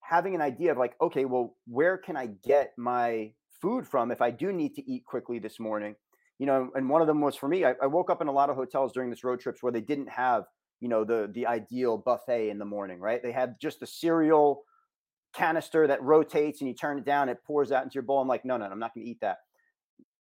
having 0.00 0.34
an 0.34 0.40
idea 0.40 0.72
of 0.72 0.78
like 0.78 0.94
okay 1.00 1.24
well 1.24 1.56
where 1.66 1.96
can 1.96 2.16
i 2.16 2.26
get 2.44 2.72
my 2.76 3.30
food 3.60 3.86
from 3.86 4.10
if 4.10 4.20
i 4.20 4.30
do 4.30 4.52
need 4.52 4.74
to 4.74 4.90
eat 4.90 5.04
quickly 5.04 5.38
this 5.38 5.60
morning? 5.60 5.94
You 6.38 6.46
know 6.46 6.70
and 6.74 6.88
one 6.88 7.00
of 7.00 7.06
them 7.06 7.20
was 7.20 7.36
for 7.36 7.48
me 7.48 7.64
I, 7.64 7.74
I, 7.80 7.86
woke 7.86 8.10
up 8.10 8.20
in 8.20 8.26
a 8.26 8.32
lot 8.32 8.50
of 8.50 8.56
hotels 8.56 8.92
during 8.92 9.10
this 9.10 9.22
road 9.22 9.38
trips 9.38 9.62
where 9.62 9.70
they 9.70 9.80
didn't 9.80 10.08
have 10.08 10.44
you 10.80 10.88
know 10.88 11.04
the 11.04 11.30
the 11.32 11.46
ideal 11.46 11.96
buffet 11.96 12.50
in 12.50 12.58
the 12.58 12.64
morning 12.64 12.98
right? 12.98 13.22
They 13.22 13.30
had 13.30 13.54
just 13.60 13.82
a 13.82 13.86
cereal 13.86 14.64
canister 15.34 15.86
that 15.86 16.02
rotates 16.02 16.60
and 16.60 16.68
you 16.68 16.74
turn 16.74 16.98
it 16.98 17.04
down 17.04 17.28
it 17.28 17.38
pours 17.46 17.70
out 17.70 17.84
into 17.84 17.94
your 17.94 18.02
bowl. 18.02 18.20
I'm 18.20 18.26
like 18.26 18.44
no 18.44 18.56
no, 18.56 18.66
no 18.66 18.72
i'm 18.72 18.80
not 18.80 18.92
going 18.92 19.04
to 19.04 19.10
eat 19.10 19.20
that 19.20 19.38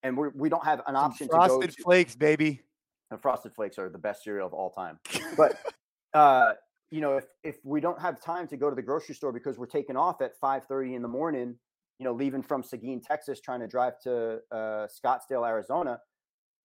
and 0.03 0.17
we're, 0.17 0.31
we 0.31 0.49
do 0.49 0.57
not 0.57 0.65
have 0.65 0.83
an 0.87 0.97
option 0.97 1.29
Some 1.29 1.49
frosted 1.49 1.77
to 1.77 1.83
flakes, 1.83 2.15
baby. 2.15 2.63
And 3.11 3.21
frosted 3.21 3.55
flakes 3.55 3.79
are 3.79 3.89
the 3.89 3.99
best 3.99 4.23
cereal 4.25 4.47
of 4.47 4.55
all 4.55 4.71
time. 4.71 4.99
But 5.37 5.59
uh, 6.15 6.53
you 6.91 7.01
know, 7.01 7.17
if 7.17 7.27
if 7.43 7.57
we 7.65 7.81
don't 7.81 8.01
have 8.01 8.21
time 8.21 8.47
to 8.49 8.57
go 8.57 8.71
to 8.71 8.77
the 8.77 8.83
grocery 8.83 9.15
store 9.15 9.33
because 9.33 9.59
we're 9.59 9.67
taking 9.67 9.97
off 9.97 10.21
at 10.21 10.37
five 10.41 10.65
thirty 10.65 10.95
in 10.95 11.03
the 11.03 11.09
morning, 11.09 11.57
you 11.99 12.05
know, 12.05 12.13
leaving 12.13 12.43
from 12.43 12.63
Seguin, 12.63 13.01
Texas, 13.01 13.41
trying 13.41 13.61
to 13.61 13.69
drive 13.69 14.01
to 14.03 14.41
uh, 14.53 14.87
Scottsdale, 14.87 15.47
Arizona, 15.47 15.99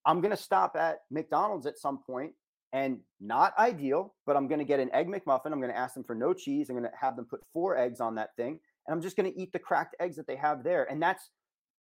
I'm 0.05 0.21
gonna 0.21 0.37
stop 0.37 0.75
at 0.75 0.99
McDonald's 1.11 1.65
at 1.65 1.77
some 1.77 1.99
point 2.05 2.31
and 2.75 2.99
not 3.21 3.57
ideal, 3.57 4.13
but 4.25 4.35
I'm 4.35 4.49
going 4.49 4.59
to 4.59 4.65
get 4.65 4.81
an 4.81 4.93
egg 4.93 5.07
McMuffin. 5.07 5.53
I'm 5.53 5.61
going 5.61 5.71
to 5.71 5.77
ask 5.77 5.93
them 5.93 6.03
for 6.03 6.13
no 6.13 6.33
cheese. 6.33 6.69
I'm 6.69 6.75
going 6.75 6.89
to 6.89 6.97
have 6.99 7.15
them 7.15 7.23
put 7.23 7.39
four 7.53 7.77
eggs 7.77 8.01
on 8.01 8.15
that 8.15 8.35
thing, 8.35 8.59
and 8.85 8.93
I'm 8.93 9.01
just 9.01 9.15
going 9.15 9.31
to 9.31 9.39
eat 9.39 9.53
the 9.53 9.59
cracked 9.59 9.95
eggs 10.01 10.17
that 10.17 10.27
they 10.27 10.35
have 10.35 10.61
there. 10.61 10.83
And 10.91 11.01
that's 11.01 11.29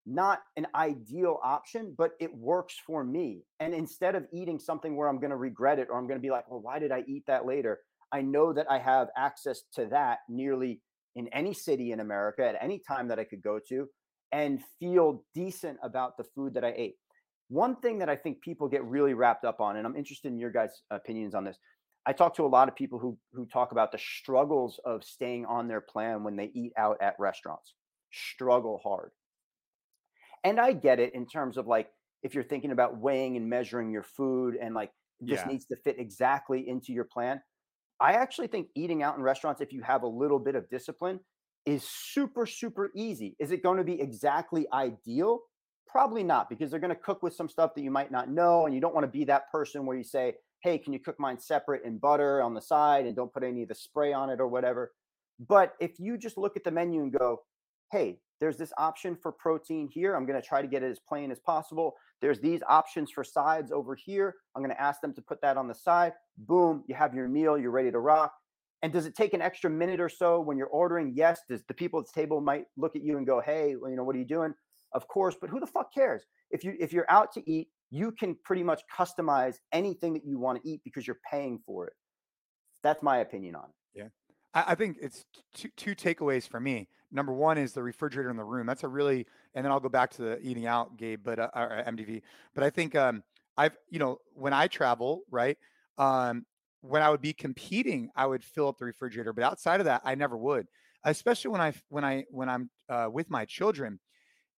not 0.09 0.41
an 0.57 0.67
ideal 0.75 1.39
option, 1.43 1.95
but 1.97 2.13
it 2.19 2.35
works 2.35 2.75
for 2.87 3.05
me. 3.05 3.43
And 3.61 3.75
instead 3.75 4.15
of 4.15 4.27
eating 4.33 4.59
something 4.59 4.97
where 4.97 5.09
I'm 5.09 5.21
going 5.21 5.31
to 5.31 5.37
regret 5.37 5.79
it 5.79 5.89
or 5.91 5.99
I'm 5.99 6.07
going 6.07 6.19
to 6.19 6.23
be 6.23 6.31
like, 6.31 6.51
well, 6.51 6.61
why 6.61 6.79
did 6.79 6.93
I 6.93 7.05
eat 7.07 7.25
that 7.27 7.47
later? 7.47 7.81
I 8.13 8.23
know 8.23 8.53
that 8.53 8.71
I 8.71 8.79
have 8.79 9.09
access 9.17 9.63
to 9.75 9.87
that 9.87 10.21
nearly 10.29 10.81
in 11.15 11.29
any 11.29 11.53
city 11.53 11.93
in 11.93 12.01
America 12.01 12.47
at 12.47 12.57
any 12.61 12.79
time 12.79 13.09
that 13.09 13.19
I 13.19 13.25
could 13.25 13.43
go 13.43 13.61
to 13.69 13.87
and 14.33 14.63
feel 14.79 15.25
decent 15.35 15.79
about 15.83 16.17
the 16.17 16.25
food 16.35 16.55
that 16.55 16.65
I 16.65 16.73
ate. 16.77 16.97
One 17.49 17.77
thing 17.77 17.99
that 17.99 18.09
I 18.09 18.17
think 18.17 18.41
people 18.41 18.69
get 18.69 18.85
really 18.85 19.15
wrapped 19.15 19.45
up 19.45 19.61
on, 19.61 19.77
and 19.77 19.87
I'm 19.87 19.97
interested 19.97 20.29
in 20.29 20.39
your 20.39 20.51
guys' 20.51 20.83
opinions 20.91 21.35
on 21.35 21.45
this. 21.45 21.59
I 22.07 22.13
talk 22.13 22.35
to 22.37 22.47
a 22.47 22.49
lot 22.49 22.69
of 22.69 22.77
people 22.77 22.99
who 22.99 23.19
who 23.33 23.47
talk 23.47 23.73
about 23.73 23.91
the 23.93 23.99
struggles 23.99 24.81
of 24.85 25.03
staying 25.03 25.47
on 25.47 25.67
their 25.67 25.81
plan 25.81 26.25
when 26.25 26.37
they 26.37 26.51
eat 26.55 26.73
out 26.77 26.99
at 27.01 27.17
restaurants. 27.19 27.75
Struggle 28.13 28.81
hard. 28.83 29.11
And 30.45 30.61
I 30.61 30.73
get 30.73 31.01
it 31.01 31.15
in 31.15 31.27
terms 31.27 31.57
of 31.57 31.67
like 31.67 31.91
if 32.23 32.35
you're 32.35 32.45
thinking 32.45 32.73
about 32.73 32.99
weighing 32.99 33.37
and 33.37 33.49
measuring 33.49 33.91
your 33.91 34.03
food 34.03 34.57
and 34.61 34.75
like 34.75 34.91
this 35.21 35.41
yeah. 35.41 35.49
needs 35.49 35.67
to 35.67 35.77
fit 35.77 35.99
exactly 35.99 36.69
into 36.69 36.93
your 36.93 37.05
plan. 37.05 37.41
I 38.01 38.13
actually 38.13 38.47
think 38.47 38.69
eating 38.77 39.03
out 39.03 39.17
in 39.17 39.23
restaurants, 39.23 39.61
if 39.61 39.73
you 39.73 39.83
have 39.83 40.03
a 40.03 40.09
little 40.09 40.39
bit 40.39 40.55
of 40.55 40.69
discipline, 40.71 41.21
is 41.67 41.85
super, 41.85 42.47
super 42.47 42.91
easy. 42.95 43.37
Is 43.39 43.51
it 43.51 43.63
going 43.63 43.79
to 43.79 43.85
be 43.85 44.01
exactly 44.01 44.67
ideal? 44.73 45.41
Probably 45.87 46.23
not, 46.23 46.49
because 46.49 46.71
they're 46.71 46.81
going 46.81 46.95
to 46.95 47.01
cook 47.01 47.23
with 47.23 47.35
some 47.35 47.49
stuff 47.49 47.75
that 47.75 47.83
you 47.83 47.91
might 47.91 48.13
not 48.13 48.31
know. 48.31 48.67
And 48.67 48.75
you 48.75 48.81
don't 48.81 48.95
want 48.95 49.05
to 49.05 49.11
be 49.11 49.25
that 49.25 49.51
person 49.51 49.85
where 49.85 49.97
you 49.97 50.05
say, 50.05 50.35
Hey, 50.63 50.79
can 50.79 50.93
you 50.93 50.99
cook 50.99 51.17
mine 51.19 51.39
separate 51.39 51.85
in 51.85 51.99
butter 51.99 52.43
on 52.43 52.55
the 52.55 52.61
side 52.61 53.07
and 53.07 53.15
don't 53.15 53.33
put 53.33 53.45
any 53.45 53.63
of 53.63 53.69
the 53.69 53.75
spray 53.75 54.13
on 54.13 54.31
it 54.31 54.41
or 54.41 54.49
whatever? 54.49 54.93
But 55.41 55.75
if 55.81 55.99
you 55.99 56.19
just 56.19 56.37
look 56.37 56.57
at 56.57 56.65
the 56.65 56.71
menu 56.71 57.03
and 57.03 57.13
go, 57.13 57.43
Hey, 57.91 58.21
there's 58.41 58.57
this 58.57 58.73
option 58.79 59.17
for 59.21 59.33
protein 59.33 59.89
here. 59.89 60.15
I'm 60.15 60.27
going 60.27 60.41
to 60.41 60.47
try 60.47 60.63
to 60.63 60.69
get 60.69 60.83
it 60.83 60.91
as 60.91 61.01
plain 61.01 61.31
as 61.31 61.41
possible. 61.41 61.95
There's 62.21 62.41
these 62.41 62.61
options 62.69 63.11
for 63.11 63.25
sides 63.25 63.73
over 63.73 63.95
here. 63.95 64.35
I'm 64.55 64.63
going 64.63 64.75
to 64.75 64.81
ask 64.81 65.01
them 65.01 65.15
to 65.15 65.23
put 65.23 65.41
that 65.43 65.57
on 65.57 65.69
the 65.69 65.75
side. 65.75 66.13
Boom, 66.37 66.85
you 66.87 66.95
have 66.95 67.15
your 67.15 67.29
meal, 67.29 67.59
you're 67.59 67.71
ready 67.71 67.91
to 67.91 67.99
rock. 67.99 68.33
And 68.83 68.93
does 68.93 69.07
it 69.07 69.17
take 69.17 69.35
an 69.35 69.43
extra 69.43 69.69
minute 69.69 70.01
or 70.01 70.09
so 70.09 70.41
when 70.41 70.57
you're 70.57 70.69
ordering? 70.69 71.13
Yes. 71.15 71.41
Does 71.49 71.65
the 71.67 71.75
people 71.75 71.99
at 72.01 72.07
the 72.07 72.13
table 72.21 72.41
might 72.41 72.67
look 72.77 72.95
at 72.95 73.03
you 73.03 73.19
and 73.19 73.27
go, 73.27 73.41
"Hey, 73.41 73.71
you 73.71 73.97
know, 73.97 74.05
what 74.05 74.15
are 74.15 74.21
you 74.21 74.25
doing?" 74.25 74.55
Of 74.93 75.09
course, 75.09 75.37
but 75.41 75.51
who 75.51 75.59
the 75.61 75.67
fuck 75.67 75.93
cares? 75.93 76.23
If 76.51 76.63
you 76.63 76.77
if 76.79 76.93
you're 76.93 77.11
out 77.11 77.33
to 77.33 77.51
eat, 77.51 77.69
you 77.91 78.13
can 78.13 78.37
pretty 78.45 78.63
much 78.63 78.83
customize 78.97 79.57
anything 79.73 80.15
that 80.15 80.25
you 80.25 80.39
want 80.39 80.63
to 80.63 80.69
eat 80.69 80.83
because 80.85 81.07
you're 81.07 81.21
paying 81.29 81.59
for 81.67 81.89
it. 81.89 81.95
That's 82.83 83.03
my 83.03 83.19
opinion 83.19 83.57
on 83.57 83.65
it. 83.65 83.78
I, 84.55 84.75
think 84.75 84.97
it's 85.01 85.25
two, 85.55 85.69
two 85.77 85.95
takeaways 85.95 86.49
for 86.49 86.59
me. 86.59 86.89
Number 87.13 87.33
one 87.33 87.59
is 87.59 87.73
the 87.73 87.83
refrigerator 87.83 88.31
in 88.31 88.37
the 88.37 88.45
room. 88.45 88.67
That's 88.67 88.85
a 88.85 88.89
really, 88.89 89.27
and 89.55 89.65
then 89.65 89.73
I'll 89.73 89.81
go 89.81 89.89
back 89.89 90.11
to 90.13 90.23
the 90.23 90.41
eating 90.41 90.67
out, 90.67 90.97
Gabe, 90.97 91.21
but 91.23 91.39
uh, 91.39 91.51
or 91.55 91.85
MDV. 91.87 92.23
But 92.55 92.65
I 92.65 92.71
think 92.71 92.95
um, 92.95 93.23
I've, 93.57 93.77
you 93.91 93.99
know, 93.99 94.19
when 94.35 94.53
I 94.53 94.67
travel, 94.67 95.23
right, 95.31 95.57
um, 95.97 96.45
when 96.81 97.03
I 97.03 97.11
would 97.11 97.21
be 97.21 97.33
competing, 97.33 98.11
I 98.15 98.27
would 98.27 98.45
fill 98.45 98.69
up 98.69 98.79
the 98.79 98.85
refrigerator. 98.85 99.33
But 99.33 99.45
outside 99.45 99.81
of 99.81 99.87
that, 99.87 100.03
I 100.05 100.15
never 100.15 100.37
would. 100.37 100.67
Especially 101.05 101.51
when 101.51 101.61
I 101.61 101.73
when 101.89 102.05
I 102.05 102.25
when 102.31 102.49
I'm 102.49 102.71
uh, 102.89 103.09
with 103.11 103.31
my 103.31 103.45
children, 103.45 104.01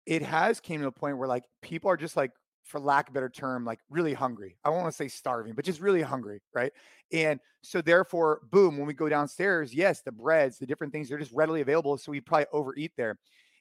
it 0.07 0.23
has 0.23 0.61
came 0.61 0.81
to 0.81 0.87
a 0.87 0.93
point 0.93 1.19
where 1.19 1.29
like 1.29 1.45
people 1.63 1.91
are 1.91 1.97
just 1.97 2.17
like 2.17 2.31
for 2.69 2.79
lack 2.79 3.09
of 3.09 3.13
a 3.13 3.15
better 3.15 3.29
term, 3.29 3.65
like 3.65 3.81
really 3.91 4.15
hungry. 4.15 4.57
I 4.65 4.69
won't 4.69 4.83
want 4.83 4.93
to 4.93 4.97
say 4.97 5.09
starving, 5.09 5.55
but 5.55 5.65
just 5.65 5.81
really 5.81 6.03
hungry, 6.03 6.41
right? 6.55 6.73
And 7.13 7.41
so 7.63 7.81
therefore, 7.81 8.43
boom, 8.51 8.77
when 8.77 8.87
we 8.87 8.95
go 8.95 9.09
downstairs, 9.09 9.75
yes, 9.75 10.03
the 10.03 10.13
breads, 10.13 10.59
the 10.59 10.67
different 10.67 10.93
things, 10.93 11.09
they're 11.09 11.19
just 11.19 11.33
readily 11.33 11.63
available. 11.63 11.97
So 11.97 12.13
we 12.13 12.21
probably 12.21 12.47
overeat 12.53 12.93
there. 12.97 13.19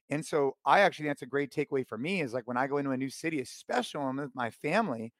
And 0.09 0.25
so 0.25 0.55
I 0.65 0.81
actually 0.81 1.07
that's 1.07 1.21
a 1.21 1.27
great 1.27 1.51
takeaway 1.51 1.87
for 1.87 1.97
me 1.97 2.21
is 2.21 2.33
like 2.33 2.47
when 2.47 2.57
I 2.57 2.67
go 2.67 2.77
into 2.77 2.91
a 2.91 2.97
new 2.97 3.09
city, 3.09 3.41
especially 3.41 3.99
when 3.99 4.09
I'm 4.09 4.17
with 4.17 4.35
my 4.35 4.49
family, 4.49 5.13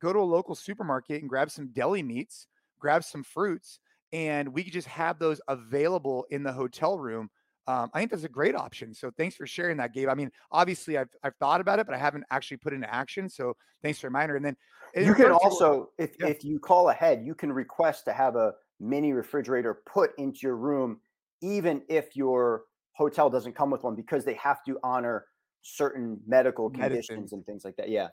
go 0.00 0.12
to 0.12 0.18
a 0.18 0.20
local 0.20 0.54
supermarket 0.54 1.20
and 1.20 1.28
grab 1.28 1.50
some 1.50 1.68
deli 1.68 2.02
meats, 2.02 2.46
grab 2.78 3.04
some 3.04 3.22
fruits, 3.22 3.80
and 4.12 4.48
we 4.48 4.62
could 4.62 4.72
just 4.72 4.88
have 4.88 5.18
those 5.18 5.40
available 5.48 6.26
in 6.30 6.42
the 6.42 6.52
hotel 6.52 6.98
room 6.98 7.30
um, 7.68 7.90
I 7.92 7.98
think 7.98 8.10
that's 8.10 8.24
a 8.24 8.28
great 8.28 8.54
option. 8.54 8.94
So 8.94 9.10
thanks 9.16 9.36
for 9.36 9.46
sharing 9.46 9.76
that, 9.78 9.92
Gabe. 9.92 10.08
I 10.08 10.14
mean, 10.14 10.30
obviously, 10.52 10.98
I've 10.98 11.10
I've 11.22 11.34
thought 11.36 11.60
about 11.60 11.78
it, 11.78 11.86
but 11.86 11.94
I 11.94 11.98
haven't 11.98 12.24
actually 12.30 12.58
put 12.58 12.72
into 12.72 12.92
action. 12.92 13.28
So 13.28 13.54
thanks 13.82 13.98
for 13.98 14.06
reminder. 14.06 14.36
And 14.36 14.44
then 14.44 14.56
you 14.94 15.14
can 15.14 15.32
also, 15.32 15.90
if 15.98 16.12
yeah. 16.20 16.28
if 16.28 16.44
you 16.44 16.58
call 16.58 16.90
ahead, 16.90 17.22
you 17.24 17.34
can 17.34 17.52
request 17.52 18.04
to 18.06 18.12
have 18.12 18.36
a 18.36 18.52
mini 18.80 19.12
refrigerator 19.12 19.82
put 19.86 20.10
into 20.18 20.40
your 20.42 20.56
room, 20.56 21.00
even 21.42 21.82
if 21.88 22.14
your 22.14 22.62
hotel 22.92 23.28
doesn't 23.28 23.54
come 23.54 23.70
with 23.70 23.82
one, 23.82 23.94
because 23.94 24.24
they 24.24 24.34
have 24.34 24.62
to 24.64 24.78
honor 24.82 25.26
certain 25.62 26.20
medical 26.26 26.70
conditions 26.70 27.08
Medicine. 27.10 27.38
and 27.38 27.46
things 27.46 27.64
like 27.64 27.76
that. 27.76 27.88
Yeah. 27.88 28.08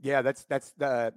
Yeah, 0.00 0.22
that's 0.22 0.44
that's 0.44 0.72
the 0.72 1.14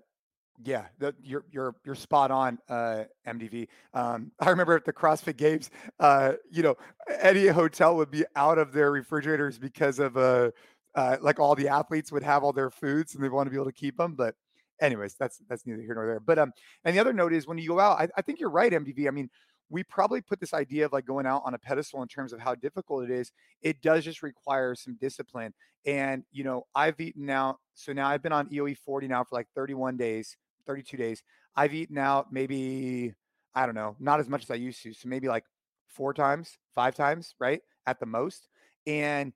yeah, 0.63 0.85
the, 0.99 1.13
you're 1.21 1.45
you're 1.51 1.75
you're 1.85 1.95
spot 1.95 2.31
on, 2.31 2.57
uh, 2.69 3.03
MDV. 3.27 3.67
Um, 3.93 4.31
I 4.39 4.49
remember 4.49 4.75
at 4.75 4.85
the 4.85 4.93
CrossFit 4.93 5.37
Games, 5.37 5.69
uh, 5.99 6.33
you 6.49 6.63
know, 6.63 6.75
any 7.21 7.47
hotel 7.47 7.95
would 7.97 8.11
be 8.11 8.25
out 8.35 8.57
of 8.57 8.73
their 8.73 8.91
refrigerators 8.91 9.59
because 9.59 9.99
of 9.99 10.17
uh, 10.17 10.51
uh, 10.95 11.17
like 11.21 11.39
all 11.39 11.55
the 11.55 11.67
athletes 11.67 12.11
would 12.11 12.23
have 12.23 12.43
all 12.43 12.53
their 12.53 12.71
foods 12.71 13.13
and 13.13 13.23
they 13.23 13.29
want 13.29 13.47
to 13.47 13.51
be 13.51 13.57
able 13.57 13.65
to 13.65 13.71
keep 13.71 13.97
them. 13.97 14.15
But, 14.15 14.35
anyways, 14.81 15.15
that's 15.19 15.39
that's 15.47 15.65
neither 15.65 15.81
here 15.81 15.95
nor 15.95 16.07
there. 16.07 16.19
But 16.19 16.39
um, 16.39 16.51
and 16.83 16.95
the 16.95 16.99
other 16.99 17.13
note 17.13 17.33
is 17.33 17.47
when 17.47 17.57
you 17.57 17.69
go 17.69 17.79
out, 17.79 17.99
I, 17.99 18.07
I 18.17 18.21
think 18.21 18.39
you're 18.39 18.49
right, 18.49 18.71
MDV. 18.71 19.07
I 19.07 19.11
mean, 19.11 19.29
we 19.69 19.83
probably 19.83 20.21
put 20.21 20.39
this 20.39 20.53
idea 20.53 20.85
of 20.85 20.93
like 20.93 21.05
going 21.05 21.25
out 21.25 21.43
on 21.45 21.53
a 21.53 21.59
pedestal 21.59 22.01
in 22.01 22.07
terms 22.07 22.33
of 22.33 22.39
how 22.39 22.55
difficult 22.55 23.03
it 23.03 23.11
is. 23.11 23.31
It 23.61 23.81
does 23.81 24.05
just 24.05 24.23
require 24.23 24.73
some 24.73 24.97
discipline. 24.99 25.53
And 25.85 26.23
you 26.31 26.43
know, 26.43 26.63
I've 26.73 26.99
eaten 26.99 27.25
now, 27.25 27.57
so 27.75 27.93
now 27.93 28.07
I've 28.07 28.23
been 28.23 28.33
on 28.33 28.49
EOE 28.49 28.77
40 28.77 29.07
now 29.07 29.23
for 29.23 29.35
like 29.35 29.47
31 29.55 29.97
days 29.97 30.35
32 30.67 30.97
days. 30.97 31.23
I've 31.55 31.73
eaten 31.73 31.97
out 31.97 32.31
maybe, 32.31 33.13
I 33.55 33.65
don't 33.65 33.75
know, 33.75 33.95
not 33.99 34.19
as 34.19 34.29
much 34.29 34.43
as 34.43 34.51
I 34.51 34.55
used 34.55 34.83
to. 34.83 34.93
So 34.93 35.09
maybe 35.09 35.27
like 35.27 35.45
four 35.87 36.13
times, 36.13 36.57
five 36.75 36.95
times, 36.95 37.33
right? 37.39 37.61
At 37.85 37.99
the 37.99 38.05
most. 38.05 38.47
And 38.85 39.33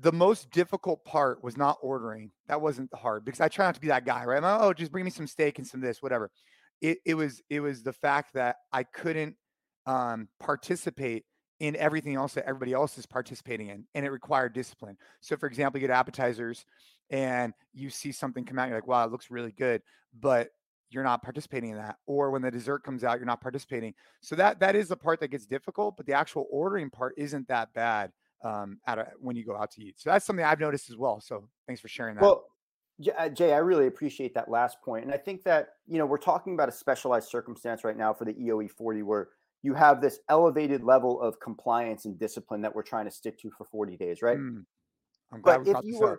the 0.00 0.12
most 0.12 0.50
difficult 0.50 1.04
part 1.04 1.42
was 1.42 1.56
not 1.56 1.78
ordering. 1.82 2.30
That 2.46 2.60
wasn't 2.60 2.92
hard 2.94 3.24
because 3.24 3.40
I 3.40 3.48
try 3.48 3.66
not 3.66 3.74
to 3.74 3.80
be 3.80 3.88
that 3.88 4.04
guy, 4.04 4.24
right? 4.24 4.42
Like, 4.42 4.60
oh, 4.60 4.72
just 4.72 4.92
bring 4.92 5.04
me 5.04 5.10
some 5.10 5.26
steak 5.26 5.58
and 5.58 5.66
some 5.66 5.80
this, 5.80 6.02
whatever. 6.02 6.30
It, 6.80 6.98
it 7.04 7.14
was 7.14 7.42
it 7.50 7.60
was 7.60 7.82
the 7.82 7.92
fact 7.92 8.34
that 8.34 8.56
I 8.72 8.84
couldn't 8.84 9.34
um, 9.86 10.28
participate 10.38 11.24
in 11.58 11.74
everything 11.74 12.14
else 12.14 12.34
that 12.34 12.46
everybody 12.46 12.72
else 12.72 12.98
is 12.98 13.06
participating 13.06 13.68
in, 13.68 13.84
and 13.94 14.06
it 14.06 14.10
required 14.10 14.52
discipline. 14.52 14.96
So, 15.20 15.36
for 15.36 15.46
example, 15.46 15.80
you 15.80 15.88
get 15.88 15.94
appetizers, 15.94 16.64
and 17.10 17.52
you 17.72 17.90
see 17.90 18.12
something 18.12 18.44
come 18.44 18.58
out, 18.58 18.68
you're 18.68 18.76
like, 18.76 18.86
wow, 18.86 19.04
it 19.04 19.10
looks 19.10 19.30
really 19.30 19.52
good, 19.52 19.82
but 20.18 20.48
you're 20.90 21.04
not 21.04 21.22
participating 21.22 21.70
in 21.70 21.76
that. 21.76 21.96
Or 22.06 22.30
when 22.30 22.42
the 22.42 22.50
dessert 22.50 22.82
comes 22.82 23.04
out, 23.04 23.18
you're 23.18 23.26
not 23.26 23.40
participating. 23.40 23.94
So 24.20 24.36
that 24.36 24.60
that 24.60 24.76
is 24.76 24.88
the 24.88 24.96
part 24.96 25.20
that 25.20 25.28
gets 25.28 25.46
difficult, 25.46 25.96
but 25.96 26.06
the 26.06 26.12
actual 26.12 26.46
ordering 26.50 26.90
part 26.90 27.14
isn't 27.16 27.48
that 27.48 27.72
bad 27.74 28.12
um, 28.44 28.78
at 28.86 28.98
a, 28.98 29.08
when 29.18 29.36
you 29.36 29.44
go 29.44 29.56
out 29.56 29.70
to 29.72 29.82
eat. 29.82 29.98
So 29.98 30.10
that's 30.10 30.24
something 30.24 30.44
I've 30.44 30.60
noticed 30.60 30.90
as 30.90 30.96
well. 30.96 31.20
So 31.20 31.48
thanks 31.66 31.80
for 31.80 31.88
sharing 31.88 32.14
that. 32.16 32.22
Well, 32.22 32.44
uh, 33.16 33.28
Jay, 33.28 33.52
I 33.52 33.58
really 33.58 33.86
appreciate 33.86 34.34
that 34.34 34.50
last 34.50 34.78
point, 34.84 35.04
and 35.04 35.14
I 35.14 35.18
think 35.18 35.44
that 35.44 35.68
you 35.86 35.98
know 35.98 36.06
we're 36.06 36.18
talking 36.18 36.54
about 36.54 36.68
a 36.68 36.72
specialized 36.72 37.28
circumstance 37.28 37.84
right 37.84 37.96
now 37.96 38.12
for 38.12 38.24
the 38.24 38.34
EOE 38.34 38.70
40 38.70 39.02
where 39.02 39.28
you 39.62 39.74
have 39.74 40.00
this 40.00 40.20
elevated 40.28 40.82
level 40.82 41.20
of 41.20 41.38
compliance 41.40 42.04
and 42.04 42.18
discipline 42.18 42.62
that 42.62 42.74
we're 42.74 42.82
trying 42.82 43.04
to 43.04 43.10
stick 43.10 43.38
to 43.40 43.50
for 43.50 43.64
40 43.64 43.96
days, 43.96 44.22
right? 44.22 44.38
Mm, 44.38 44.64
I'm 45.32 45.40
glad 45.40 45.64
but 45.64 45.78
if 45.78 45.84
you 45.84 45.98
were, 45.98 46.14
up. 46.14 46.18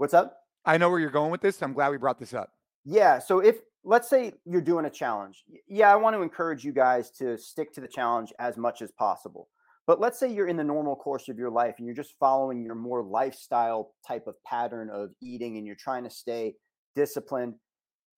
What's 0.00 0.14
up? 0.14 0.38
I 0.64 0.78
know 0.78 0.88
where 0.88 0.98
you're 0.98 1.10
going 1.10 1.30
with 1.30 1.42
this. 1.42 1.62
I'm 1.62 1.74
glad 1.74 1.90
we 1.90 1.98
brought 1.98 2.18
this 2.18 2.32
up. 2.32 2.54
Yeah. 2.86 3.18
So 3.18 3.40
if 3.40 3.56
let's 3.84 4.08
say 4.08 4.32
you're 4.46 4.62
doing 4.62 4.86
a 4.86 4.90
challenge, 4.90 5.44
yeah, 5.68 5.92
I 5.92 5.96
want 5.96 6.16
to 6.16 6.22
encourage 6.22 6.64
you 6.64 6.72
guys 6.72 7.10
to 7.18 7.36
stick 7.36 7.70
to 7.74 7.82
the 7.82 7.86
challenge 7.86 8.32
as 8.38 8.56
much 8.56 8.80
as 8.80 8.90
possible. 8.92 9.50
But 9.86 10.00
let's 10.00 10.18
say 10.18 10.32
you're 10.32 10.46
in 10.46 10.56
the 10.56 10.64
normal 10.64 10.96
course 10.96 11.28
of 11.28 11.36
your 11.36 11.50
life 11.50 11.74
and 11.76 11.86
you're 11.86 11.94
just 11.94 12.14
following 12.18 12.64
your 12.64 12.76
more 12.76 13.02
lifestyle 13.02 13.92
type 14.08 14.26
of 14.26 14.42
pattern 14.42 14.88
of 14.88 15.10
eating 15.20 15.58
and 15.58 15.66
you're 15.66 15.76
trying 15.76 16.04
to 16.04 16.10
stay 16.10 16.54
disciplined. 16.96 17.56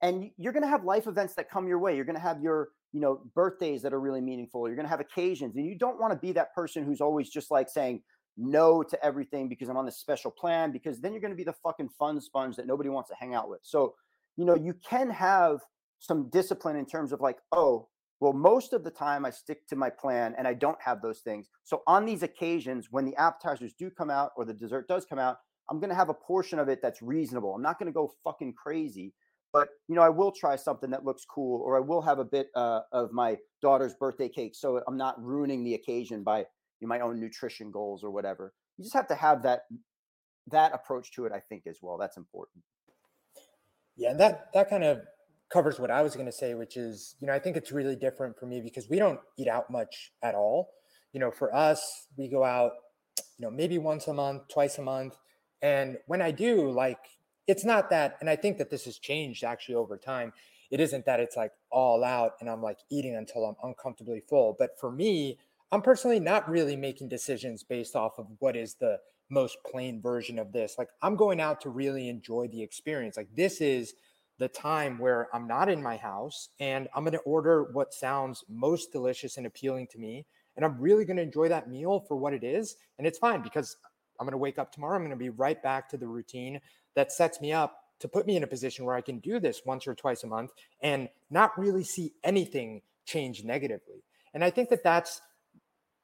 And 0.02 0.30
you're 0.36 0.52
going 0.52 0.62
to 0.62 0.68
have 0.68 0.84
life 0.84 1.08
events 1.08 1.34
that 1.34 1.50
come 1.50 1.66
your 1.66 1.80
way. 1.80 1.96
You're 1.96 2.04
going 2.04 2.14
to 2.14 2.22
have 2.22 2.40
your, 2.40 2.68
you 2.92 3.00
know, 3.00 3.22
birthdays 3.34 3.82
that 3.82 3.92
are 3.92 4.00
really 4.00 4.20
meaningful. 4.20 4.68
You're 4.68 4.76
going 4.76 4.86
to 4.86 4.90
have 4.90 5.00
occasions 5.00 5.56
and 5.56 5.66
you 5.66 5.76
don't 5.76 5.98
want 5.98 6.12
to 6.12 6.18
be 6.20 6.30
that 6.30 6.54
person 6.54 6.84
who's 6.84 7.00
always 7.00 7.28
just 7.28 7.50
like 7.50 7.68
saying, 7.68 8.04
no 8.36 8.82
to 8.82 9.04
everything 9.04 9.48
because 9.48 9.68
I'm 9.68 9.76
on 9.76 9.86
this 9.86 9.98
special 9.98 10.30
plan, 10.30 10.72
because 10.72 11.00
then 11.00 11.12
you're 11.12 11.20
going 11.20 11.32
to 11.32 11.36
be 11.36 11.44
the 11.44 11.52
fucking 11.52 11.90
fun 11.98 12.20
sponge 12.20 12.56
that 12.56 12.66
nobody 12.66 12.88
wants 12.88 13.10
to 13.10 13.16
hang 13.16 13.34
out 13.34 13.48
with. 13.48 13.60
So, 13.62 13.94
you 14.36 14.44
know, 14.44 14.56
you 14.56 14.74
can 14.88 15.10
have 15.10 15.60
some 15.98 16.28
discipline 16.30 16.76
in 16.76 16.86
terms 16.86 17.12
of 17.12 17.20
like, 17.20 17.38
oh, 17.52 17.88
well, 18.20 18.32
most 18.32 18.72
of 18.72 18.84
the 18.84 18.90
time 18.90 19.24
I 19.24 19.30
stick 19.30 19.66
to 19.68 19.76
my 19.76 19.90
plan 19.90 20.34
and 20.38 20.46
I 20.46 20.54
don't 20.54 20.80
have 20.80 21.02
those 21.02 21.20
things. 21.20 21.48
So 21.64 21.82
on 21.86 22.04
these 22.04 22.22
occasions, 22.22 22.88
when 22.90 23.04
the 23.04 23.16
appetizers 23.16 23.74
do 23.74 23.90
come 23.90 24.10
out 24.10 24.30
or 24.36 24.44
the 24.44 24.54
dessert 24.54 24.86
does 24.88 25.04
come 25.04 25.18
out, 25.18 25.38
I'm 25.68 25.80
going 25.80 25.90
to 25.90 25.96
have 25.96 26.08
a 26.08 26.14
portion 26.14 26.58
of 26.58 26.68
it 26.68 26.80
that's 26.82 27.02
reasonable. 27.02 27.54
I'm 27.54 27.62
not 27.62 27.78
going 27.78 27.86
to 27.86 27.92
go 27.92 28.12
fucking 28.24 28.54
crazy, 28.54 29.12
but 29.52 29.68
you 29.88 29.94
know, 29.94 30.02
I 30.02 30.08
will 30.08 30.32
try 30.32 30.56
something 30.56 30.90
that 30.90 31.04
looks 31.04 31.24
cool, 31.24 31.62
or 31.62 31.76
I 31.76 31.80
will 31.80 32.02
have 32.02 32.18
a 32.18 32.24
bit 32.24 32.48
uh, 32.54 32.80
of 32.92 33.12
my 33.12 33.38
daughter's 33.60 33.94
birthday 33.94 34.28
cake, 34.28 34.54
so 34.54 34.80
I'm 34.86 34.96
not 34.96 35.22
ruining 35.22 35.64
the 35.64 35.74
occasion 35.74 36.22
by 36.22 36.46
my 36.86 37.00
own 37.00 37.20
nutrition 37.20 37.70
goals 37.70 38.04
or 38.04 38.10
whatever. 38.10 38.52
You 38.76 38.84
just 38.84 38.94
have 38.94 39.08
to 39.08 39.14
have 39.14 39.42
that 39.42 39.62
that 40.48 40.72
approach 40.74 41.12
to 41.12 41.24
it. 41.24 41.32
I 41.32 41.40
think 41.40 41.66
as 41.66 41.78
well. 41.82 41.98
That's 41.98 42.16
important. 42.16 42.64
Yeah, 43.96 44.10
and 44.10 44.20
that 44.20 44.52
that 44.54 44.70
kind 44.70 44.84
of 44.84 45.00
covers 45.52 45.78
what 45.78 45.90
I 45.90 46.02
was 46.02 46.14
going 46.14 46.26
to 46.26 46.32
say, 46.32 46.54
which 46.54 46.76
is, 46.76 47.14
you 47.20 47.26
know, 47.26 47.34
I 47.34 47.38
think 47.38 47.56
it's 47.56 47.70
really 47.70 47.94
different 47.94 48.38
for 48.38 48.46
me 48.46 48.62
because 48.62 48.88
we 48.88 48.98
don't 48.98 49.20
eat 49.38 49.48
out 49.48 49.70
much 49.70 50.12
at 50.22 50.34
all. 50.34 50.70
You 51.12 51.20
know, 51.20 51.30
for 51.30 51.54
us, 51.54 52.08
we 52.16 52.28
go 52.28 52.42
out, 52.42 52.72
you 53.38 53.44
know, 53.44 53.50
maybe 53.50 53.76
once 53.76 54.08
a 54.08 54.14
month, 54.14 54.48
twice 54.48 54.78
a 54.78 54.82
month. 54.82 55.14
And 55.60 55.98
when 56.06 56.22
I 56.22 56.30
do, 56.30 56.70
like, 56.70 56.98
it's 57.46 57.64
not 57.64 57.90
that, 57.90 58.16
and 58.20 58.30
I 58.30 58.36
think 58.36 58.56
that 58.58 58.70
this 58.70 58.86
has 58.86 58.98
changed 58.98 59.44
actually 59.44 59.74
over 59.74 59.98
time. 59.98 60.32
It 60.70 60.80
isn't 60.80 61.04
that 61.04 61.20
it's 61.20 61.36
like 61.36 61.52
all 61.70 62.02
out 62.02 62.32
and 62.40 62.48
I'm 62.48 62.62
like 62.62 62.78
eating 62.90 63.14
until 63.14 63.44
I'm 63.44 63.56
uncomfortably 63.62 64.20
full. 64.20 64.56
But 64.58 64.70
for 64.80 64.90
me, 64.90 65.38
I'm 65.72 65.80
personally 65.82 66.20
not 66.20 66.48
really 66.48 66.76
making 66.76 67.08
decisions 67.08 67.62
based 67.62 67.96
off 67.96 68.18
of 68.18 68.26
what 68.40 68.56
is 68.56 68.74
the 68.74 68.98
most 69.30 69.56
plain 69.64 70.02
version 70.02 70.38
of 70.38 70.52
this. 70.52 70.76
Like 70.76 70.90
I'm 71.00 71.16
going 71.16 71.40
out 71.40 71.62
to 71.62 71.70
really 71.70 72.10
enjoy 72.10 72.48
the 72.48 72.62
experience. 72.62 73.16
Like 73.16 73.34
this 73.34 73.62
is 73.62 73.94
the 74.38 74.48
time 74.48 74.98
where 74.98 75.28
I'm 75.34 75.48
not 75.48 75.70
in 75.70 75.82
my 75.82 75.96
house 75.96 76.50
and 76.60 76.88
I'm 76.94 77.04
going 77.04 77.14
to 77.14 77.20
order 77.20 77.64
what 77.72 77.94
sounds 77.94 78.44
most 78.50 78.92
delicious 78.92 79.38
and 79.38 79.46
appealing 79.46 79.86
to 79.92 79.98
me. 79.98 80.26
And 80.56 80.64
I'm 80.64 80.78
really 80.78 81.06
going 81.06 81.16
to 81.16 81.22
enjoy 81.22 81.48
that 81.48 81.70
meal 81.70 82.00
for 82.06 82.16
what 82.16 82.34
it 82.34 82.44
is. 82.44 82.76
And 82.98 83.06
it's 83.06 83.18
fine 83.18 83.40
because 83.40 83.78
I'm 84.20 84.26
going 84.26 84.32
to 84.32 84.38
wake 84.38 84.58
up 84.58 84.72
tomorrow. 84.72 84.96
I'm 84.96 85.02
going 85.02 85.10
to 85.10 85.16
be 85.16 85.30
right 85.30 85.62
back 85.62 85.88
to 85.88 85.96
the 85.96 86.06
routine 86.06 86.60
that 86.94 87.12
sets 87.12 87.40
me 87.40 87.52
up 87.52 87.78
to 88.00 88.08
put 88.08 88.26
me 88.26 88.36
in 88.36 88.42
a 88.42 88.46
position 88.48 88.84
where 88.84 88.96
I 88.96 89.00
can 89.00 89.20
do 89.20 89.40
this 89.40 89.62
once 89.64 89.86
or 89.86 89.94
twice 89.94 90.22
a 90.24 90.26
month 90.26 90.50
and 90.82 91.08
not 91.30 91.58
really 91.58 91.84
see 91.84 92.12
anything 92.24 92.82
change 93.06 93.42
negatively. 93.42 94.04
And 94.34 94.44
I 94.44 94.50
think 94.50 94.68
that 94.68 94.84
that's 94.84 95.22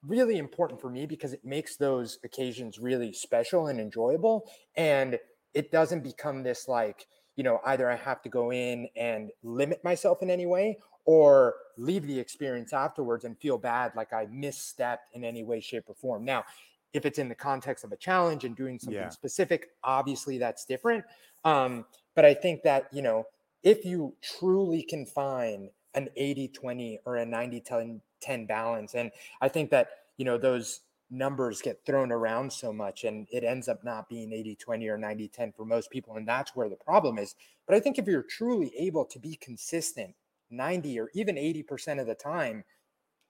really 0.06 0.38
important 0.38 0.80
for 0.80 0.90
me 0.90 1.06
because 1.06 1.32
it 1.32 1.44
makes 1.44 1.76
those 1.76 2.18
occasions 2.24 2.78
really 2.78 3.12
special 3.12 3.66
and 3.66 3.80
enjoyable. 3.80 4.48
And 4.76 5.18
it 5.54 5.72
doesn't 5.72 6.02
become 6.02 6.42
this 6.42 6.68
like, 6.68 7.06
you 7.36 7.44
know, 7.44 7.60
either 7.66 7.90
I 7.90 7.96
have 7.96 8.22
to 8.22 8.28
go 8.28 8.52
in 8.52 8.88
and 8.96 9.30
limit 9.42 9.82
myself 9.84 10.22
in 10.22 10.30
any 10.30 10.46
way 10.46 10.78
or 11.04 11.54
leave 11.76 12.06
the 12.06 12.18
experience 12.18 12.72
afterwards 12.72 13.24
and 13.24 13.38
feel 13.38 13.58
bad 13.58 13.92
like 13.96 14.12
I 14.12 14.26
misstepped 14.26 15.08
in 15.14 15.24
any 15.24 15.42
way, 15.42 15.60
shape, 15.60 15.84
or 15.86 15.94
form. 15.94 16.24
Now, 16.24 16.44
if 16.92 17.06
it's 17.06 17.18
in 17.18 17.28
the 17.28 17.34
context 17.34 17.84
of 17.84 17.92
a 17.92 17.96
challenge 17.96 18.44
and 18.44 18.56
doing 18.56 18.78
something 18.78 19.00
yeah. 19.00 19.08
specific, 19.08 19.68
obviously 19.84 20.38
that's 20.38 20.64
different. 20.64 21.04
Um, 21.44 21.84
but 22.14 22.24
I 22.24 22.34
think 22.34 22.62
that, 22.62 22.88
you 22.92 23.02
know, 23.02 23.24
if 23.62 23.84
you 23.84 24.14
truly 24.22 24.82
can 24.82 25.06
find 25.06 25.70
an 25.94 26.08
80 26.16 26.48
20 26.48 27.00
or 27.04 27.16
a 27.16 27.26
90 27.26 27.60
10 27.60 28.00
10 28.20 28.46
balance. 28.46 28.94
And 28.94 29.10
I 29.40 29.48
think 29.48 29.70
that, 29.70 29.88
you 30.16 30.24
know, 30.24 30.38
those 30.38 30.80
numbers 31.10 31.62
get 31.62 31.84
thrown 31.86 32.12
around 32.12 32.52
so 32.52 32.72
much 32.72 33.04
and 33.04 33.26
it 33.30 33.42
ends 33.42 33.66
up 33.68 33.82
not 33.82 34.08
being 34.08 34.32
80 34.32 34.56
20 34.56 34.88
or 34.88 34.98
90 34.98 35.28
10 35.28 35.52
for 35.52 35.64
most 35.64 35.90
people. 35.90 36.16
And 36.16 36.28
that's 36.28 36.54
where 36.54 36.68
the 36.68 36.76
problem 36.76 37.18
is. 37.18 37.34
But 37.66 37.76
I 37.76 37.80
think 37.80 37.98
if 37.98 38.06
you're 38.06 38.22
truly 38.22 38.72
able 38.78 39.04
to 39.06 39.18
be 39.18 39.36
consistent 39.36 40.14
90 40.50 40.98
or 40.98 41.10
even 41.14 41.36
80% 41.36 42.00
of 42.00 42.06
the 42.06 42.14
time, 42.14 42.64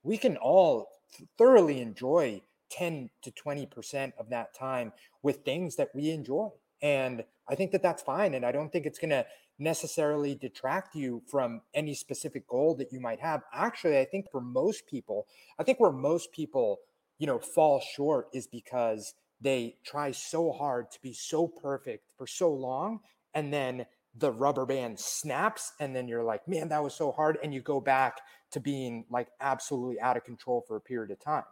we 0.02 0.18
can 0.18 0.36
all 0.36 0.88
thoroughly 1.36 1.80
enjoy 1.80 2.42
10 2.70 3.10
to 3.22 3.30
20% 3.30 4.12
of 4.18 4.30
that 4.30 4.54
time 4.54 4.92
with 5.22 5.44
things 5.44 5.76
that 5.76 5.88
we 5.94 6.10
enjoy. 6.10 6.50
And 6.82 7.24
I 7.48 7.54
think 7.54 7.72
that 7.72 7.82
that's 7.82 8.02
fine. 8.02 8.34
And 8.34 8.44
I 8.44 8.52
don't 8.52 8.70
think 8.70 8.86
it's 8.86 8.98
going 8.98 9.10
to 9.10 9.26
necessarily 9.58 10.34
detract 10.34 10.94
you 10.94 11.22
from 11.26 11.60
any 11.74 11.94
specific 11.94 12.46
goal 12.46 12.74
that 12.76 12.92
you 12.92 13.00
might 13.00 13.20
have. 13.20 13.42
Actually, 13.52 13.98
I 13.98 14.04
think 14.04 14.30
for 14.30 14.40
most 14.40 14.86
people, 14.86 15.26
I 15.58 15.64
think 15.64 15.80
where 15.80 15.92
most 15.92 16.32
people, 16.32 16.78
you 17.18 17.26
know, 17.26 17.38
fall 17.38 17.80
short 17.80 18.28
is 18.32 18.46
because 18.46 19.14
they 19.40 19.76
try 19.84 20.10
so 20.10 20.52
hard 20.52 20.90
to 20.92 21.00
be 21.02 21.12
so 21.12 21.46
perfect 21.48 22.12
for 22.16 22.26
so 22.26 22.52
long 22.52 23.00
and 23.34 23.52
then 23.52 23.86
the 24.16 24.32
rubber 24.32 24.66
band 24.66 24.98
snaps 24.98 25.72
and 25.80 25.94
then 25.94 26.08
you're 26.08 26.24
like, 26.24 26.46
"Man, 26.48 26.68
that 26.70 26.82
was 26.82 26.94
so 26.94 27.12
hard." 27.12 27.38
And 27.42 27.54
you 27.54 27.60
go 27.60 27.80
back 27.80 28.20
to 28.50 28.60
being 28.60 29.04
like 29.10 29.28
absolutely 29.40 30.00
out 30.00 30.16
of 30.16 30.24
control 30.24 30.62
for 30.66 30.76
a 30.76 30.80
period 30.80 31.10
of 31.10 31.20
time. 31.20 31.44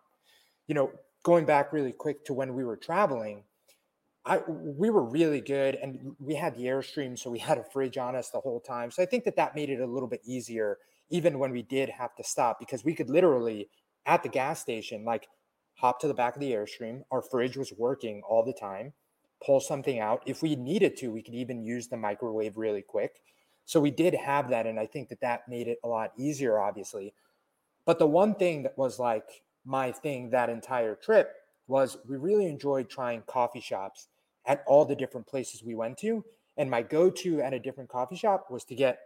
You 0.66 0.74
know, 0.74 0.92
going 1.22 1.44
back 1.44 1.72
really 1.72 1.92
quick 1.92 2.24
to 2.24 2.34
when 2.34 2.54
we 2.54 2.64
were 2.64 2.76
traveling, 2.76 3.44
I 4.26 4.40
we 4.48 4.90
were 4.90 5.04
really 5.04 5.40
good, 5.40 5.76
and 5.76 6.16
we 6.18 6.34
had 6.34 6.56
the 6.56 6.64
airstream, 6.64 7.16
so 7.16 7.30
we 7.30 7.38
had 7.38 7.58
a 7.58 7.64
fridge 7.64 7.96
on 7.96 8.16
us 8.16 8.30
the 8.30 8.40
whole 8.40 8.60
time. 8.60 8.90
So 8.90 9.02
I 9.02 9.06
think 9.06 9.24
that 9.24 9.36
that 9.36 9.54
made 9.54 9.70
it 9.70 9.80
a 9.80 9.86
little 9.86 10.08
bit 10.08 10.20
easier, 10.24 10.78
even 11.10 11.38
when 11.38 11.52
we 11.52 11.62
did 11.62 11.88
have 11.88 12.14
to 12.16 12.24
stop, 12.24 12.58
because 12.58 12.84
we 12.84 12.94
could 12.94 13.08
literally 13.08 13.70
at 14.04 14.22
the 14.22 14.28
gas 14.28 14.60
station 14.60 15.04
like 15.04 15.28
hop 15.74 16.00
to 16.00 16.08
the 16.08 16.14
back 16.14 16.34
of 16.34 16.40
the 16.40 16.52
airstream. 16.52 17.02
Our 17.10 17.22
fridge 17.22 17.56
was 17.56 17.72
working 17.76 18.22
all 18.28 18.44
the 18.44 18.52
time. 18.52 18.92
Pull 19.44 19.60
something 19.60 20.00
out 20.00 20.22
if 20.26 20.42
we 20.42 20.56
needed 20.56 20.96
to. 20.98 21.12
We 21.12 21.22
could 21.22 21.34
even 21.34 21.62
use 21.62 21.88
the 21.88 21.96
microwave 21.96 22.56
really 22.56 22.82
quick. 22.82 23.20
So 23.64 23.80
we 23.80 23.90
did 23.90 24.14
have 24.14 24.50
that, 24.50 24.66
and 24.66 24.78
I 24.80 24.86
think 24.86 25.08
that 25.10 25.20
that 25.20 25.48
made 25.48 25.68
it 25.68 25.78
a 25.84 25.88
lot 25.88 26.12
easier, 26.16 26.58
obviously. 26.58 27.14
But 27.84 27.98
the 27.98 28.06
one 28.06 28.34
thing 28.34 28.64
that 28.64 28.76
was 28.76 28.98
like 28.98 29.44
my 29.64 29.92
thing 29.92 30.30
that 30.30 30.48
entire 30.48 30.96
trip 30.96 31.32
was 31.68 31.98
we 32.08 32.16
really 32.16 32.46
enjoyed 32.46 32.88
trying 32.88 33.22
coffee 33.26 33.60
shops 33.60 34.08
at 34.46 34.62
all 34.66 34.84
the 34.84 34.96
different 34.96 35.26
places 35.26 35.62
we 35.62 35.74
went 35.74 35.98
to. 35.98 36.24
And 36.56 36.70
my 36.70 36.82
go 36.82 37.10
to 37.10 37.40
at 37.40 37.52
a 37.52 37.58
different 37.58 37.90
coffee 37.90 38.16
shop 38.16 38.46
was 38.50 38.64
to 38.64 38.74
get 38.74 38.98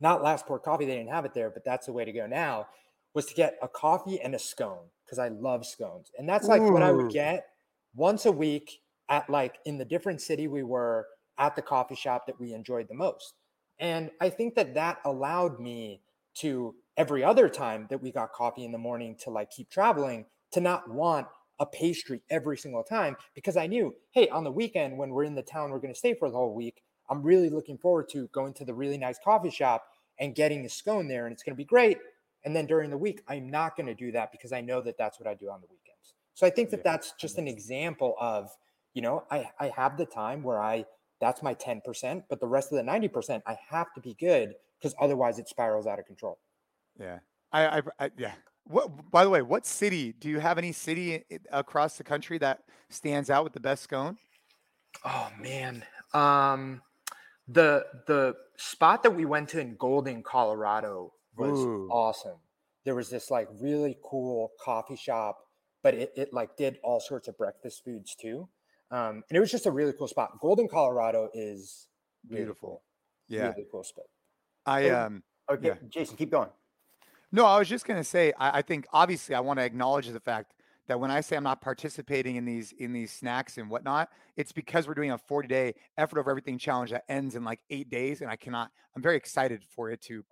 not 0.00 0.22
last 0.22 0.46
pour 0.46 0.58
coffee, 0.58 0.86
they 0.86 0.96
didn't 0.96 1.10
have 1.10 1.24
it 1.24 1.34
there, 1.34 1.50
but 1.50 1.64
that's 1.64 1.86
the 1.86 1.92
way 1.92 2.04
to 2.04 2.12
go 2.12 2.26
now 2.26 2.66
was 3.14 3.26
to 3.26 3.34
get 3.34 3.58
a 3.62 3.68
coffee 3.68 4.20
and 4.20 4.34
a 4.34 4.38
scone 4.38 4.86
because 5.04 5.18
I 5.18 5.28
love 5.28 5.66
scones. 5.66 6.10
And 6.18 6.28
that's 6.28 6.46
like 6.46 6.62
Ooh. 6.62 6.72
what 6.72 6.82
I 6.82 6.92
would 6.92 7.10
get 7.10 7.46
once 7.94 8.26
a 8.26 8.32
week 8.32 8.80
at 9.08 9.28
like 9.30 9.56
in 9.64 9.78
the 9.78 9.84
different 9.84 10.20
city 10.20 10.46
we 10.46 10.62
were 10.62 11.06
at 11.38 11.56
the 11.56 11.62
coffee 11.62 11.94
shop 11.94 12.26
that 12.26 12.38
we 12.38 12.52
enjoyed 12.52 12.86
the 12.88 12.94
most. 12.94 13.34
And 13.78 14.10
I 14.20 14.28
think 14.28 14.54
that 14.56 14.74
that 14.74 14.98
allowed 15.04 15.58
me 15.58 16.02
to 16.36 16.74
every 16.96 17.24
other 17.24 17.48
time 17.48 17.86
that 17.90 18.02
we 18.02 18.12
got 18.12 18.32
coffee 18.32 18.64
in 18.64 18.72
the 18.72 18.78
morning 18.78 19.16
to 19.20 19.30
like 19.30 19.50
keep 19.50 19.70
traveling 19.70 20.26
to 20.52 20.60
not 20.60 20.90
want 20.90 21.26
a 21.60 21.66
pastry 21.66 22.22
every 22.30 22.56
single 22.56 22.82
time 22.82 23.16
because 23.34 23.56
I 23.56 23.66
knew, 23.66 23.94
hey, 24.12 24.28
on 24.28 24.44
the 24.44 24.52
weekend 24.52 24.96
when 24.96 25.10
we're 25.10 25.24
in 25.24 25.34
the 25.34 25.42
town 25.42 25.70
we're 25.70 25.80
going 25.80 25.92
to 25.92 25.98
stay 25.98 26.14
for 26.14 26.30
the 26.30 26.36
whole 26.36 26.54
week, 26.54 26.82
I'm 27.10 27.22
really 27.22 27.50
looking 27.50 27.78
forward 27.78 28.08
to 28.10 28.28
going 28.28 28.54
to 28.54 28.64
the 28.64 28.74
really 28.74 28.98
nice 28.98 29.18
coffee 29.22 29.50
shop 29.50 29.84
and 30.18 30.34
getting 30.34 30.64
a 30.64 30.68
scone 30.68 31.08
there 31.08 31.26
and 31.26 31.32
it's 31.32 31.42
going 31.42 31.54
to 31.54 31.58
be 31.58 31.64
great. 31.64 31.98
And 32.44 32.54
then 32.54 32.66
during 32.66 32.90
the 32.90 32.98
week, 32.98 33.22
I'm 33.28 33.50
not 33.50 33.76
going 33.76 33.86
to 33.86 33.94
do 33.94 34.12
that 34.12 34.30
because 34.30 34.52
I 34.52 34.60
know 34.60 34.80
that 34.82 34.96
that's 34.98 35.18
what 35.18 35.28
I 35.28 35.34
do 35.34 35.50
on 35.50 35.60
the 35.60 35.66
weekends. 35.66 36.14
So 36.34 36.46
I 36.46 36.50
think 36.50 36.70
that 36.70 36.78
yeah. 36.84 36.92
that's 36.92 37.12
just 37.18 37.38
an 37.38 37.48
example 37.48 38.14
of, 38.20 38.50
you 38.94 39.02
know, 39.02 39.24
I, 39.30 39.50
I 39.58 39.72
have 39.76 39.96
the 39.96 40.06
time 40.06 40.42
where 40.42 40.62
I, 40.62 40.84
that's 41.20 41.42
my 41.42 41.54
10%, 41.54 42.22
but 42.30 42.38
the 42.40 42.46
rest 42.46 42.72
of 42.72 42.76
the 42.76 42.90
90%, 42.90 43.42
I 43.46 43.58
have 43.70 43.92
to 43.94 44.00
be 44.00 44.14
good 44.14 44.54
because 44.78 44.94
otherwise 45.00 45.38
it 45.38 45.48
spirals 45.48 45.86
out 45.86 45.98
of 45.98 46.06
control. 46.06 46.38
Yeah. 46.98 47.18
I, 47.52 47.78
I, 47.78 47.82
I 47.98 48.10
yeah, 48.16 48.34
what, 48.68 49.10
by 49.10 49.24
the 49.24 49.30
way, 49.30 49.42
what 49.42 49.66
city 49.66 50.12
do 50.12 50.28
you 50.28 50.38
have 50.38 50.58
any 50.58 50.72
city 50.72 51.24
across 51.50 51.96
the 51.96 52.04
country 52.04 52.38
that 52.38 52.60
stands 52.90 53.30
out 53.30 53.44
with 53.44 53.52
the 53.52 53.60
best 53.60 53.82
scone? 53.82 54.18
Oh 55.04 55.30
man, 55.40 55.84
um, 56.14 56.82
the 57.46 57.86
the 58.06 58.36
spot 58.56 59.02
that 59.02 59.10
we 59.10 59.24
went 59.24 59.48
to 59.50 59.60
in 59.60 59.76
Golden, 59.76 60.22
Colorado 60.22 61.12
was 61.36 61.58
Ooh. 61.58 61.88
awesome. 61.90 62.38
There 62.84 62.94
was 62.94 63.10
this 63.10 63.30
like 63.30 63.48
really 63.60 63.98
cool 64.02 64.52
coffee 64.62 64.96
shop, 64.96 65.38
but 65.82 65.94
it, 65.94 66.12
it 66.16 66.32
like 66.32 66.56
did 66.56 66.78
all 66.82 67.00
sorts 67.00 67.28
of 67.28 67.36
breakfast 67.38 67.84
foods 67.84 68.14
too. 68.14 68.48
Um, 68.90 69.22
and 69.28 69.36
it 69.36 69.40
was 69.40 69.50
just 69.50 69.66
a 69.66 69.70
really 69.70 69.92
cool 69.92 70.08
spot. 70.08 70.40
Golden, 70.40 70.68
Colorado 70.68 71.28
is 71.34 71.86
really 72.28 72.42
beautiful. 72.44 72.82
Yeah, 73.28 73.48
really 73.48 73.66
cool 73.70 73.84
spot. 73.84 74.06
I 74.66 74.90
um 74.90 75.22
okay, 75.50 75.68
yeah. 75.68 75.74
Jason, 75.88 76.16
keep 76.16 76.30
going. 76.30 76.50
No, 77.30 77.44
I 77.44 77.58
was 77.58 77.68
just 77.68 77.84
going 77.84 78.00
to 78.00 78.04
say, 78.04 78.32
I, 78.38 78.58
I, 78.58 78.62
think 78.62 78.86
obviously 78.92 79.34
I 79.34 79.40
want 79.40 79.58
to 79.58 79.64
acknowledge 79.64 80.08
the 80.08 80.20
fact 80.20 80.54
that 80.86 80.98
when 80.98 81.10
I 81.10 81.20
say 81.20 81.36
I'm 81.36 81.44
not 81.44 81.60
participating 81.60 82.36
in 82.36 82.46
these 82.46 82.72
in 82.72 82.92
these 82.92 83.12
snacks 83.12 83.58
and 83.58 83.68
whatnot, 83.68 84.08
it's 84.36 84.52
because 84.52 84.88
we're 84.88 84.94
doing 84.94 85.10
a 85.10 85.18
40 85.18 85.46
day 85.46 85.74
effort 85.98 86.18
over 86.18 86.30
everything 86.30 86.58
challenge 86.58 86.90
that 86.90 87.04
ends 87.08 87.34
in 87.34 87.44
like 87.44 87.60
eight 87.70 87.90
days, 87.90 88.22
and 88.22 88.30
I 88.30 88.36
cannot. 88.36 88.70
I'm 88.96 89.02
very 89.02 89.16
excited 89.16 89.62
for 89.68 89.90
it 89.90 90.00
to 90.02 90.24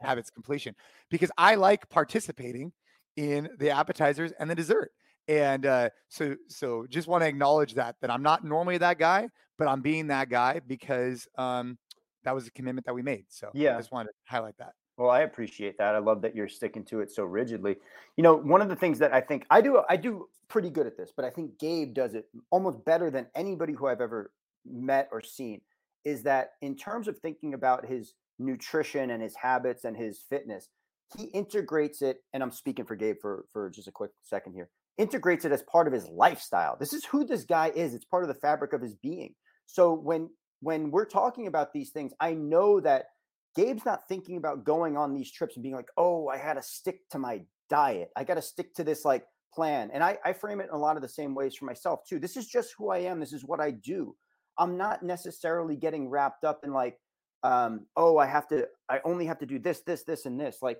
have 0.00 0.18
its 0.18 0.30
completion 0.30 0.74
because 1.10 1.30
I 1.38 1.54
like 1.54 1.88
participating 1.88 2.72
in 3.16 3.48
the 3.58 3.70
appetizers 3.70 4.32
and 4.38 4.50
the 4.50 4.54
dessert. 4.54 4.90
And 5.26 5.64
uh, 5.64 5.90
so, 6.08 6.36
so 6.48 6.86
just 6.90 7.08
want 7.08 7.22
to 7.22 7.28
acknowledge 7.28 7.74
that 7.74 7.96
that 8.02 8.10
I'm 8.10 8.22
not 8.22 8.44
normally 8.44 8.78
that 8.78 8.98
guy, 8.98 9.28
but 9.56 9.68
I'm 9.68 9.80
being 9.80 10.08
that 10.08 10.28
guy 10.28 10.60
because 10.66 11.26
um, 11.38 11.78
that 12.24 12.34
was 12.34 12.46
a 12.46 12.50
commitment 12.50 12.86
that 12.86 12.94
we 12.94 13.02
made. 13.02 13.26
So 13.28 13.50
yeah, 13.54 13.74
I 13.74 13.78
just 13.78 13.92
wanted 13.92 14.08
to 14.08 14.14
highlight 14.26 14.58
that. 14.58 14.72
Well, 14.96 15.10
I 15.10 15.20
appreciate 15.20 15.76
that. 15.78 15.94
I 15.94 15.98
love 15.98 16.22
that 16.22 16.36
you're 16.36 16.48
sticking 16.48 16.84
to 16.84 17.00
it 17.00 17.10
so 17.10 17.24
rigidly. 17.24 17.76
You 18.16 18.22
know, 18.22 18.36
one 18.36 18.62
of 18.62 18.68
the 18.68 18.76
things 18.76 18.98
that 19.00 19.12
I 19.12 19.20
think 19.20 19.44
I 19.50 19.60
do, 19.60 19.82
I 19.88 19.96
do 19.96 20.28
pretty 20.48 20.70
good 20.70 20.86
at 20.86 20.96
this, 20.96 21.10
but 21.14 21.24
I 21.24 21.30
think 21.30 21.58
Gabe 21.58 21.94
does 21.94 22.14
it 22.14 22.28
almost 22.50 22.84
better 22.84 23.10
than 23.10 23.26
anybody 23.34 23.72
who 23.72 23.88
I've 23.88 24.00
ever 24.00 24.30
met 24.64 25.08
or 25.10 25.20
seen. 25.20 25.60
Is 26.04 26.22
that 26.24 26.52
in 26.62 26.76
terms 26.76 27.08
of 27.08 27.18
thinking 27.18 27.54
about 27.54 27.86
his 27.86 28.14
nutrition 28.38 29.10
and 29.10 29.22
his 29.22 29.34
habits 29.34 29.84
and 29.84 29.96
his 29.96 30.20
fitness, 30.28 30.68
he 31.16 31.24
integrates 31.24 32.02
it. 32.02 32.18
And 32.32 32.42
I'm 32.42 32.52
speaking 32.52 32.84
for 32.84 32.94
Gabe 32.94 33.16
for 33.20 33.46
for 33.52 33.70
just 33.70 33.88
a 33.88 33.92
quick 33.92 34.12
second 34.22 34.52
here. 34.52 34.68
Integrates 34.96 35.44
it 35.44 35.50
as 35.50 35.62
part 35.64 35.88
of 35.88 35.92
his 35.92 36.06
lifestyle. 36.06 36.76
This 36.78 36.92
is 36.92 37.04
who 37.04 37.24
this 37.24 37.44
guy 37.44 37.72
is. 37.74 37.94
It's 37.94 38.04
part 38.04 38.22
of 38.22 38.28
the 38.28 38.34
fabric 38.34 38.72
of 38.72 38.80
his 38.80 38.94
being. 38.94 39.34
So 39.66 39.92
when 39.92 40.30
when 40.60 40.90
we're 40.90 41.04
talking 41.04 41.46
about 41.46 41.72
these 41.72 41.90
things, 41.90 42.12
I 42.20 42.34
know 42.34 42.80
that 42.80 43.06
Gabe's 43.54 43.84
not 43.84 44.08
thinking 44.08 44.36
about 44.36 44.64
going 44.64 44.96
on 44.96 45.14
these 45.14 45.30
trips 45.30 45.56
and 45.56 45.62
being 45.62 45.74
like, 45.74 45.88
oh, 45.96 46.28
I 46.28 46.36
had 46.36 46.54
to 46.54 46.62
stick 46.62 47.08
to 47.10 47.18
my 47.18 47.42
diet. 47.70 48.10
I 48.16 48.24
got 48.24 48.34
to 48.34 48.42
stick 48.42 48.74
to 48.74 48.84
this 48.84 49.04
like 49.04 49.24
plan. 49.54 49.90
And 49.92 50.02
I, 50.02 50.18
I 50.24 50.32
frame 50.32 50.60
it 50.60 50.68
in 50.68 50.74
a 50.74 50.78
lot 50.78 50.96
of 50.96 51.02
the 51.02 51.08
same 51.08 51.34
ways 51.34 51.54
for 51.54 51.64
myself 51.64 52.00
too. 52.08 52.18
This 52.18 52.36
is 52.36 52.46
just 52.46 52.74
who 52.76 52.90
I 52.90 52.98
am. 52.98 53.20
This 53.20 53.32
is 53.32 53.44
what 53.44 53.60
I 53.60 53.70
do. 53.70 54.16
I'm 54.58 54.76
not 54.76 55.02
necessarily 55.02 55.76
getting 55.76 56.08
wrapped 56.08 56.44
up 56.44 56.60
in 56.64 56.72
like, 56.72 56.98
um, 57.42 57.86
oh, 57.96 58.18
I 58.18 58.26
have 58.26 58.48
to, 58.48 58.66
I 58.88 59.00
only 59.04 59.26
have 59.26 59.38
to 59.38 59.46
do 59.46 59.58
this, 59.58 59.80
this, 59.80 60.02
this, 60.02 60.26
and 60.26 60.40
this. 60.40 60.58
Like, 60.62 60.78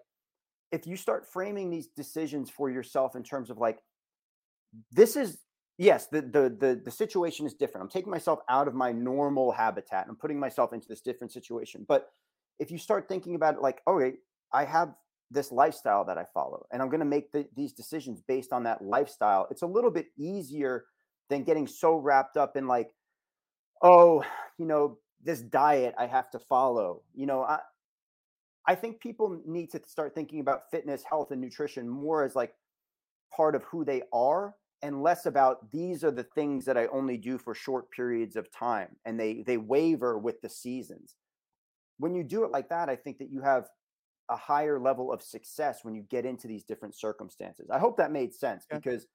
if 0.72 0.86
you 0.86 0.96
start 0.96 1.26
framing 1.32 1.70
these 1.70 1.88
decisions 1.88 2.50
for 2.50 2.70
yourself 2.70 3.14
in 3.14 3.22
terms 3.22 3.50
of 3.50 3.58
like, 3.58 3.78
this 4.90 5.16
is 5.16 5.38
yes, 5.78 6.06
the 6.08 6.22
the 6.22 6.56
the 6.58 6.80
the 6.84 6.90
situation 6.90 7.46
is 7.46 7.54
different. 7.54 7.82
I'm 7.84 7.90
taking 7.90 8.10
myself 8.10 8.40
out 8.48 8.68
of 8.68 8.74
my 8.74 8.92
normal 8.92 9.52
habitat. 9.52 10.06
I'm 10.08 10.16
putting 10.16 10.38
myself 10.38 10.72
into 10.72 10.88
this 10.88 11.00
different 11.00 11.32
situation. 11.32 11.84
But 11.86 12.08
if 12.58 12.70
you 12.70 12.78
start 12.78 13.08
thinking 13.08 13.34
about 13.34 13.54
it 13.54 13.62
like, 13.62 13.82
okay, 13.86 14.14
I 14.52 14.64
have 14.64 14.94
this 15.30 15.50
lifestyle 15.50 16.04
that 16.04 16.18
I 16.18 16.24
follow, 16.32 16.66
and 16.72 16.80
I'm 16.80 16.88
going 16.88 17.00
to 17.00 17.06
make 17.06 17.32
the, 17.32 17.46
these 17.56 17.72
decisions 17.72 18.22
based 18.26 18.52
on 18.52 18.62
that 18.64 18.82
lifestyle, 18.82 19.46
it's 19.50 19.62
a 19.62 19.66
little 19.66 19.90
bit 19.90 20.06
easier 20.16 20.84
than 21.30 21.44
getting 21.44 21.66
so 21.66 21.96
wrapped 21.96 22.36
up 22.36 22.56
in 22.56 22.66
like, 22.66 22.90
oh, 23.82 24.24
you 24.58 24.66
know, 24.66 24.98
this 25.22 25.40
diet 25.40 25.94
I 25.98 26.06
have 26.06 26.30
to 26.30 26.38
follow. 26.38 27.02
You 27.14 27.26
know, 27.26 27.42
I, 27.42 27.58
I 28.66 28.74
think 28.74 29.00
people 29.00 29.40
need 29.46 29.70
to 29.72 29.80
start 29.86 30.14
thinking 30.14 30.40
about 30.40 30.70
fitness, 30.70 31.02
health, 31.02 31.30
and 31.30 31.40
nutrition 31.40 31.88
more 31.88 32.24
as 32.24 32.36
like 32.36 32.54
part 33.34 33.54
of 33.54 33.64
who 33.64 33.84
they 33.84 34.02
are 34.12 34.54
and 34.82 35.02
less 35.02 35.26
about 35.26 35.70
these 35.70 36.04
are 36.04 36.10
the 36.10 36.22
things 36.22 36.64
that 36.66 36.76
I 36.76 36.86
only 36.86 37.16
do 37.16 37.38
for 37.38 37.54
short 37.54 37.90
periods 37.90 38.36
of 38.36 38.50
time 38.52 38.88
and 39.04 39.18
they 39.18 39.42
they 39.46 39.56
waver 39.56 40.18
with 40.18 40.40
the 40.40 40.48
seasons. 40.48 41.14
When 41.98 42.14
you 42.14 42.24
do 42.24 42.44
it 42.44 42.50
like 42.50 42.68
that, 42.70 42.88
I 42.88 42.96
think 42.96 43.18
that 43.18 43.30
you 43.30 43.42
have 43.42 43.66
a 44.30 44.36
higher 44.36 44.80
level 44.80 45.12
of 45.12 45.22
success 45.22 45.80
when 45.82 45.94
you 45.94 46.02
get 46.10 46.24
into 46.24 46.48
these 46.48 46.64
different 46.64 46.94
circumstances. 46.96 47.68
I 47.70 47.78
hope 47.78 47.96
that 47.98 48.10
made 48.10 48.34
sense 48.34 48.66
yeah. 48.70 48.78
because 48.78 49.06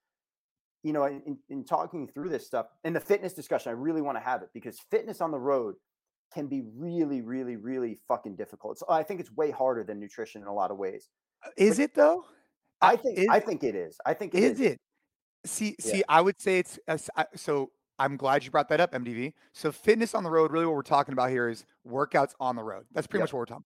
you 0.84 0.94
know, 0.94 1.06
in, 1.06 1.38
in 1.50 1.66
talking 1.66 2.08
through 2.08 2.30
this 2.30 2.46
stuff 2.46 2.68
in 2.84 2.94
the 2.94 3.00
fitness 3.00 3.34
discussion, 3.34 3.70
I 3.70 3.74
really 3.74 4.02
want 4.02 4.18
to 4.18 4.24
have 4.24 4.42
it 4.42 4.50
because 4.54 4.80
fitness 4.90 5.20
on 5.20 5.32
the 5.32 5.40
road 5.40 5.76
can 6.34 6.48
be 6.48 6.62
really, 6.78 7.22
really, 7.22 7.56
really 7.56 7.98
fucking 8.08 8.36
difficult. 8.36 8.80
So 8.80 8.86
I 8.90 9.04
think 9.04 9.20
it's 9.20 9.32
way 9.32 9.52
harder 9.52 9.84
than 9.84 10.00
nutrition 10.00 10.42
in 10.42 10.48
a 10.48 10.54
lot 10.54 10.72
of 10.72 10.78
ways. 10.78 11.10
Uh, 11.46 11.50
is 11.58 11.78
but 11.78 11.84
it 11.84 11.96
though? 11.96 12.26
I 12.82 12.96
think 12.96 13.20
is, 13.20 13.28
I 13.30 13.40
think 13.40 13.64
it 13.64 13.76
is. 13.76 13.98
I 14.06 14.14
think 14.14 14.34
it 14.34 14.44
is, 14.44 14.60
is. 14.60 14.62
it. 14.62 14.78
See, 15.46 15.76
yeah. 15.80 15.92
see, 15.92 16.04
I 16.08 16.22
would 16.22 16.40
say 16.40 16.60
it's 16.60 16.80
uh, 16.88 16.98
so. 17.36 17.72
I'm 18.00 18.18
glad 18.18 18.44
you 18.44 18.52
brought 18.52 18.70
that 18.70 18.80
up, 18.80 18.94
MDV. 18.94 19.34
So 19.54 19.72
fitness 19.72 20.16
on 20.16 20.24
the 20.24 20.32
road, 20.32 20.52
really, 20.52 20.66
what 20.66 20.76
we're 20.76 20.82
talking 20.82 21.14
about 21.14 21.30
here 21.30 21.50
is 21.50 21.66
workouts 21.88 22.34
on 22.40 22.56
the 22.56 22.64
road. 22.64 22.86
That's 22.94 23.06
pretty 23.08 23.20
yep. 23.20 23.24
much 23.26 23.34
what 23.34 23.40
we're 23.40 23.46
talking. 23.46 23.66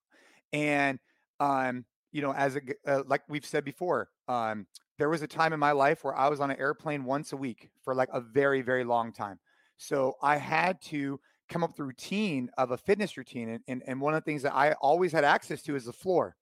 About. 0.52 0.60
And 0.60 1.00
um, 1.40 1.86
you 2.12 2.22
know, 2.22 2.34
as 2.34 2.56
a 2.56 2.62
uh, 2.88 3.04
like 3.08 3.22
we've 3.30 3.46
said 3.46 3.64
before, 3.64 4.10
um, 4.28 4.68
there 4.98 5.10
was 5.10 5.22
a 5.22 5.28
time 5.28 5.54
in 5.54 5.60
my 5.60 5.72
life 5.72 6.04
where 6.04 6.16
I 6.16 6.30
was 6.30 6.40
on 6.40 6.52
an 6.52 6.60
airplane 6.60 7.04
once 7.04 7.34
a 7.34 7.38
week 7.38 7.70
for 7.84 7.96
like 7.96 8.10
a 8.14 8.22
very, 8.22 8.62
very 8.62 8.84
long 8.84 9.12
time. 9.12 9.40
So 9.78 10.16
I 10.22 10.38
had 10.38 10.82
to 10.84 11.20
come 11.50 11.64
up 11.64 11.72
with 11.72 11.80
a 11.80 11.84
routine 11.84 12.50
of 12.58 12.72
a 12.72 12.78
fitness 12.78 13.18
routine. 13.18 13.50
And, 13.50 13.64
and, 13.68 13.84
and 13.86 14.02
one 14.02 14.14
of 14.14 14.24
the 14.24 14.26
things 14.26 14.44
that 14.44 14.54
I 14.54 14.74
always 14.74 15.12
had 15.12 15.24
access 15.24 15.62
to 15.64 15.76
is 15.76 15.86
the 15.86 15.94
floor. 15.94 16.36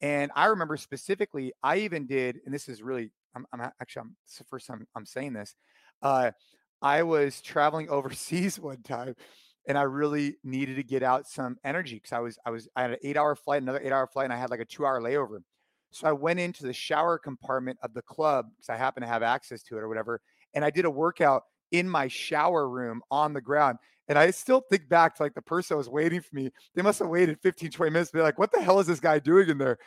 And 0.00 0.30
I 0.34 0.46
remember 0.46 0.76
specifically, 0.76 1.52
I 1.62 1.78
even 1.78 2.06
did, 2.06 2.38
and 2.44 2.54
this 2.54 2.68
is 2.68 2.80
really, 2.80 3.10
I'm, 3.34 3.46
I'm 3.52 3.60
actually, 3.80 4.00
I'm, 4.00 4.16
it's 4.24 4.38
the 4.38 4.44
first 4.44 4.66
time 4.66 4.86
I'm 4.96 5.04
saying 5.04 5.34
this. 5.34 5.54
Uh, 6.00 6.30
I 6.82 7.02
was 7.02 7.40
traveling 7.40 7.88
overseas 7.90 8.58
one 8.58 8.82
time 8.82 9.14
and 9.66 9.76
I 9.78 9.82
really 9.82 10.36
needed 10.42 10.76
to 10.76 10.82
get 10.82 11.02
out 11.02 11.28
some 11.28 11.56
energy 11.64 11.96
because 11.96 12.12
I 12.12 12.20
was, 12.20 12.38
I 12.44 12.50
was, 12.50 12.68
I 12.74 12.82
had 12.82 12.90
an 12.92 12.96
eight 13.02 13.16
hour 13.16 13.34
flight, 13.34 13.62
another 13.62 13.80
eight 13.82 13.92
hour 13.92 14.06
flight, 14.06 14.24
and 14.24 14.32
I 14.32 14.36
had 14.36 14.50
like 14.50 14.60
a 14.60 14.64
two 14.64 14.86
hour 14.86 15.00
layover. 15.00 15.38
So 15.92 16.08
I 16.08 16.12
went 16.12 16.40
into 16.40 16.64
the 16.64 16.72
shower 16.72 17.18
compartment 17.18 17.78
of 17.82 17.94
the 17.94 18.02
club 18.02 18.46
because 18.56 18.68
I 18.68 18.76
happen 18.76 19.02
to 19.02 19.08
have 19.08 19.22
access 19.22 19.62
to 19.64 19.76
it 19.76 19.80
or 19.80 19.88
whatever. 19.88 20.20
And 20.54 20.64
I 20.64 20.70
did 20.70 20.84
a 20.84 20.90
workout 20.90 21.42
in 21.72 21.88
my 21.88 22.08
shower 22.08 22.68
room 22.68 23.02
on 23.10 23.32
the 23.32 23.40
ground. 23.40 23.78
And 24.08 24.18
I 24.18 24.30
still 24.30 24.60
think 24.60 24.88
back 24.88 25.16
to 25.16 25.22
like 25.22 25.34
the 25.34 25.42
person 25.42 25.74
that 25.74 25.78
was 25.78 25.88
waiting 25.88 26.20
for 26.20 26.34
me. 26.34 26.50
They 26.74 26.82
must 26.82 26.98
have 26.98 27.08
waited 27.08 27.38
15, 27.42 27.70
20 27.70 27.90
minutes. 27.92 28.10
to 28.10 28.16
Be 28.16 28.22
like, 28.22 28.38
what 28.38 28.52
the 28.52 28.62
hell 28.62 28.80
is 28.80 28.86
this 28.86 29.00
guy 29.00 29.18
doing 29.18 29.48
in 29.48 29.58
there? 29.58 29.78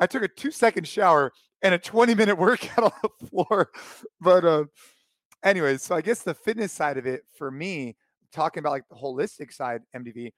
I 0.00 0.06
took 0.06 0.22
a 0.22 0.28
two 0.28 0.50
second 0.50 0.88
shower 0.88 1.32
and 1.60 1.74
a 1.74 1.78
20 1.78 2.14
minute 2.14 2.34
workout 2.38 2.84
on 2.84 2.92
the 3.20 3.26
floor. 3.28 3.70
But 4.20 4.44
uh, 4.44 4.64
anyways, 5.42 5.82
so 5.82 5.94
I 5.94 6.00
guess 6.00 6.22
the 6.22 6.34
fitness 6.34 6.72
side 6.72 6.98
of 6.98 7.06
it 7.06 7.24
for 7.36 7.50
me, 7.50 7.96
talking 8.32 8.60
about 8.60 8.72
like 8.72 8.88
the 8.88 8.96
holistic 8.96 9.52
side, 9.52 9.82
MDV, 9.94 10.32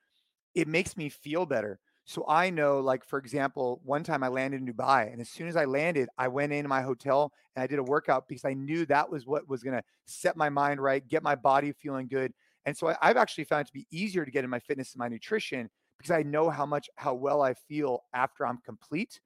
it 0.55 0.69
makes 0.69 0.97
me 0.97 1.09
feel 1.09 1.47
better. 1.47 1.79
So 2.07 2.25
I 2.29 2.51
know, 2.51 2.81
like, 2.81 3.03
for 3.05 3.19
example, 3.19 3.81
one 3.83 4.05
time 4.05 4.23
I 4.23 4.29
landed 4.29 4.61
in 4.61 4.67
Dubai, 4.67 5.11
and 5.11 5.23
as 5.23 5.31
soon 5.31 5.49
as 5.49 5.57
I 5.57 5.65
landed, 5.65 6.09
I 6.19 6.29
went 6.29 6.53
into 6.53 6.69
my 6.69 6.83
hotel 6.83 7.33
and 7.57 7.63
I 7.63 7.67
did 7.67 7.79
a 7.79 7.83
workout 7.83 8.29
because 8.29 8.45
I 8.45 8.53
knew 8.53 8.85
that 8.87 9.11
was 9.11 9.27
what 9.27 9.49
was 9.49 9.63
going 9.63 9.77
to 9.77 9.83
set 10.07 10.37
my 10.37 10.51
mind 10.51 10.83
right, 10.83 11.07
get 11.09 11.23
my 11.23 11.35
body 11.35 11.73
feeling 11.73 12.07
good. 12.07 12.33
And 12.67 12.77
so 12.77 12.89
I, 12.89 13.09
have 13.09 13.17
actually 13.17 13.45
found 13.45 13.63
it 13.63 13.67
to 13.69 13.73
be 13.73 13.87
easier 13.91 14.25
to 14.25 14.31
get 14.31 14.45
in 14.45 14.51
my 14.51 14.59
fitness 14.59 14.93
and 14.93 14.99
my 14.99 15.09
nutrition 15.09 15.71
because 15.99 16.11
I 16.11 16.23
know 16.23 16.51
how 16.51 16.67
much, 16.67 16.89
how 16.97 17.15
well 17.15 17.43
I 17.43 17.55
feel 17.55 18.01
after 18.13 18.47
I'm 18.47 18.59
complete. 18.59 19.21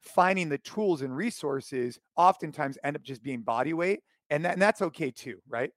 Finding 0.00 0.48
the 0.48 0.58
tools 0.58 1.02
and 1.02 1.16
resources 1.16 1.98
oftentimes 2.16 2.78
end 2.82 2.96
up 2.96 3.02
just 3.02 3.22
being 3.22 3.42
body 3.42 3.72
weight, 3.72 4.00
and, 4.30 4.44
that, 4.44 4.54
and 4.54 4.62
that's 4.62 4.82
okay 4.82 5.10
too, 5.10 5.40
right? 5.48 5.70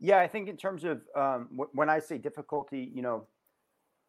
Yeah, 0.00 0.18
I 0.18 0.26
think 0.26 0.48
in 0.48 0.56
terms 0.56 0.84
of 0.84 1.02
um, 1.14 1.48
w- 1.50 1.70
when 1.72 1.88
I 1.88 2.00
say 2.00 2.18
difficulty, 2.18 2.90
you 2.94 3.02
know, 3.02 3.26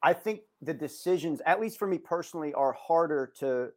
I 0.01 0.13
think 0.13 0.41
the 0.61 0.73
decisions, 0.73 1.41
at 1.45 1.61
least 1.61 1.77
for 1.77 1.87
me 1.87 1.97
personally, 1.97 2.53
are 2.53 2.73
harder 2.73 3.31
to 3.39 3.69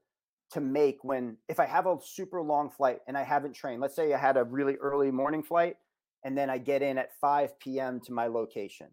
to 0.52 0.60
make 0.60 1.02
when 1.02 1.36
if 1.48 1.58
I 1.58 1.66
have 1.66 1.86
a 1.86 1.96
super 2.02 2.40
long 2.40 2.70
flight 2.70 3.00
and 3.06 3.18
I 3.18 3.22
haven't 3.22 3.52
trained. 3.52 3.80
Let's 3.80 3.96
say 3.96 4.14
I 4.14 4.18
had 4.18 4.36
a 4.36 4.44
really 4.44 4.76
early 4.76 5.10
morning 5.10 5.42
flight 5.42 5.76
and 6.24 6.38
then 6.38 6.50
I 6.50 6.58
get 6.58 6.82
in 6.82 6.98
at 6.98 7.18
5 7.20 7.58
p.m. 7.58 8.00
to 8.00 8.12
my 8.12 8.26
location. 8.26 8.86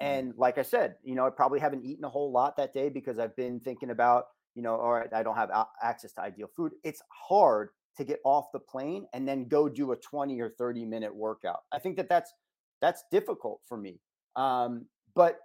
Mm. 0.00 0.06
And 0.06 0.34
like 0.36 0.58
I 0.58 0.62
said, 0.62 0.96
you 1.04 1.14
know, 1.14 1.26
I 1.26 1.30
probably 1.30 1.60
haven't 1.60 1.84
eaten 1.84 2.04
a 2.04 2.08
whole 2.08 2.30
lot 2.30 2.56
that 2.56 2.72
day 2.72 2.88
because 2.88 3.18
I've 3.18 3.36
been 3.36 3.60
thinking 3.60 3.90
about, 3.90 4.26
you 4.54 4.62
know, 4.62 4.76
all 4.76 4.92
right, 4.92 5.12
I 5.12 5.22
don't 5.22 5.36
have 5.36 5.50
access 5.82 6.12
to 6.14 6.22
ideal 6.22 6.48
food. 6.56 6.72
It's 6.84 7.02
hard 7.08 7.70
to 7.96 8.04
get 8.04 8.20
off 8.24 8.46
the 8.52 8.58
plane 8.58 9.06
and 9.12 9.26
then 9.26 9.48
go 9.48 9.68
do 9.68 9.92
a 9.92 9.96
20 9.96 10.40
or 10.40 10.50
30 10.50 10.84
minute 10.84 11.14
workout. 11.14 11.60
I 11.72 11.78
think 11.78 11.96
that 11.96 12.08
that's 12.08 12.32
that's 12.80 13.04
difficult 13.10 13.60
for 13.66 13.76
me. 13.76 14.00
Um, 14.36 14.86
but 15.14 15.38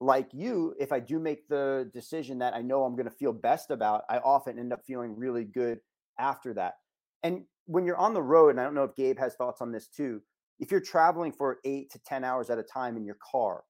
like 0.00 0.28
you, 0.32 0.74
if 0.78 0.92
I 0.92 1.00
do 1.00 1.18
make 1.18 1.48
the 1.48 1.90
decision 1.92 2.38
that 2.38 2.54
I 2.54 2.62
know 2.62 2.84
I'm 2.84 2.94
going 2.94 3.08
to 3.08 3.10
feel 3.10 3.32
best 3.32 3.70
about, 3.70 4.02
I 4.08 4.18
often 4.18 4.58
end 4.58 4.72
up 4.72 4.84
feeling 4.86 5.16
really 5.16 5.44
good 5.44 5.78
after 6.18 6.54
that. 6.54 6.74
And 7.22 7.44
when 7.66 7.84
you're 7.84 7.96
on 7.96 8.14
the 8.14 8.22
road, 8.22 8.50
and 8.50 8.60
I 8.60 8.64
don't 8.64 8.74
know 8.74 8.84
if 8.84 8.94
Gabe 8.94 9.18
has 9.18 9.34
thoughts 9.34 9.60
on 9.60 9.72
this 9.72 9.88
too, 9.88 10.20
if 10.60 10.70
you're 10.70 10.80
traveling 10.80 11.32
for 11.32 11.58
eight 11.64 11.90
to 11.92 11.98
10 12.00 12.24
hours 12.24 12.50
at 12.50 12.58
a 12.58 12.62
time 12.62 12.96
in 12.96 13.04
your 13.04 13.18
car, 13.30 13.64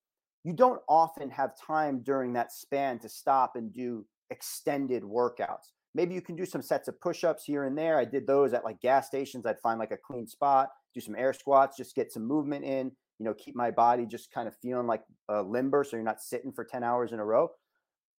you 0.44 0.52
don't 0.52 0.80
often 0.88 1.30
have 1.30 1.50
time 1.58 2.00
during 2.02 2.32
that 2.34 2.52
span 2.52 2.98
to 3.00 3.08
stop 3.08 3.56
and 3.56 3.72
do 3.72 4.06
extended 4.30 5.02
workouts. 5.02 5.72
Maybe 5.98 6.14
you 6.14 6.22
can 6.22 6.36
do 6.36 6.46
some 6.46 6.62
sets 6.62 6.88
of 6.88 7.00
push 7.00 7.24
ups 7.24 7.44
here 7.44 7.64
and 7.64 7.76
there. 7.76 7.98
I 7.98 8.04
did 8.04 8.26
those 8.26 8.54
at 8.54 8.64
like 8.64 8.80
gas 8.80 9.08
stations. 9.08 9.44
I'd 9.44 9.60
find 9.60 9.78
like 9.78 9.92
a 9.92 9.96
clean 9.96 10.26
spot, 10.26 10.68
do 10.94 11.00
some 11.00 11.16
air 11.16 11.32
squats, 11.32 11.76
just 11.76 11.94
get 11.94 12.12
some 12.12 12.26
movement 12.26 12.64
in 12.64 12.92
you 13.18 13.24
know, 13.24 13.34
keep 13.34 13.56
my 13.56 13.70
body 13.70 14.06
just 14.06 14.32
kind 14.32 14.46
of 14.46 14.54
feeling 14.62 14.86
like 14.86 15.02
a 15.28 15.42
limber 15.42 15.84
so 15.84 15.96
you're 15.96 16.04
not 16.04 16.22
sitting 16.22 16.52
for 16.52 16.64
10 16.64 16.84
hours 16.84 17.12
in 17.12 17.18
a 17.18 17.24
row. 17.24 17.50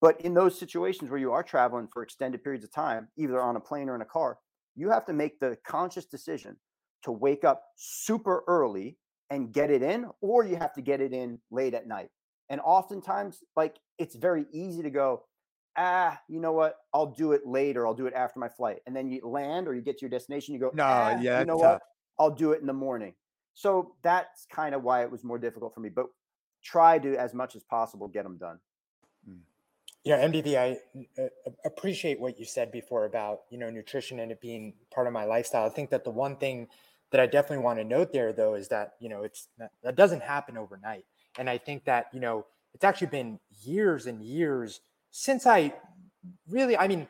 But 0.00 0.20
in 0.20 0.34
those 0.34 0.58
situations 0.58 1.10
where 1.10 1.20
you 1.20 1.32
are 1.32 1.42
traveling 1.42 1.88
for 1.92 2.02
extended 2.02 2.42
periods 2.42 2.64
of 2.64 2.72
time, 2.72 3.08
either 3.16 3.40
on 3.40 3.56
a 3.56 3.60
plane 3.60 3.88
or 3.88 3.94
in 3.94 4.02
a 4.02 4.06
car, 4.06 4.38
you 4.76 4.90
have 4.90 5.06
to 5.06 5.12
make 5.12 5.40
the 5.40 5.56
conscious 5.66 6.06
decision 6.06 6.56
to 7.04 7.12
wake 7.12 7.44
up 7.44 7.62
super 7.76 8.44
early 8.46 8.96
and 9.30 9.52
get 9.52 9.70
it 9.70 9.82
in, 9.82 10.06
or 10.20 10.44
you 10.44 10.56
have 10.56 10.72
to 10.74 10.82
get 10.82 11.00
it 11.00 11.12
in 11.12 11.38
late 11.50 11.74
at 11.74 11.86
night. 11.86 12.08
And 12.48 12.60
oftentimes, 12.60 13.42
like 13.56 13.76
it's 13.98 14.16
very 14.16 14.46
easy 14.52 14.82
to 14.82 14.90
go, 14.90 15.24
ah, 15.78 16.20
you 16.28 16.40
know 16.40 16.52
what? 16.52 16.76
I'll 16.92 17.14
do 17.14 17.32
it 17.32 17.46
later. 17.46 17.86
I'll 17.86 17.94
do 17.94 18.06
it 18.06 18.14
after 18.14 18.38
my 18.40 18.48
flight. 18.48 18.78
And 18.86 18.94
then 18.94 19.08
you 19.08 19.20
land 19.24 19.68
or 19.68 19.74
you 19.74 19.80
get 19.80 19.98
to 19.98 20.02
your 20.02 20.10
destination, 20.10 20.52
you 20.52 20.60
go, 20.60 20.70
no, 20.74 20.84
ah, 20.84 21.18
yeah, 21.20 21.40
you 21.40 21.46
know 21.46 21.56
what? 21.56 21.80
I'll 22.18 22.34
do 22.34 22.52
it 22.52 22.60
in 22.60 22.66
the 22.66 22.72
morning. 22.72 23.14
So 23.54 23.94
that's 24.02 24.46
kind 24.50 24.74
of 24.74 24.82
why 24.82 25.02
it 25.02 25.10
was 25.10 25.24
more 25.24 25.38
difficult 25.38 25.74
for 25.74 25.80
me. 25.80 25.88
But 25.88 26.06
try 26.62 26.98
to, 26.98 27.16
as 27.16 27.32
much 27.32 27.56
as 27.56 27.62
possible, 27.62 28.08
get 28.08 28.24
them 28.24 28.36
done. 28.36 28.58
Hmm. 29.24 29.38
Yeah, 30.04 30.26
MDV, 30.26 30.56
I 30.56 30.78
uh, 31.22 31.28
appreciate 31.64 32.20
what 32.20 32.38
you 32.38 32.44
said 32.44 32.72
before 32.72 33.04
about 33.04 33.40
you 33.50 33.58
know 33.58 33.68
nutrition 33.68 34.20
and 34.20 34.32
it 34.32 34.40
being 34.40 34.74
part 34.92 35.06
of 35.06 35.12
my 35.12 35.24
lifestyle. 35.24 35.66
I 35.66 35.70
think 35.70 35.90
that 35.90 36.04
the 36.04 36.10
one 36.10 36.36
thing 36.36 36.68
that 37.10 37.20
I 37.20 37.26
definitely 37.26 37.64
want 37.64 37.78
to 37.78 37.84
note 37.84 38.12
there, 38.12 38.32
though, 38.32 38.54
is 38.54 38.68
that 38.68 38.92
you 39.00 39.08
know 39.08 39.22
it's 39.24 39.48
that 39.82 39.96
doesn't 39.96 40.22
happen 40.22 40.56
overnight, 40.56 41.04
and 41.36 41.50
I 41.50 41.58
think 41.58 41.84
that 41.84 42.06
you 42.12 42.20
know 42.20 42.46
it's 42.74 42.84
actually 42.84 43.08
been 43.08 43.38
years 43.60 44.06
and 44.06 44.22
years 44.22 44.80
since 45.11 45.46
I 45.46 45.74
really, 46.48 46.76
I 46.76 46.88
mean, 46.88 47.09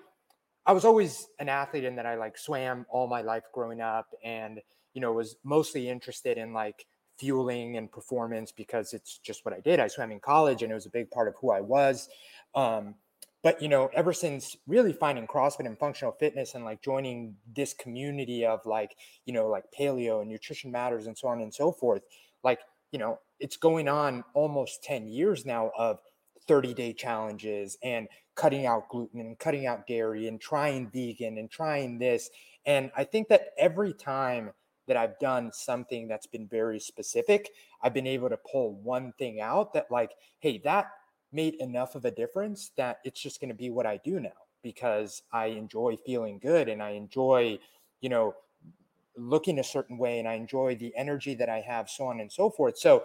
I 0.66 0.72
was 0.72 0.84
always 0.84 1.26
an 1.38 1.49
athlete 1.49 1.84
and 1.84 1.96
that 1.99 2.07
I 2.07 2.16
like 2.16 2.36
swam 2.36 2.86
all 2.90 3.07
my 3.07 3.22
life 3.22 3.44
growing 3.53 3.80
up, 3.80 4.07
and 4.22 4.61
you 4.94 5.01
know, 5.01 5.12
was 5.12 5.36
mostly 5.44 5.88
interested 5.88 6.38
in 6.38 6.53
like 6.53 6.86
fueling 7.18 7.76
and 7.76 7.90
performance 7.90 8.53
because 8.53 8.92
it's 8.92 9.18
just 9.18 9.44
what 9.44 9.55
I 9.55 9.61
did. 9.61 9.80
I 9.80 9.88
swam 9.88 10.12
in 10.12 10.20
college 10.20 10.62
and 10.62 10.70
it 10.70 10.74
was 10.74 10.86
a 10.86 10.90
big 10.90 11.11
part 11.11 11.28
of 11.28 11.34
who 11.40 11.51
I 11.51 11.61
was. 11.61 12.09
Um, 12.55 12.94
but 13.42 13.61
you 13.62 13.68
know, 13.68 13.90
ever 13.94 14.12
since 14.12 14.57
really 14.66 14.92
finding 14.92 15.26
CrossFit 15.26 15.66
and 15.66 15.78
functional 15.78 16.12
fitness 16.12 16.55
and 16.55 16.64
like 16.64 16.82
joining 16.82 17.36
this 17.55 17.74
community 17.74 18.44
of 18.44 18.61
like, 18.66 18.96
you 19.26 19.32
know, 19.32 19.49
like 19.49 19.64
paleo 19.78 20.20
and 20.20 20.30
nutrition 20.30 20.70
matters 20.70 21.07
and 21.07 21.16
so 21.16 21.28
on 21.28 21.40
and 21.40 21.55
so 21.55 21.72
forth, 21.72 22.03
like, 22.42 22.61
you 22.92 22.99
know, 22.99 23.18
it's 23.40 23.57
going 23.57 23.88
on 23.88 24.24
almost 24.34 24.82
10 24.82 25.09
years 25.09 25.46
now 25.46 25.70
of 25.78 26.01
30 26.49 26.74
day 26.74 26.92
challenges 26.92 27.76
and 27.82 28.09
cutting 28.34 28.66
out 28.66 28.88
gluten 28.88 29.20
and 29.20 29.38
cutting 29.38 29.66
out 29.66 29.86
dairy 29.86 30.26
and 30.26 30.40
trying 30.40 30.90
vegan 30.90 31.38
and 31.38 31.51
trying 31.51 31.99
this. 31.99 32.30
And 32.66 32.90
I 32.96 33.05
think 33.05 33.28
that 33.28 33.49
every 33.59 33.92
time 33.92 34.53
that 34.86 34.96
I've 34.96 35.18
done 35.18 35.53
something 35.53 36.09
that's 36.09 36.26
been 36.26 36.49
very 36.49 36.80
specific, 36.80 37.51
I've 37.82 37.94
been 37.94 38.07
able 38.07 38.30
to 38.30 38.38
pull 38.51 38.74
one 38.74 39.12
thing 39.18 39.40
out 39.40 39.74
that, 39.74 39.90
like, 39.90 40.12
hey, 40.40 40.59
that 40.64 40.86
made 41.30 41.55
enough 41.57 41.94
of 41.94 42.05
a 42.07 42.11
difference 42.11 42.70
that 42.76 42.99
it's 43.05 43.20
just 43.20 43.40
going 43.40 43.51
to 43.51 43.55
be 43.55 43.70
what 43.70 43.86
I 43.86 43.99
do 43.99 44.18
now 44.18 44.30
because 44.62 45.22
I 45.32 45.46
enjoy 45.46 45.96
feeling 46.05 46.38
good 46.38 46.68
and 46.68 46.82
I 46.82 46.90
enjoy, 46.90 47.59
you 48.01 48.09
know, 48.09 48.34
looking 49.16 49.59
a 49.59 49.64
certain 49.64 49.99
way 49.99 50.18
and 50.18 50.28
I 50.28 50.34
enjoy 50.34 50.76
the 50.76 50.94
energy 50.96 51.34
that 51.34 51.49
I 51.49 51.61
have, 51.61 51.90
so 51.90 52.07
on 52.07 52.20
and 52.20 52.32
so 52.32 52.51
forth. 52.51 52.78
So, 52.78 53.05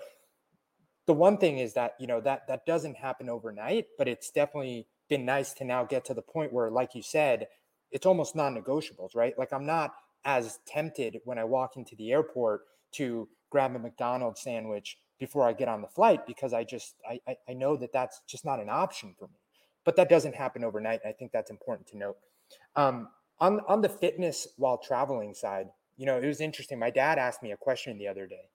the 1.05 1.13
one 1.13 1.37
thing 1.37 1.59
is 1.59 1.73
that 1.73 1.95
you 1.99 2.07
know 2.07 2.21
that 2.21 2.47
that 2.47 2.65
doesn't 2.65 2.95
happen 2.95 3.29
overnight 3.29 3.87
but 3.97 4.07
it's 4.07 4.31
definitely 4.31 4.87
been 5.09 5.25
nice 5.25 5.53
to 5.53 5.63
now 5.63 5.83
get 5.83 6.05
to 6.05 6.13
the 6.13 6.21
point 6.21 6.51
where 6.53 6.69
like 6.69 6.95
you 6.95 7.01
said 7.01 7.47
it's 7.93 8.07
almost 8.07 8.35
non-negotiables, 8.35 9.15
right? 9.15 9.37
Like 9.37 9.53
I'm 9.53 9.65
not 9.65 9.93
as 10.25 10.59
tempted 10.65 11.21
when 11.23 11.37
I 11.37 11.43
walk 11.43 11.77
into 11.77 11.95
the 11.95 12.11
airport 12.11 12.63
to 12.93 13.29
grab 13.49 13.75
a 13.75 13.79
McDonald's 13.79 14.41
sandwich 14.41 14.97
before 15.19 15.47
I 15.47 15.53
get 15.53 15.67
on 15.67 15.81
the 15.81 15.87
flight 15.87 16.25
because 16.25 16.53
I 16.53 16.63
just 16.63 16.95
I, 17.07 17.19
I 17.47 17.53
know 17.53 17.77
that 17.77 17.93
that's 17.93 18.21
just 18.27 18.43
not 18.43 18.59
an 18.59 18.69
option 18.69 19.15
for 19.17 19.27
me. 19.27 19.39
But 19.85 19.95
that 19.97 20.09
doesn't 20.09 20.35
happen 20.35 20.63
overnight. 20.63 21.01
I 21.05 21.11
think 21.11 21.31
that's 21.31 21.51
important 21.51 21.87
to 21.89 21.97
note. 21.97 22.17
Um, 22.75 23.09
on 23.39 23.61
on 23.67 23.81
the 23.81 23.89
fitness 23.89 24.47
while 24.57 24.77
traveling 24.77 25.33
side, 25.33 25.67
you 25.95 26.05
know, 26.05 26.17
it 26.17 26.25
was 26.25 26.41
interesting. 26.41 26.79
My 26.79 26.89
dad 26.89 27.19
asked 27.19 27.43
me 27.43 27.51
a 27.51 27.57
question 27.57 27.97
the 27.97 28.07
other 28.07 28.25
day 28.25 28.49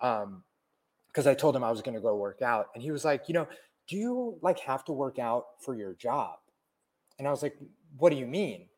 um, 0.00 0.44
because 1.16 1.26
I 1.26 1.34
told 1.34 1.56
him 1.56 1.64
I 1.64 1.70
was 1.70 1.80
going 1.80 1.94
to 1.94 2.00
go 2.00 2.14
work 2.14 2.42
out, 2.42 2.66
and 2.74 2.82
he 2.82 2.90
was 2.90 3.04
like, 3.04 3.22
you 3.26 3.34
know, 3.34 3.48
do 3.88 3.96
you 3.96 4.38
like 4.42 4.58
have 4.60 4.84
to 4.84 4.92
work 4.92 5.18
out 5.18 5.44
for 5.64 5.74
your 5.74 5.94
job? 5.94 6.36
And 7.18 7.26
I 7.26 7.30
was 7.30 7.42
like, 7.42 7.56
what 7.96 8.10
do 8.10 8.16
you 8.16 8.26
mean? 8.26 8.68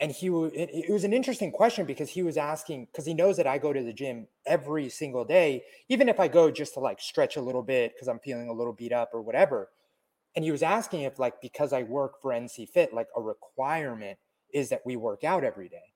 and 0.00 0.10
he 0.10 0.26
it, 0.26 0.70
it 0.88 0.92
was 0.92 1.04
an 1.04 1.12
interesting 1.12 1.52
question 1.52 1.86
because 1.86 2.10
he 2.10 2.22
was 2.22 2.36
asking 2.36 2.86
because 2.86 3.06
he 3.06 3.14
knows 3.14 3.36
that 3.36 3.46
I 3.46 3.58
go 3.58 3.72
to 3.72 3.82
the 3.82 3.92
gym 3.92 4.26
every 4.44 4.88
single 4.88 5.24
day, 5.24 5.62
even 5.88 6.08
if 6.08 6.18
I 6.18 6.28
go 6.28 6.50
just 6.50 6.74
to 6.74 6.80
like 6.80 7.00
stretch 7.00 7.36
a 7.36 7.40
little 7.40 7.62
bit 7.62 7.94
because 7.94 8.08
I'm 8.08 8.18
feeling 8.18 8.48
a 8.48 8.52
little 8.52 8.72
beat 8.72 8.92
up 8.92 9.10
or 9.12 9.22
whatever. 9.22 9.70
And 10.34 10.44
he 10.44 10.50
was 10.50 10.62
asking 10.62 11.02
if 11.02 11.18
like 11.18 11.40
because 11.40 11.72
I 11.72 11.84
work 11.84 12.20
for 12.20 12.32
NC 12.32 12.70
Fit, 12.70 12.92
like 12.92 13.06
a 13.16 13.22
requirement 13.22 14.18
is 14.52 14.68
that 14.70 14.82
we 14.84 14.96
work 14.96 15.22
out 15.22 15.44
every 15.44 15.68
day. 15.68 15.94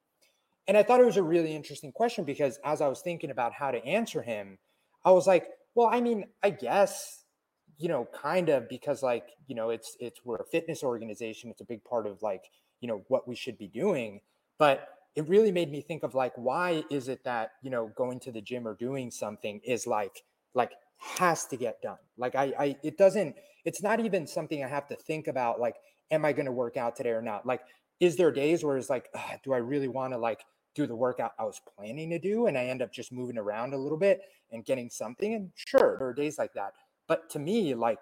And 0.69 0.77
I 0.77 0.85
thought 0.85 1.01
it 1.01 1.07
was 1.07 1.17
a 1.17 1.23
really 1.23 1.57
interesting 1.57 1.93
question 1.93 2.25
because 2.25 2.59
as 2.65 2.81
I 2.81 2.89
was 2.89 3.01
thinking 3.01 3.31
about 3.31 3.53
how 3.53 3.71
to 3.73 3.85
answer 3.85 4.23
him, 4.23 4.59
I 5.05 5.11
was 5.11 5.27
like, 5.27 5.49
well, 5.79 5.89
I 5.91 6.01
mean, 6.01 6.25
I 6.43 6.51
guess 6.51 7.25
you 7.81 7.89
know, 7.89 8.09
kind 8.13 8.49
of 8.49 8.69
because 8.69 9.05
like, 9.05 9.29
you 9.47 9.55
know, 9.55 9.71
it's 9.71 9.97
it's 10.01 10.21
we're 10.25 10.37
a 10.37 10.45
fitness 10.45 10.83
organization. 10.83 11.51
It's 11.51 11.61
a 11.61 11.65
big 11.65 11.85
part 11.85 12.07
of 12.09 12.23
like 12.23 12.43
you 12.81 12.89
know 12.89 13.05
what 13.09 13.27
we 13.27 13.35
should 13.35 13.59
be 13.59 13.69
doing 13.69 14.21
but 14.59 14.89
it 15.17 15.29
really 15.29 15.51
made 15.51 15.71
me 15.71 15.81
think 15.81 16.03
of 16.03 16.15
like 16.15 16.33
why 16.37 16.85
is 16.91 17.09
it 17.09 17.25
that 17.25 17.53
you 17.63 17.71
know 17.71 17.91
going 17.97 18.21
to 18.21 18.33
the 18.33 18.41
gym 18.41 18.67
or 18.67 18.75
doing 18.75 19.11
something 19.11 19.61
is 19.65 19.87
like 19.87 20.23
like 20.55 20.73
has 20.99 21.47
to 21.47 21.57
get 21.57 21.81
done 21.83 21.99
like 22.17 22.35
i 22.35 22.53
i 22.59 22.77
it 22.83 22.97
doesn't 22.97 23.35
it's 23.65 23.83
not 23.83 24.01
even 24.01 24.27
something 24.27 24.65
i 24.65 24.69
have 24.69 24.87
to 24.87 24.97
think 24.97 25.27
about 25.27 25.61
like 25.61 25.77
am 26.11 26.25
i 26.25 26.33
going 26.33 26.47
to 26.47 26.53
work 26.53 26.77
out 26.77 26.97
today 26.97 27.11
or 27.11 27.23
not 27.23 27.47
like 27.47 27.61
is 28.01 28.17
there 28.17 28.31
days 28.31 28.65
where 28.65 28.77
it's 28.77 28.91
like 28.91 29.09
do 29.45 29.53
i 29.53 29.59
really 29.59 29.89
want 29.89 30.13
to 30.13 30.19
like 30.19 30.41
do 30.83 30.87
the 30.87 30.97
workout 30.97 31.33
i 31.39 31.45
was 31.45 31.61
planning 31.77 32.11
to 32.11 32.19
do 32.19 32.47
and 32.47 32.57
i 32.57 32.65
end 32.65 32.83
up 32.83 32.93
just 32.93 33.13
moving 33.13 33.39
around 33.39 33.75
a 33.75 33.79
little 33.79 33.99
bit 33.99 34.23
and 34.53 34.65
getting 34.65 34.89
something 34.89 35.35
and 35.35 35.51
sure 35.55 35.97
there 35.99 36.09
are 36.09 36.15
days 36.15 36.39
like 36.39 36.53
that 36.55 36.73
but 37.07 37.29
to 37.31 37.39
me 37.39 37.75
like 37.75 37.99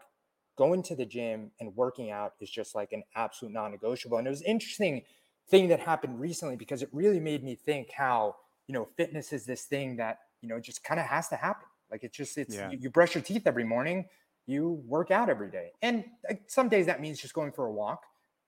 going 0.57 0.83
to 0.83 0.97
the 0.97 1.07
gym 1.07 1.51
and 1.61 1.74
working 1.77 2.11
out 2.11 2.33
is 2.41 2.51
just 2.51 2.74
like 2.74 2.93
an 2.93 3.03
absolute 3.14 3.53
non-negotiable. 3.53 4.18
And 4.18 4.27
it 4.27 4.31
was 4.31 4.43
interesting 4.43 5.03
thing 5.49 5.68
that 5.68 5.81
happened 5.81 6.18
recently 6.18 6.57
because 6.57 6.83
it 6.83 6.89
really 6.93 7.20
made 7.20 7.45
me 7.45 7.55
think 7.55 7.93
how, 7.93 8.37
you 8.66 8.72
know, 8.72 8.89
fitness 8.97 9.33
is 9.33 9.45
this 9.45 9.64
thing 9.64 9.97
that, 9.97 10.18
you 10.41 10.49
know, 10.49 10.59
just 10.59 10.83
kind 10.83 10.99
of 10.99 11.07
has 11.07 11.29
to 11.29 11.37
happen. 11.37 11.68
Like 11.91 12.03
it's 12.03 12.16
just, 12.16 12.37
it's, 12.39 12.57
yeah. 12.57 12.70
you, 12.70 12.79
you, 12.81 12.91
brush 12.91 13.14
your 13.14 13.22
teeth 13.22 13.47
every 13.47 13.64
morning, 13.64 14.07
you 14.47 14.83
work 14.87 15.11
out 15.11 15.29
every 15.29 15.51
day. 15.51 15.70
And 15.83 16.05
some 16.49 16.68
days 16.68 16.87
that 16.87 17.01
means 17.01 17.20
just 17.20 17.35
going 17.35 17.53
for 17.53 17.66
a 17.66 17.72
walk, 17.72 18.03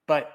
but 0.07 0.31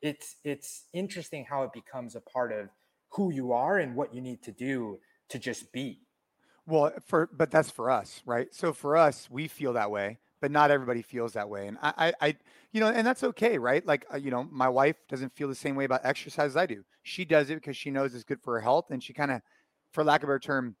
it's, 0.00 0.36
it's 0.44 0.84
interesting 0.92 1.44
how 1.44 1.62
it 1.62 1.72
becomes 1.72 2.16
a 2.16 2.20
part 2.20 2.52
of 2.52 2.68
who 3.10 3.32
you 3.32 3.52
are 3.52 3.78
and 3.78 3.94
what 3.94 4.14
you 4.14 4.20
need 4.20 4.42
to 4.42 4.52
do 4.52 4.98
to 5.30 5.38
just 5.38 5.72
be. 5.72 6.00
Well, 6.66 6.92
for, 7.06 7.28
but 7.32 7.50
that's 7.50 7.70
for 7.70 7.90
us, 7.90 8.22
right? 8.26 8.48
So 8.52 8.72
for 8.72 8.96
us, 8.96 9.28
we 9.30 9.48
feel 9.48 9.72
that 9.74 9.90
way 9.90 10.18
but 10.40 10.50
not 10.50 10.70
everybody 10.70 11.02
feels 11.02 11.32
that 11.32 11.48
way. 11.48 11.66
And 11.66 11.78
I, 11.82 11.92
I, 11.96 12.12
I 12.20 12.36
you 12.72 12.80
know, 12.80 12.88
and 12.88 13.06
that's 13.06 13.24
okay, 13.24 13.58
right? 13.58 13.84
Like, 13.84 14.06
uh, 14.12 14.16
you 14.16 14.30
know, 14.30 14.46
my 14.50 14.68
wife 14.68 14.96
doesn't 15.08 15.34
feel 15.34 15.48
the 15.48 15.54
same 15.54 15.74
way 15.74 15.84
about 15.84 16.02
exercise 16.04 16.50
as 16.50 16.56
I 16.56 16.66
do. 16.66 16.84
She 17.02 17.24
does 17.24 17.50
it 17.50 17.56
because 17.56 17.76
she 17.76 17.90
knows 17.90 18.14
it's 18.14 18.24
good 18.24 18.42
for 18.42 18.54
her 18.54 18.60
health, 18.60 18.90
and 18.90 19.02
she 19.02 19.12
kind 19.12 19.30
of, 19.30 19.40
for 19.92 20.04
lack 20.04 20.22
of 20.22 20.28
a 20.28 20.32
better 20.32 20.38
term, 20.38 20.76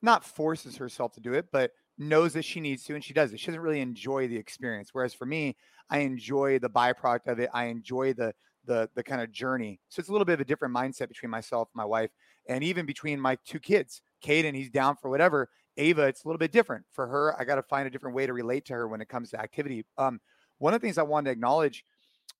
not 0.00 0.24
forces 0.24 0.76
herself 0.76 1.12
to 1.12 1.20
do 1.20 1.32
it, 1.32 1.46
but 1.52 1.72
knows 1.98 2.32
that 2.32 2.44
she 2.44 2.60
needs 2.60 2.84
to, 2.84 2.94
and 2.94 3.04
she 3.04 3.12
does 3.12 3.32
it. 3.32 3.40
She 3.40 3.46
doesn't 3.46 3.60
really 3.60 3.80
enjoy 3.80 4.28
the 4.28 4.36
experience. 4.36 4.90
Whereas 4.92 5.14
for 5.14 5.26
me, 5.26 5.56
I 5.90 5.98
enjoy 5.98 6.58
the 6.58 6.70
byproduct 6.70 7.26
of 7.26 7.38
it. 7.38 7.50
I 7.52 7.66
enjoy 7.66 8.14
the 8.14 8.34
the 8.64 8.88
the 8.94 9.02
kind 9.02 9.20
of 9.20 9.30
journey. 9.32 9.80
So 9.88 10.00
it's 10.00 10.08
a 10.08 10.12
little 10.12 10.24
bit 10.24 10.34
of 10.34 10.40
a 10.40 10.44
different 10.44 10.74
mindset 10.74 11.08
between 11.08 11.30
myself, 11.30 11.68
my 11.74 11.84
wife, 11.84 12.10
and 12.48 12.62
even 12.62 12.86
between 12.86 13.20
my 13.20 13.36
two 13.44 13.58
kids. 13.58 14.02
Caden, 14.24 14.54
he's 14.54 14.70
down 14.70 14.96
for 14.96 15.10
whatever, 15.10 15.48
Ava, 15.76 16.02
it's 16.02 16.24
a 16.24 16.28
little 16.28 16.38
bit 16.38 16.52
different 16.52 16.84
for 16.92 17.06
her. 17.06 17.34
I 17.40 17.44
got 17.44 17.56
to 17.56 17.62
find 17.62 17.86
a 17.86 17.90
different 17.90 18.14
way 18.14 18.26
to 18.26 18.32
relate 18.32 18.66
to 18.66 18.74
her 18.74 18.88
when 18.88 19.00
it 19.00 19.08
comes 19.08 19.30
to 19.30 19.40
activity. 19.40 19.86
Um, 19.96 20.20
one 20.58 20.74
of 20.74 20.80
the 20.80 20.86
things 20.86 20.98
I 20.98 21.02
wanted 21.02 21.26
to 21.26 21.32
acknowledge 21.32 21.84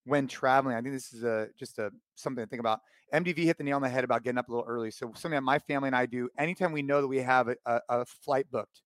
when 0.05 0.27
traveling, 0.27 0.77
I 0.77 0.81
think 0.81 0.95
this 0.95 1.13
is 1.13 1.25
a 1.25 1.49
just 1.59 1.79
a 1.79 1.91
something 2.15 2.45
to 2.45 2.49
think 2.49 2.61
about. 2.61 2.81
MDV 3.13 3.45
hit 3.45 3.59
the 3.59 3.65
nail 3.65 3.77
on 3.77 3.83
the 3.83 3.89
head 3.89 4.05
about 4.05 4.23
getting 4.23 4.39
up 4.39 4.49
a 4.49 4.53
little 4.53 4.67
early. 4.67 4.91
So 4.91 5.13
something 5.15 5.33
that 5.33 5.43
my 5.43 5.59
family 5.59 5.89
and 5.89 5.97
I 5.97 6.07
do 6.07 6.29
anytime 6.39 6.73
we 6.73 6.83
know 6.83 7.01
that 7.03 7.09
we 7.09 7.19
have 7.19 7.49
a, 7.49 7.81
a, 7.89 8.07
flight 8.07 8.47
booked, 8.51 8.81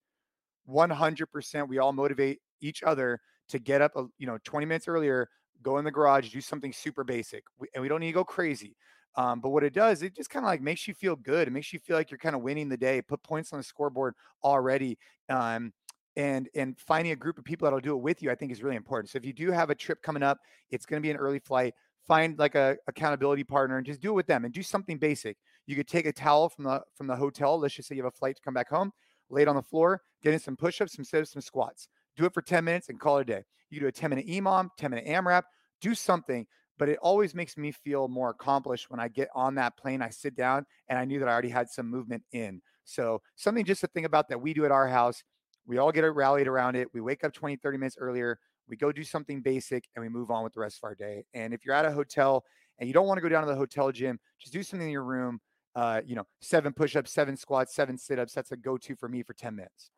100% 0.68 1.68
we 1.68 1.78
all 1.78 1.92
motivate 1.92 2.40
each 2.60 2.82
other 2.82 3.20
to 3.50 3.60
get 3.60 3.82
up, 3.82 3.92
you 4.18 4.26
know, 4.26 4.38
20 4.42 4.66
minutes 4.66 4.88
earlier, 4.88 5.28
go 5.62 5.78
in 5.78 5.84
the 5.84 5.90
garage, 5.90 6.30
do 6.30 6.40
something 6.40 6.72
super 6.72 7.04
basic, 7.04 7.44
and 7.74 7.82
we 7.82 7.88
don't 7.88 8.00
need 8.00 8.08
to 8.08 8.12
go 8.12 8.24
crazy. 8.24 8.76
Um, 9.16 9.40
but 9.40 9.48
what 9.48 9.64
it 9.64 9.72
does, 9.72 10.02
it 10.02 10.14
just 10.14 10.28
kind 10.28 10.44
of 10.44 10.48
like 10.48 10.60
makes 10.60 10.86
you 10.86 10.94
feel 10.94 11.16
good. 11.16 11.48
It 11.48 11.50
makes 11.50 11.72
you 11.72 11.78
feel 11.78 11.96
like 11.96 12.10
you're 12.10 12.18
kind 12.18 12.36
of 12.36 12.42
winning 12.42 12.68
the 12.68 12.76
day. 12.76 13.00
Put 13.00 13.22
points 13.22 13.52
on 13.52 13.58
the 13.58 13.62
scoreboard 13.62 14.14
already. 14.44 14.98
Um, 15.30 15.72
and 16.16 16.48
and 16.54 16.78
finding 16.78 17.12
a 17.12 17.16
group 17.16 17.38
of 17.38 17.44
people 17.44 17.66
that'll 17.66 17.80
do 17.80 17.92
it 17.92 18.02
with 18.02 18.22
you, 18.22 18.30
I 18.30 18.34
think 18.34 18.52
is 18.52 18.62
really 18.62 18.76
important. 18.76 19.10
So 19.10 19.16
if 19.16 19.24
you 19.24 19.32
do 19.32 19.50
have 19.50 19.70
a 19.70 19.74
trip 19.74 20.02
coming 20.02 20.22
up, 20.22 20.38
it's 20.70 20.86
going 20.86 21.00
to 21.00 21.06
be 21.06 21.10
an 21.10 21.16
early 21.16 21.38
flight. 21.38 21.74
Find 22.06 22.38
like 22.38 22.54
a 22.54 22.76
accountability 22.86 23.44
partner 23.44 23.78
and 23.78 23.86
just 23.86 24.00
do 24.00 24.10
it 24.10 24.14
with 24.14 24.26
them 24.26 24.44
and 24.44 24.54
do 24.54 24.62
something 24.62 24.98
basic. 24.98 25.36
You 25.66 25.76
could 25.76 25.88
take 25.88 26.06
a 26.06 26.12
towel 26.12 26.48
from 26.48 26.64
the 26.64 26.82
from 26.94 27.06
the 27.06 27.16
hotel. 27.16 27.58
Let's 27.58 27.74
just 27.74 27.88
say 27.88 27.96
you 27.96 28.04
have 28.04 28.12
a 28.12 28.16
flight 28.16 28.36
to 28.36 28.42
come 28.42 28.54
back 28.54 28.68
home. 28.68 28.92
Lay 29.28 29.42
it 29.42 29.48
on 29.48 29.56
the 29.56 29.62
floor, 29.62 30.02
get 30.22 30.32
in 30.32 30.38
some 30.38 30.56
push-ups, 30.56 30.94
some 30.94 31.04
sit-ups, 31.04 31.32
some 31.32 31.42
squats. 31.42 31.88
Do 32.16 32.24
it 32.24 32.34
for 32.34 32.42
10 32.42 32.64
minutes 32.64 32.88
and 32.88 32.98
call 32.98 33.18
it 33.18 33.22
a 33.22 33.24
day. 33.24 33.42
You 33.70 33.80
do 33.80 33.86
a 33.86 33.92
10 33.92 34.10
minute 34.10 34.26
EMOM, 34.26 34.70
10 34.78 34.90
minute 34.90 35.06
AMRAP, 35.06 35.42
do 35.80 35.94
something 35.94 36.46
but 36.78 36.88
it 36.88 36.98
always 37.00 37.34
makes 37.34 37.56
me 37.56 37.72
feel 37.72 38.08
more 38.08 38.30
accomplished 38.30 38.90
when 38.90 39.00
I 39.00 39.08
get 39.08 39.28
on 39.34 39.54
that 39.56 39.76
plane. 39.76 40.02
I 40.02 40.10
sit 40.10 40.34
down 40.34 40.66
and 40.88 40.98
I 40.98 41.04
knew 41.04 41.18
that 41.18 41.28
I 41.28 41.32
already 41.32 41.48
had 41.48 41.68
some 41.68 41.88
movement 41.88 42.22
in. 42.32 42.60
So, 42.84 43.22
something 43.34 43.64
just 43.64 43.80
to 43.80 43.86
think 43.88 44.06
about 44.06 44.28
that 44.28 44.40
we 44.40 44.54
do 44.54 44.64
at 44.64 44.70
our 44.70 44.88
house. 44.88 45.22
We 45.66 45.78
all 45.78 45.90
get 45.90 46.02
rallied 46.02 46.46
around 46.46 46.76
it. 46.76 46.88
We 46.94 47.00
wake 47.00 47.24
up 47.24 47.32
20, 47.32 47.56
30 47.56 47.78
minutes 47.78 47.96
earlier. 47.98 48.38
We 48.68 48.76
go 48.76 48.92
do 48.92 49.02
something 49.02 49.42
basic 49.42 49.84
and 49.94 50.02
we 50.02 50.08
move 50.08 50.30
on 50.30 50.44
with 50.44 50.52
the 50.52 50.60
rest 50.60 50.78
of 50.78 50.84
our 50.84 50.94
day. 50.94 51.24
And 51.34 51.52
if 51.52 51.64
you're 51.64 51.74
at 51.74 51.84
a 51.84 51.90
hotel 51.90 52.44
and 52.78 52.86
you 52.86 52.94
don't 52.94 53.06
want 53.06 53.18
to 53.18 53.22
go 53.22 53.28
down 53.28 53.42
to 53.42 53.48
the 53.48 53.56
hotel 53.56 53.90
gym, 53.90 54.20
just 54.38 54.52
do 54.52 54.62
something 54.62 54.86
in 54.86 54.92
your 54.92 55.04
room. 55.04 55.40
Uh, 55.74 56.00
you 56.06 56.14
know, 56.14 56.24
seven 56.40 56.72
push 56.72 56.94
ups, 56.96 57.12
seven 57.12 57.36
squats, 57.36 57.74
seven 57.74 57.98
sit 57.98 58.18
ups. 58.18 58.32
That's 58.32 58.52
a 58.52 58.56
go 58.56 58.76
to 58.78 58.94
for 58.96 59.08
me 59.08 59.22
for 59.22 59.34
10 59.34 59.56
minutes. 59.56 59.90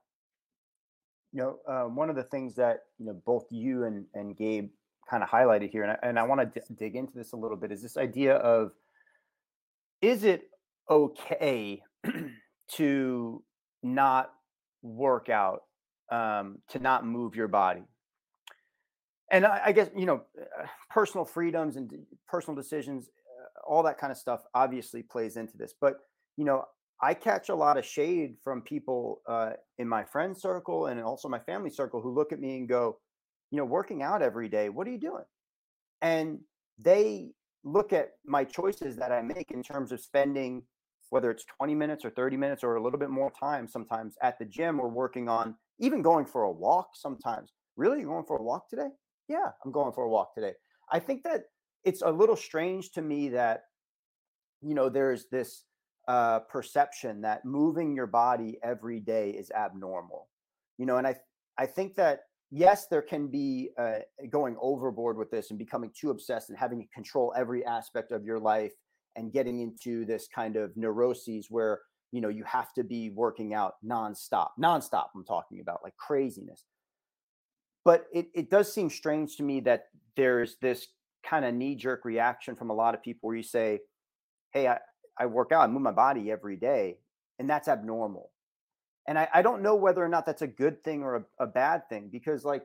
You 1.32 1.40
know, 1.42 1.58
uh, 1.68 1.88
one 1.88 2.10
of 2.10 2.16
the 2.16 2.22
things 2.22 2.54
that, 2.56 2.84
you 2.98 3.06
know, 3.06 3.20
both 3.26 3.46
you 3.50 3.84
and, 3.84 4.06
and 4.14 4.36
Gabe 4.36 4.70
kind 5.08 5.22
of 5.22 5.28
highlighted 5.28 5.70
here, 5.70 5.82
and 5.82 5.92
I, 5.92 5.98
and 6.02 6.18
I 6.18 6.22
want 6.22 6.40
to 6.40 6.60
d- 6.60 6.74
dig 6.78 6.96
into 6.96 7.12
this 7.14 7.32
a 7.32 7.36
little 7.36 7.56
bit, 7.56 7.72
is 7.72 7.82
this 7.82 7.96
idea 7.96 8.36
of 8.36 8.72
is 10.00 10.24
it 10.24 10.50
okay 10.88 11.82
to 12.72 13.42
not 13.82 14.32
work 14.82 15.28
out, 15.28 15.64
um, 16.10 16.58
to 16.70 16.78
not 16.78 17.04
move 17.04 17.34
your 17.34 17.48
body? 17.48 17.82
And 19.30 19.44
I, 19.44 19.62
I 19.66 19.72
guess, 19.72 19.90
you 19.96 20.06
know, 20.06 20.22
uh, 20.40 20.66
personal 20.88 21.24
freedoms 21.24 21.76
and 21.76 21.92
personal 22.26 22.56
decisions, 22.56 23.08
uh, 23.08 23.70
all 23.70 23.82
that 23.82 23.98
kind 23.98 24.10
of 24.10 24.16
stuff 24.16 24.40
obviously 24.54 25.02
plays 25.02 25.36
into 25.36 25.58
this. 25.58 25.74
But, 25.78 25.98
you 26.36 26.44
know, 26.44 26.64
I 27.00 27.14
catch 27.14 27.48
a 27.48 27.54
lot 27.54 27.78
of 27.78 27.84
shade 27.84 28.36
from 28.42 28.62
people 28.62 29.22
uh, 29.28 29.52
in 29.78 29.88
my 29.88 30.04
friend 30.04 30.36
circle 30.36 30.86
and 30.86 31.00
also 31.00 31.28
my 31.28 31.38
family 31.38 31.70
circle 31.70 32.00
who 32.00 32.12
look 32.12 32.32
at 32.32 32.40
me 32.40 32.56
and 32.56 32.68
go, 32.68 32.98
you 33.50 33.58
know, 33.58 33.64
working 33.64 34.02
out 34.02 34.20
every 34.20 34.48
day. 34.48 34.68
What 34.68 34.86
are 34.86 34.90
you 34.90 34.98
doing? 34.98 35.24
And 36.02 36.40
they 36.78 37.30
look 37.64 37.92
at 37.92 38.10
my 38.24 38.44
choices 38.44 38.96
that 38.96 39.12
I 39.12 39.22
make 39.22 39.52
in 39.52 39.62
terms 39.62 39.92
of 39.92 40.00
spending, 40.00 40.62
whether 41.10 41.30
it's 41.30 41.44
20 41.56 41.74
minutes 41.74 42.04
or 42.04 42.10
30 42.10 42.36
minutes 42.36 42.64
or 42.64 42.76
a 42.76 42.82
little 42.82 42.98
bit 42.98 43.10
more 43.10 43.30
time 43.38 43.68
sometimes 43.68 44.14
at 44.22 44.38
the 44.38 44.44
gym 44.44 44.80
or 44.80 44.88
working 44.88 45.28
on 45.28 45.54
even 45.78 46.02
going 46.02 46.26
for 46.26 46.42
a 46.42 46.50
walk 46.50 46.90
sometimes. 46.94 47.52
Really? 47.76 48.00
You're 48.00 48.08
going 48.08 48.24
for 48.26 48.38
a 48.38 48.42
walk 48.42 48.68
today? 48.68 48.88
Yeah, 49.28 49.50
I'm 49.64 49.70
going 49.70 49.92
for 49.92 50.04
a 50.04 50.08
walk 50.08 50.34
today. 50.34 50.52
I 50.90 50.98
think 50.98 51.22
that 51.24 51.44
it's 51.84 52.02
a 52.02 52.10
little 52.10 52.36
strange 52.36 52.90
to 52.92 53.02
me 53.02 53.28
that, 53.30 53.62
you 54.62 54.74
know, 54.74 54.88
there's 54.88 55.26
this 55.30 55.64
uh, 56.08 56.40
perception 56.40 57.20
that 57.20 57.44
moving 57.44 57.94
your 57.94 58.06
body 58.06 58.58
every 58.62 58.98
day 58.98 59.30
is 59.30 59.50
abnormal. 59.50 60.28
You 60.78 60.86
know, 60.86 60.96
and 60.96 61.06
I 61.06 61.16
I 61.58 61.66
think 61.66 61.94
that 61.96 62.20
yes, 62.50 62.86
there 62.86 63.02
can 63.02 63.28
be 63.28 63.70
uh, 63.78 63.98
going 64.30 64.56
overboard 64.60 65.18
with 65.18 65.30
this 65.30 65.50
and 65.50 65.58
becoming 65.58 65.90
too 65.94 66.10
obsessed 66.10 66.48
and 66.48 66.58
having 66.58 66.80
to 66.80 66.88
control 66.88 67.34
every 67.36 67.64
aspect 67.64 68.10
of 68.10 68.24
your 68.24 68.38
life 68.38 68.72
and 69.16 69.32
getting 69.32 69.60
into 69.60 70.06
this 70.06 70.28
kind 70.34 70.56
of 70.56 70.74
neuroses 70.76 71.48
where 71.50 71.80
you 72.10 72.22
know 72.22 72.28
you 72.28 72.44
have 72.44 72.72
to 72.72 72.82
be 72.82 73.10
working 73.10 73.52
out 73.52 73.74
nonstop, 73.84 74.48
nonstop. 74.58 75.08
I'm 75.14 75.24
talking 75.24 75.60
about 75.60 75.80
like 75.84 75.96
craziness. 75.96 76.64
But 77.84 78.06
it, 78.12 78.28
it 78.34 78.50
does 78.50 78.72
seem 78.72 78.90
strange 78.90 79.36
to 79.36 79.42
me 79.42 79.60
that 79.60 79.84
there's 80.16 80.56
this 80.60 80.88
kind 81.24 81.44
of 81.44 81.54
knee 81.54 81.74
jerk 81.74 82.04
reaction 82.04 82.54
from 82.54 82.70
a 82.70 82.74
lot 82.74 82.94
of 82.94 83.02
people 83.02 83.28
where 83.28 83.36
you 83.36 83.42
say, 83.42 83.80
Hey, 84.52 84.66
I, 84.68 84.78
I 85.18 85.26
work 85.26 85.52
out, 85.52 85.62
I 85.62 85.66
move 85.66 85.82
my 85.82 85.92
body 85.92 86.30
every 86.30 86.56
day, 86.56 86.98
and 87.38 87.48
that's 87.48 87.68
abnormal. 87.68 88.30
And 89.06 89.18
I, 89.18 89.28
I 89.32 89.42
don't 89.42 89.62
know 89.62 89.74
whether 89.74 90.04
or 90.04 90.08
not 90.08 90.26
that's 90.26 90.42
a 90.42 90.46
good 90.46 90.84
thing 90.84 91.02
or 91.02 91.16
a, 91.16 91.44
a 91.44 91.46
bad 91.46 91.88
thing 91.88 92.08
because, 92.12 92.44
like, 92.44 92.62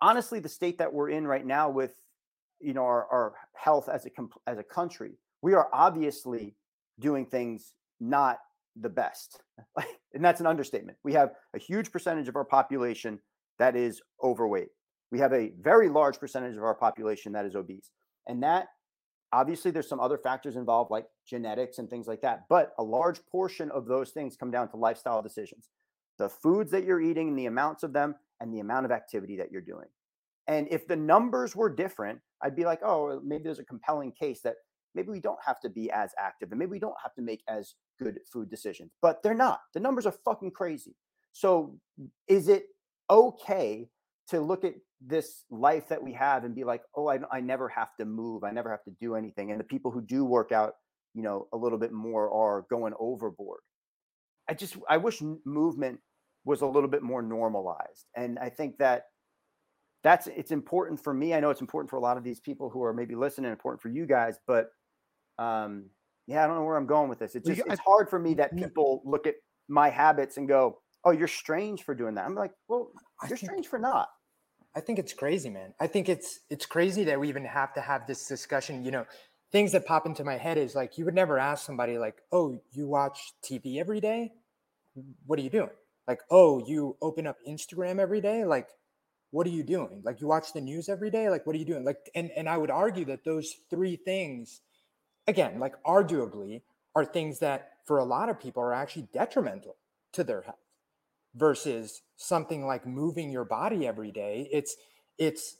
honestly, 0.00 0.38
the 0.38 0.48
state 0.48 0.78
that 0.78 0.92
we're 0.92 1.10
in 1.10 1.26
right 1.26 1.44
now 1.44 1.70
with 1.70 1.94
you 2.60 2.72
know 2.72 2.84
our, 2.84 3.06
our 3.10 3.32
health 3.54 3.88
as 3.88 4.06
a 4.06 4.10
as 4.46 4.58
a 4.58 4.62
country, 4.62 5.12
we 5.42 5.54
are 5.54 5.68
obviously 5.72 6.54
doing 7.00 7.26
things 7.26 7.72
not 8.00 8.38
the 8.80 8.88
best, 8.88 9.40
and 10.14 10.24
that's 10.24 10.40
an 10.40 10.46
understatement. 10.46 10.98
We 11.04 11.14
have 11.14 11.32
a 11.54 11.58
huge 11.58 11.90
percentage 11.90 12.28
of 12.28 12.36
our 12.36 12.44
population 12.44 13.18
that 13.58 13.76
is 13.76 14.02
overweight. 14.22 14.68
We 15.10 15.20
have 15.20 15.32
a 15.32 15.52
very 15.60 15.88
large 15.88 16.18
percentage 16.18 16.56
of 16.56 16.64
our 16.64 16.74
population 16.74 17.32
that 17.32 17.46
is 17.46 17.54
obese, 17.54 17.90
and 18.26 18.42
that 18.42 18.68
obviously 19.32 19.70
there's 19.70 19.88
some 19.88 20.00
other 20.00 20.18
factors 20.18 20.56
involved 20.56 20.90
like 20.90 21.06
genetics 21.26 21.78
and 21.78 21.90
things 21.90 22.06
like 22.06 22.20
that 22.20 22.44
but 22.48 22.72
a 22.78 22.82
large 22.82 23.24
portion 23.26 23.70
of 23.70 23.86
those 23.86 24.10
things 24.10 24.36
come 24.36 24.50
down 24.50 24.68
to 24.68 24.76
lifestyle 24.76 25.22
decisions. 25.22 25.70
The 26.18 26.28
foods 26.28 26.70
that 26.70 26.84
you're 26.84 27.00
eating 27.00 27.28
and 27.28 27.38
the 27.38 27.46
amounts 27.46 27.82
of 27.82 27.92
them 27.92 28.14
and 28.40 28.54
the 28.54 28.60
amount 28.60 28.86
of 28.86 28.92
activity 28.92 29.36
that 29.38 29.50
you're 29.50 29.60
doing. 29.60 29.86
And 30.46 30.68
if 30.70 30.86
the 30.86 30.96
numbers 30.96 31.56
were 31.56 31.74
different 31.74 32.20
i'd 32.42 32.56
be 32.56 32.64
like 32.64 32.80
oh 32.82 33.20
maybe 33.24 33.44
there's 33.44 33.58
a 33.58 33.64
compelling 33.64 34.12
case 34.12 34.40
that 34.42 34.54
maybe 34.94 35.10
we 35.10 35.20
don't 35.20 35.38
have 35.44 35.60
to 35.60 35.68
be 35.68 35.90
as 35.90 36.10
active 36.18 36.50
and 36.52 36.58
maybe 36.58 36.70
we 36.70 36.78
don't 36.78 36.94
have 37.02 37.14
to 37.14 37.22
make 37.22 37.42
as 37.48 37.74
good 37.98 38.18
food 38.32 38.50
decisions. 38.50 38.92
But 39.02 39.22
they're 39.22 39.34
not. 39.34 39.60
The 39.72 39.80
numbers 39.80 40.06
are 40.06 40.14
fucking 40.24 40.52
crazy. 40.52 40.94
So 41.32 41.78
is 42.28 42.48
it 42.48 42.66
okay 43.10 43.88
to 44.28 44.40
look 44.40 44.64
at 44.64 44.74
this 45.06 45.44
life 45.50 45.88
that 45.88 46.02
we 46.02 46.12
have 46.14 46.44
and 46.44 46.54
be 46.54 46.64
like, 46.64 46.82
oh, 46.96 47.08
I, 47.08 47.18
I 47.30 47.40
never 47.40 47.68
have 47.68 47.94
to 48.00 48.06
move. 48.06 48.42
I 48.42 48.50
never 48.50 48.70
have 48.70 48.82
to 48.84 48.90
do 49.00 49.16
anything. 49.16 49.50
And 49.50 49.60
the 49.60 49.64
people 49.64 49.90
who 49.90 50.00
do 50.00 50.24
work 50.24 50.50
out, 50.50 50.74
you 51.14 51.22
know, 51.22 51.46
a 51.52 51.56
little 51.56 51.78
bit 51.78 51.92
more 51.92 52.32
are 52.32 52.64
going 52.70 52.94
overboard. 52.98 53.60
I 54.48 54.54
just, 54.54 54.76
I 54.88 54.96
wish 54.96 55.22
movement 55.44 56.00
was 56.44 56.62
a 56.62 56.66
little 56.66 56.88
bit 56.88 57.02
more 57.02 57.22
normalized. 57.22 58.06
And 58.16 58.38
I 58.38 58.48
think 58.48 58.78
that 58.78 59.04
that's, 60.02 60.26
it's 60.26 60.50
important 60.50 61.02
for 61.02 61.14
me. 61.14 61.34
I 61.34 61.40
know 61.40 61.50
it's 61.50 61.60
important 61.60 61.90
for 61.90 61.96
a 61.96 62.00
lot 62.00 62.16
of 62.16 62.24
these 62.24 62.40
people 62.40 62.70
who 62.70 62.82
are 62.82 62.92
maybe 62.92 63.14
listening, 63.14 63.50
important 63.50 63.82
for 63.82 63.88
you 63.88 64.06
guys, 64.06 64.38
but 64.46 64.68
um, 65.38 65.86
yeah, 66.26 66.44
I 66.44 66.46
don't 66.46 66.56
know 66.56 66.64
where 66.64 66.76
I'm 66.76 66.86
going 66.86 67.08
with 67.08 67.18
this. 67.18 67.34
It's 67.34 67.46
just, 67.46 67.62
it's 67.66 67.80
hard 67.86 68.08
for 68.08 68.18
me 68.18 68.34
that 68.34 68.56
people 68.56 69.02
look 69.04 69.26
at 69.26 69.34
my 69.68 69.90
habits 69.90 70.36
and 70.36 70.48
go, 70.48 70.80
oh, 71.04 71.10
you're 71.10 71.28
strange 71.28 71.82
for 71.82 71.94
doing 71.94 72.14
that. 72.14 72.24
I'm 72.24 72.34
like, 72.34 72.52
well, 72.68 72.90
you're 73.28 73.36
strange 73.36 73.66
for 73.66 73.78
not. 73.78 74.08
I 74.74 74.80
think 74.80 74.98
it's 74.98 75.12
crazy, 75.12 75.50
man. 75.50 75.72
I 75.78 75.86
think 75.86 76.08
it's 76.08 76.40
it's 76.50 76.66
crazy 76.66 77.04
that 77.04 77.20
we 77.20 77.28
even 77.28 77.44
have 77.44 77.72
to 77.74 77.80
have 77.80 78.06
this 78.06 78.26
discussion. 78.26 78.84
You 78.84 78.90
know, 78.90 79.06
things 79.52 79.72
that 79.72 79.86
pop 79.86 80.06
into 80.06 80.24
my 80.24 80.36
head 80.36 80.58
is 80.58 80.74
like 80.74 80.98
you 80.98 81.04
would 81.04 81.14
never 81.14 81.38
ask 81.38 81.64
somebody 81.64 81.96
like, 81.96 82.16
"Oh, 82.32 82.58
you 82.72 82.88
watch 82.88 83.34
TV 83.42 83.78
every 83.78 84.00
day? 84.00 84.32
What 85.26 85.38
are 85.38 85.42
you 85.42 85.50
doing?" 85.50 85.70
Like, 86.08 86.22
"Oh, 86.30 86.64
you 86.66 86.96
open 87.00 87.26
up 87.26 87.36
Instagram 87.48 87.98
every 88.00 88.20
day? 88.20 88.44
Like, 88.44 88.68
what 89.30 89.46
are 89.46 89.50
you 89.50 89.62
doing? 89.62 90.00
Like, 90.04 90.20
you 90.20 90.26
watch 90.26 90.52
the 90.52 90.60
news 90.60 90.88
every 90.88 91.10
day? 91.10 91.30
Like, 91.30 91.46
what 91.46 91.54
are 91.54 91.58
you 91.58 91.64
doing?" 91.64 91.84
Like, 91.84 92.10
and 92.14 92.30
and 92.32 92.48
I 92.48 92.56
would 92.56 92.70
argue 92.70 93.04
that 93.06 93.24
those 93.24 93.54
three 93.70 93.94
things, 93.96 94.60
again, 95.28 95.60
like 95.60 95.80
arguably, 95.84 96.62
are 96.96 97.04
things 97.04 97.38
that 97.38 97.74
for 97.84 97.98
a 97.98 98.04
lot 98.04 98.28
of 98.28 98.40
people 98.40 98.62
are 98.62 98.74
actually 98.74 99.08
detrimental 99.12 99.76
to 100.12 100.24
their 100.24 100.42
health 100.42 100.63
versus 101.34 102.02
something 102.16 102.66
like 102.66 102.86
moving 102.86 103.30
your 103.30 103.44
body 103.44 103.86
every 103.86 104.12
day 104.12 104.48
it's 104.52 104.76
it's 105.18 105.56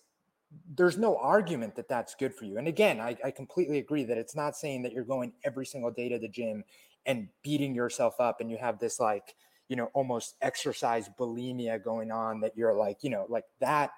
there's 0.76 0.96
no 0.96 1.16
argument 1.16 1.74
that 1.74 1.88
that's 1.88 2.14
good 2.14 2.32
for 2.32 2.44
you. 2.44 2.58
And 2.58 2.68
again 2.68 3.00
I, 3.00 3.16
I 3.24 3.30
completely 3.30 3.78
agree 3.78 4.04
that 4.04 4.18
it's 4.18 4.36
not 4.36 4.56
saying 4.56 4.82
that 4.82 4.92
you're 4.92 5.04
going 5.04 5.32
every 5.44 5.66
single 5.66 5.90
day 5.90 6.08
to 6.08 6.18
the 6.18 6.28
gym 6.28 6.64
and 7.06 7.28
beating 7.42 7.74
yourself 7.74 8.20
up 8.20 8.40
and 8.40 8.50
you 8.50 8.56
have 8.56 8.78
this 8.78 9.00
like 9.00 9.34
you 9.68 9.76
know 9.76 9.90
almost 9.94 10.36
exercise 10.40 11.08
bulimia 11.18 11.82
going 11.82 12.10
on 12.10 12.40
that 12.40 12.56
you're 12.56 12.74
like 12.74 12.98
you 13.02 13.10
know 13.10 13.26
like 13.28 13.44
that 13.60 13.90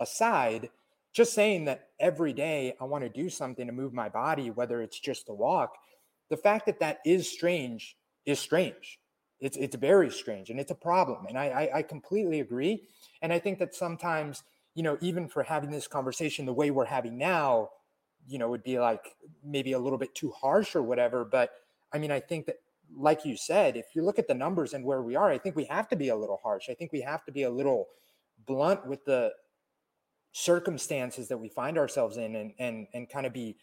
aside 0.00 0.70
just 1.12 1.32
saying 1.32 1.64
that 1.64 1.88
every 2.00 2.32
day 2.32 2.74
i 2.80 2.84
want 2.84 3.02
to 3.02 3.08
do 3.08 3.28
something 3.28 3.66
to 3.66 3.72
move 3.72 3.92
my 3.92 4.08
body 4.08 4.50
whether 4.50 4.82
it's 4.82 4.98
just 4.98 5.28
a 5.28 5.34
walk 5.34 5.74
the 6.28 6.36
fact 6.36 6.66
that 6.66 6.80
that 6.80 6.98
is 7.04 7.30
strange 7.30 7.96
is 8.24 8.38
strange 8.38 8.98
it's 9.40 9.56
it's 9.56 9.76
very 9.76 10.10
strange 10.10 10.50
and 10.50 10.58
it's 10.58 10.70
a 10.70 10.76
problem. 10.76 11.26
And 11.26 11.38
I, 11.38 11.46
I, 11.46 11.78
I 11.78 11.82
completely 11.82 12.40
agree. 12.40 12.88
And 13.22 13.32
I 13.32 13.38
think 13.38 13.58
that 13.58 13.74
sometimes, 13.74 14.42
you 14.74 14.82
know, 14.82 14.96
even 15.00 15.28
for 15.28 15.42
having 15.42 15.70
this 15.70 15.86
conversation 15.86 16.46
the 16.46 16.52
way 16.52 16.70
we're 16.70 16.86
having 16.86 17.18
now, 17.18 17.70
you 18.26 18.38
know, 18.38 18.48
would 18.48 18.62
be 18.62 18.78
like 18.78 19.16
maybe 19.44 19.72
a 19.72 19.78
little 19.78 19.98
bit 19.98 20.14
too 20.14 20.30
harsh 20.30 20.74
or 20.74 20.82
whatever. 20.82 21.24
But 21.24 21.50
I 21.92 21.98
mean, 21.98 22.10
I 22.10 22.20
think 22.20 22.46
that 22.46 22.56
like 22.94 23.24
you 23.24 23.36
said, 23.36 23.76
if 23.76 23.86
you 23.94 24.02
look 24.02 24.18
at 24.18 24.28
the 24.28 24.34
numbers 24.34 24.72
and 24.72 24.84
where 24.84 25.02
we 25.02 25.16
are, 25.16 25.30
I 25.30 25.38
think 25.38 25.56
we 25.56 25.64
have 25.64 25.88
to 25.88 25.96
be 25.96 26.08
a 26.08 26.16
little 26.16 26.40
harsh. 26.42 26.68
I 26.70 26.74
think 26.74 26.92
we 26.92 27.00
have 27.02 27.24
to 27.24 27.32
be 27.32 27.42
a 27.42 27.50
little 27.50 27.88
blunt 28.46 28.86
with 28.86 29.04
the 29.04 29.32
circumstances 30.32 31.28
that 31.28 31.38
we 31.38 31.48
find 31.48 31.78
ourselves 31.78 32.16
in 32.16 32.36
and 32.36 32.52
and 32.58 32.86
and 32.94 33.08
kind 33.08 33.26
of 33.26 33.32
be 33.32 33.56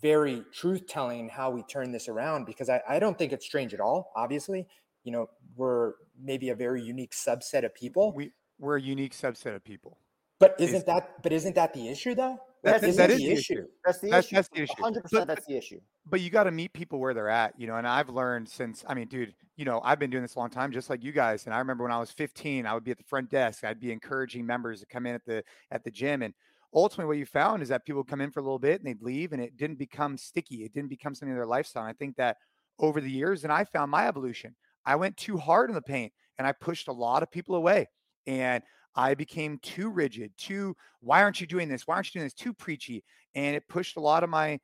very 0.00 0.44
truth 0.52 0.86
telling 0.88 1.28
how 1.28 1.50
we 1.50 1.62
turn 1.64 1.92
this 1.92 2.08
around 2.08 2.44
because 2.44 2.68
I, 2.68 2.80
I 2.88 2.98
don't 2.98 3.16
think 3.16 3.32
it's 3.32 3.46
strange 3.46 3.72
at 3.72 3.78
all, 3.78 4.10
obviously 4.16 4.66
you 5.04 5.12
know 5.12 5.28
we're 5.56 5.92
maybe 6.20 6.50
a 6.50 6.54
very 6.54 6.82
unique 6.82 7.12
subset 7.12 7.64
of 7.64 7.74
people 7.74 8.12
we 8.12 8.32
we're 8.58 8.76
a 8.76 8.82
unique 8.82 9.14
subset 9.14 9.54
of 9.54 9.64
people 9.64 9.98
but 10.38 10.54
isn't 10.58 10.86
that 10.86 11.22
but 11.22 11.32
isn't 11.32 11.54
that 11.54 11.72
the 11.74 11.88
issue 11.88 12.14
though 12.14 12.38
that's, 12.62 12.80
that, 12.80 12.96
that 12.96 13.10
is 13.10 13.18
the 13.18 13.30
issue. 13.30 13.54
issue. 13.54 13.66
That's 13.84 13.98
the 13.98 14.10
that's, 14.10 14.26
issue. 14.28 14.36
That's 14.36 14.48
the 14.48 14.62
issue. 14.62 14.72
100% 14.78 15.02
but, 15.10 15.26
that's 15.26 15.46
the 15.46 15.56
issue. 15.56 15.80
But 16.06 16.20
you 16.20 16.30
got 16.30 16.44
to 16.44 16.52
meet 16.52 16.72
people 16.72 17.00
where 17.00 17.12
they're 17.12 17.28
at, 17.28 17.58
you 17.58 17.66
know. 17.66 17.74
And 17.74 17.86
I've 17.86 18.08
learned 18.08 18.48
since, 18.48 18.84
I 18.86 18.94
mean, 18.94 19.08
dude, 19.08 19.34
you 19.56 19.64
know, 19.64 19.80
I've 19.84 19.98
been 19.98 20.10
doing 20.10 20.22
this 20.22 20.36
a 20.36 20.38
long 20.38 20.50
time, 20.50 20.70
just 20.70 20.88
like 20.88 21.02
you 21.02 21.10
guys. 21.10 21.46
And 21.46 21.54
I 21.54 21.58
remember 21.58 21.82
when 21.82 21.92
I 21.92 21.98
was 21.98 22.12
15, 22.12 22.64
I 22.64 22.74
would 22.74 22.84
be 22.84 22.92
at 22.92 22.98
the 22.98 23.04
front 23.04 23.30
desk. 23.30 23.64
I'd 23.64 23.80
be 23.80 23.90
encouraging 23.90 24.46
members 24.46 24.80
to 24.80 24.86
come 24.86 25.06
in 25.06 25.14
at 25.14 25.24
the 25.24 25.42
at 25.72 25.82
the 25.82 25.90
gym. 25.90 26.22
And 26.22 26.34
ultimately, 26.72 27.08
what 27.08 27.18
you 27.18 27.26
found 27.26 27.62
is 27.62 27.68
that 27.70 27.84
people 27.84 28.04
come 28.04 28.20
in 28.20 28.30
for 28.30 28.38
a 28.38 28.44
little 28.44 28.60
bit 28.60 28.80
and 28.80 28.86
they'd 28.86 29.02
leave, 29.02 29.32
and 29.32 29.42
it 29.42 29.56
didn't 29.56 29.78
become 29.78 30.16
sticky. 30.16 30.64
It 30.64 30.72
didn't 30.72 30.90
become 30.90 31.16
something 31.16 31.32
of 31.32 31.38
their 31.38 31.46
lifestyle. 31.46 31.82
And 31.82 31.90
I 31.90 31.94
think 31.94 32.16
that 32.16 32.36
over 32.78 33.00
the 33.00 33.10
years, 33.10 33.42
and 33.42 33.52
I 33.52 33.64
found 33.64 33.90
my 33.90 34.06
evolution. 34.06 34.54
I 34.84 34.96
went 34.96 35.16
too 35.16 35.36
hard 35.36 35.70
in 35.70 35.74
the 35.74 35.82
paint 35.82 36.12
and 36.38 36.46
I 36.46 36.52
pushed 36.52 36.88
a 36.88 36.92
lot 36.92 37.22
of 37.22 37.30
people 37.30 37.54
away. 37.54 37.88
And 38.26 38.62
I 38.94 39.14
became 39.14 39.58
too 39.62 39.88
rigid, 39.88 40.32
too, 40.36 40.76
why 41.00 41.22
aren't 41.22 41.40
you 41.40 41.46
doing 41.46 41.68
this? 41.68 41.86
Why 41.86 41.94
aren't 41.94 42.06
you 42.08 42.18
doing 42.20 42.26
this? 42.26 42.34
Too 42.34 42.52
preachy. 42.52 43.04
And 43.34 43.56
it 43.56 43.68
pushed 43.68 43.96
a 43.96 44.00
lot 44.00 44.22
of 44.22 44.30
my 44.30 44.60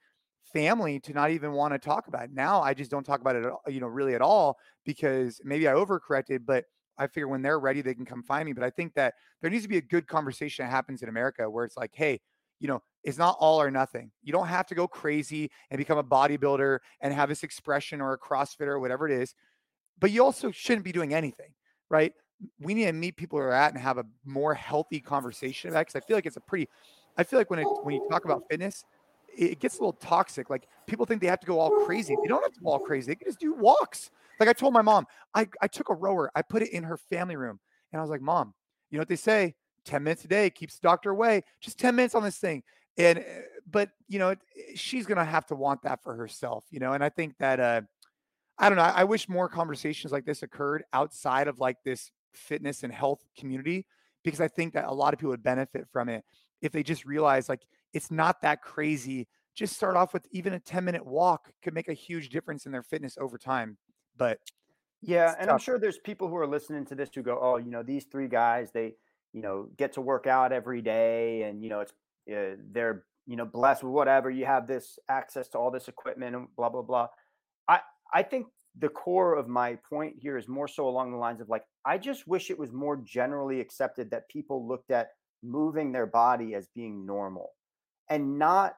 family 0.52 1.00
to 1.00 1.12
not 1.12 1.30
even 1.30 1.52
want 1.52 1.72
to 1.72 1.78
talk 1.78 2.08
about 2.08 2.24
it. 2.24 2.30
Now 2.32 2.62
I 2.62 2.74
just 2.74 2.90
don't 2.90 3.04
talk 3.04 3.20
about 3.20 3.36
it, 3.36 3.52
you 3.68 3.80
know, 3.80 3.86
really 3.86 4.14
at 4.14 4.22
all 4.22 4.56
because 4.84 5.40
maybe 5.44 5.68
I 5.68 5.72
overcorrected, 5.72 6.40
but 6.46 6.64
I 6.98 7.06
figure 7.06 7.28
when 7.28 7.42
they're 7.42 7.60
ready, 7.60 7.80
they 7.80 7.94
can 7.94 8.04
come 8.04 8.22
find 8.22 8.46
me. 8.46 8.52
But 8.52 8.64
I 8.64 8.70
think 8.70 8.94
that 8.94 9.14
there 9.40 9.50
needs 9.50 9.62
to 9.62 9.68
be 9.68 9.76
a 9.76 9.82
good 9.82 10.06
conversation 10.06 10.64
that 10.64 10.70
happens 10.70 11.02
in 11.02 11.08
America 11.08 11.48
where 11.48 11.64
it's 11.64 11.76
like, 11.76 11.92
hey, 11.94 12.20
you 12.60 12.66
know, 12.66 12.82
it's 13.04 13.18
not 13.18 13.36
all 13.38 13.60
or 13.60 13.70
nothing. 13.70 14.10
You 14.22 14.32
don't 14.32 14.48
have 14.48 14.66
to 14.66 14.74
go 14.74 14.88
crazy 14.88 15.50
and 15.70 15.78
become 15.78 15.98
a 15.98 16.04
bodybuilder 16.04 16.78
and 17.00 17.14
have 17.14 17.28
this 17.28 17.44
expression 17.44 18.00
or 18.00 18.14
a 18.14 18.18
CrossFitter 18.18 18.68
or 18.68 18.80
whatever 18.80 19.08
it 19.08 19.12
is 19.12 19.34
but 20.00 20.10
you 20.10 20.24
also 20.24 20.50
shouldn't 20.50 20.84
be 20.84 20.92
doing 20.92 21.14
anything, 21.14 21.52
right? 21.90 22.12
We 22.60 22.74
need 22.74 22.86
to 22.86 22.92
meet 22.92 23.16
people 23.16 23.38
where 23.38 23.48
they're 23.48 23.56
at 23.56 23.72
and 23.72 23.82
have 23.82 23.98
a 23.98 24.06
more 24.24 24.54
healthy 24.54 25.00
conversation 25.00 25.70
about 25.70 25.80
it. 25.80 25.86
because 25.88 26.02
I 26.02 26.06
feel 26.06 26.16
like 26.16 26.26
it's 26.26 26.36
a 26.36 26.40
pretty. 26.40 26.68
I 27.16 27.24
feel 27.24 27.38
like 27.38 27.50
when 27.50 27.58
it, 27.58 27.68
when 27.82 27.94
you 27.94 28.00
talk 28.08 28.24
about 28.24 28.44
fitness, 28.48 28.84
it 29.36 29.58
gets 29.58 29.76
a 29.78 29.80
little 29.80 29.92
toxic. 29.94 30.50
Like 30.50 30.68
people 30.86 31.04
think 31.04 31.20
they 31.20 31.26
have 31.26 31.40
to 31.40 31.46
go 31.46 31.58
all 31.58 31.70
crazy. 31.70 32.16
They 32.22 32.28
don't 32.28 32.42
have 32.42 32.52
to 32.52 32.60
go 32.60 32.70
all 32.70 32.78
crazy. 32.78 33.08
They 33.08 33.16
can 33.16 33.26
just 33.26 33.40
do 33.40 33.54
walks. 33.54 34.10
Like 34.38 34.48
I 34.48 34.52
told 34.52 34.72
my 34.72 34.82
mom, 34.82 35.06
I, 35.34 35.48
I 35.60 35.66
took 35.66 35.88
a 35.88 35.94
rower, 35.94 36.30
I 36.34 36.42
put 36.42 36.62
it 36.62 36.70
in 36.70 36.84
her 36.84 36.96
family 36.96 37.36
room, 37.36 37.58
and 37.92 37.98
I 37.98 38.02
was 38.02 38.10
like, 38.10 38.20
Mom, 38.20 38.54
you 38.90 38.98
know 38.98 39.02
what 39.02 39.08
they 39.08 39.16
say? 39.16 39.54
10 39.84 40.02
minutes 40.04 40.24
a 40.24 40.28
day 40.28 40.50
keeps 40.50 40.78
the 40.78 40.86
doctor 40.86 41.10
away. 41.10 41.42
Just 41.60 41.78
10 41.78 41.96
minutes 41.96 42.14
on 42.14 42.22
this 42.22 42.38
thing. 42.38 42.62
And 42.96 43.18
eh, 43.18 43.22
but 43.70 43.90
you 44.08 44.18
know, 44.18 44.34
she's 44.74 45.06
gonna 45.06 45.24
have 45.24 45.46
to 45.46 45.54
want 45.54 45.82
that 45.82 46.02
for 46.02 46.14
herself, 46.14 46.64
you 46.70 46.80
know. 46.80 46.92
And 46.92 47.02
I 47.02 47.08
think 47.08 47.36
that 47.38 47.60
uh 47.60 47.82
I 48.58 48.68
don't 48.68 48.76
know. 48.76 48.82
I 48.82 49.04
wish 49.04 49.28
more 49.28 49.48
conversations 49.48 50.12
like 50.12 50.24
this 50.24 50.42
occurred 50.42 50.84
outside 50.92 51.48
of 51.48 51.60
like 51.60 51.76
this 51.84 52.10
fitness 52.32 52.82
and 52.82 52.92
health 52.92 53.20
community 53.38 53.86
because 54.24 54.40
I 54.40 54.48
think 54.48 54.74
that 54.74 54.84
a 54.84 54.92
lot 54.92 55.14
of 55.14 55.20
people 55.20 55.30
would 55.30 55.42
benefit 55.42 55.86
from 55.92 56.08
it 56.08 56.24
if 56.60 56.72
they 56.72 56.82
just 56.82 57.04
realize 57.04 57.48
like 57.48 57.62
it's 57.92 58.10
not 58.10 58.42
that 58.42 58.62
crazy. 58.62 59.28
Just 59.54 59.74
start 59.74 59.96
off 59.96 60.12
with 60.12 60.26
even 60.32 60.52
a 60.52 60.60
10 60.60 60.84
minute 60.84 61.04
walk 61.04 61.50
could 61.62 61.74
make 61.74 61.88
a 61.88 61.94
huge 61.94 62.28
difference 62.30 62.66
in 62.66 62.72
their 62.72 62.82
fitness 62.82 63.16
over 63.18 63.38
time. 63.38 63.76
But 64.16 64.38
yeah, 65.00 65.34
and 65.38 65.46
tough. 65.46 65.54
I'm 65.54 65.58
sure 65.60 65.78
there's 65.78 65.98
people 65.98 66.28
who 66.28 66.36
are 66.36 66.46
listening 66.46 66.84
to 66.86 66.94
this 66.94 67.10
who 67.14 67.22
go, 67.22 67.38
"Oh, 67.40 67.56
you 67.56 67.70
know, 67.70 67.82
these 67.82 68.04
three 68.04 68.26
guys, 68.26 68.70
they, 68.72 68.96
you 69.32 69.42
know, 69.42 69.68
get 69.76 69.92
to 69.92 70.00
work 70.00 70.26
out 70.26 70.52
every 70.52 70.82
day, 70.82 71.42
and 71.42 71.62
you 71.62 71.70
know, 71.70 71.80
it's 71.80 71.92
uh, 72.32 72.56
they're 72.72 73.04
you 73.26 73.36
know 73.36 73.44
blessed 73.44 73.84
with 73.84 73.92
whatever. 73.92 74.28
You 74.28 74.44
have 74.46 74.66
this 74.66 74.98
access 75.08 75.46
to 75.50 75.58
all 75.58 75.70
this 75.70 75.86
equipment 75.86 76.34
and 76.34 76.48
blah 76.56 76.68
blah 76.68 76.82
blah." 76.82 77.08
I 78.12 78.22
think 78.22 78.46
the 78.78 78.88
core 78.88 79.34
of 79.34 79.48
my 79.48 79.76
point 79.88 80.16
here 80.18 80.36
is 80.38 80.48
more 80.48 80.68
so 80.68 80.88
along 80.88 81.10
the 81.10 81.18
lines 81.18 81.40
of 81.40 81.48
like, 81.48 81.64
I 81.84 81.98
just 81.98 82.26
wish 82.28 82.50
it 82.50 82.58
was 82.58 82.72
more 82.72 82.96
generally 82.96 83.60
accepted 83.60 84.10
that 84.10 84.28
people 84.28 84.66
looked 84.66 84.90
at 84.90 85.08
moving 85.42 85.92
their 85.92 86.06
body 86.06 86.54
as 86.54 86.68
being 86.74 87.06
normal. 87.06 87.50
and 88.08 88.38
not 88.38 88.74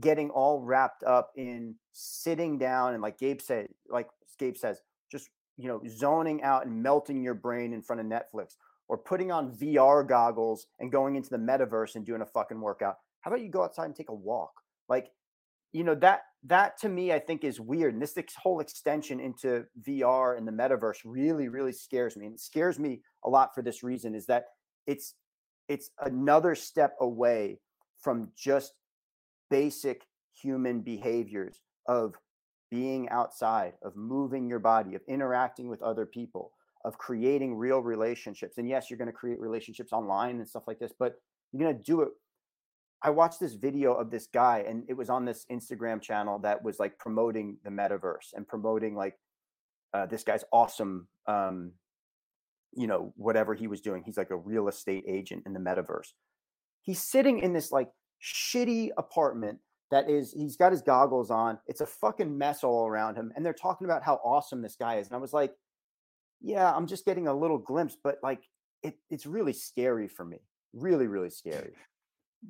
getting 0.00 0.30
all 0.30 0.60
wrapped 0.60 1.02
up 1.04 1.30
in 1.36 1.74
sitting 1.92 2.58
down 2.58 2.92
and 2.92 3.02
like 3.02 3.18
Gabe 3.18 3.40
said, 3.40 3.68
like 3.88 4.08
Gabe 4.38 4.56
says, 4.56 4.80
just 5.10 5.30
you 5.56 5.68
know, 5.68 5.80
zoning 5.88 6.42
out 6.42 6.66
and 6.66 6.82
melting 6.82 7.22
your 7.22 7.34
brain 7.34 7.72
in 7.72 7.80
front 7.82 8.00
of 8.00 8.06
Netflix 8.06 8.56
or 8.88 8.98
putting 8.98 9.32
on 9.32 9.52
VR 9.52 10.06
goggles 10.06 10.66
and 10.78 10.92
going 10.92 11.16
into 11.16 11.30
the 11.30 11.38
metaverse 11.38 11.94
and 11.94 12.04
doing 12.04 12.20
a 12.20 12.26
fucking 12.26 12.60
workout. 12.60 12.96
How 13.22 13.30
about 13.30 13.42
you 13.42 13.50
go 13.50 13.64
outside 13.64 13.86
and 13.86 13.96
take 13.96 14.10
a 14.10 14.14
walk? 14.14 14.52
Like, 14.88 15.10
you 15.76 15.84
know, 15.84 15.94
that 15.96 16.22
that 16.44 16.78
to 16.78 16.88
me 16.88 17.12
I 17.12 17.18
think 17.18 17.44
is 17.44 17.60
weird. 17.60 17.92
And 17.92 18.02
this 18.02 18.16
whole 18.42 18.60
extension 18.60 19.20
into 19.20 19.64
VR 19.86 20.38
and 20.38 20.48
the 20.48 20.52
metaverse 20.52 21.00
really, 21.04 21.48
really 21.48 21.72
scares 21.72 22.16
me. 22.16 22.24
And 22.24 22.34
it 22.34 22.40
scares 22.40 22.78
me 22.78 23.02
a 23.24 23.28
lot 23.28 23.54
for 23.54 23.62
this 23.62 23.82
reason 23.82 24.14
is 24.14 24.24
that 24.26 24.46
it's 24.86 25.14
it's 25.68 25.90
another 26.00 26.54
step 26.54 26.94
away 27.00 27.60
from 28.00 28.28
just 28.34 28.72
basic 29.50 30.06
human 30.32 30.80
behaviors 30.80 31.60
of 31.86 32.14
being 32.70 33.08
outside, 33.10 33.74
of 33.82 33.96
moving 33.96 34.48
your 34.48 34.58
body, 34.58 34.94
of 34.94 35.02
interacting 35.06 35.68
with 35.68 35.82
other 35.82 36.06
people, 36.06 36.52
of 36.86 36.96
creating 36.96 37.54
real 37.54 37.80
relationships. 37.80 38.56
And 38.56 38.66
yes, 38.66 38.88
you're 38.88 38.98
going 38.98 39.08
to 39.08 39.12
create 39.12 39.40
relationships 39.40 39.92
online 39.92 40.36
and 40.36 40.48
stuff 40.48 40.64
like 40.66 40.78
this, 40.78 40.92
but 40.98 41.16
you're 41.52 41.62
going 41.62 41.76
to 41.76 41.82
do 41.82 42.00
it. 42.00 42.08
I 43.02 43.10
watched 43.10 43.40
this 43.40 43.54
video 43.54 43.92
of 43.94 44.10
this 44.10 44.26
guy, 44.32 44.64
and 44.66 44.84
it 44.88 44.94
was 44.94 45.10
on 45.10 45.24
this 45.24 45.44
Instagram 45.50 46.00
channel 46.00 46.38
that 46.40 46.62
was 46.62 46.78
like 46.78 46.98
promoting 46.98 47.58
the 47.62 47.70
metaverse 47.70 48.32
and 48.34 48.46
promoting 48.46 48.94
like 48.94 49.14
uh, 49.92 50.06
this 50.06 50.24
guy's 50.24 50.44
awesome, 50.52 51.06
um, 51.26 51.72
you 52.74 52.86
know, 52.86 53.12
whatever 53.16 53.54
he 53.54 53.66
was 53.66 53.80
doing. 53.80 54.02
He's 54.04 54.16
like 54.16 54.30
a 54.30 54.36
real 54.36 54.68
estate 54.68 55.04
agent 55.06 55.42
in 55.46 55.52
the 55.52 55.60
metaverse. 55.60 56.12
He's 56.82 57.02
sitting 57.02 57.40
in 57.40 57.52
this 57.52 57.70
like 57.70 57.90
shitty 58.22 58.90
apartment 58.96 59.58
that 59.90 60.10
is 60.10 60.32
he's 60.32 60.56
got 60.56 60.72
his 60.72 60.82
goggles 60.82 61.30
on. 61.30 61.58
It's 61.66 61.80
a 61.80 61.86
fucking 61.86 62.36
mess 62.36 62.64
all 62.64 62.86
around 62.86 63.16
him. 63.16 63.32
And 63.36 63.44
they're 63.44 63.52
talking 63.52 63.84
about 63.84 64.02
how 64.02 64.20
awesome 64.24 64.62
this 64.62 64.76
guy 64.76 64.96
is. 64.96 65.06
And 65.06 65.16
I 65.16 65.20
was 65.20 65.32
like, 65.32 65.52
yeah, 66.40 66.72
I'm 66.72 66.86
just 66.86 67.04
getting 67.04 67.28
a 67.28 67.34
little 67.34 67.58
glimpse, 67.58 67.96
but 68.02 68.18
like 68.22 68.42
it, 68.82 68.96
it's 69.10 69.26
really 69.26 69.52
scary 69.52 70.08
for 70.08 70.24
me. 70.24 70.38
Really, 70.72 71.06
really 71.06 71.30
scary. 71.30 71.72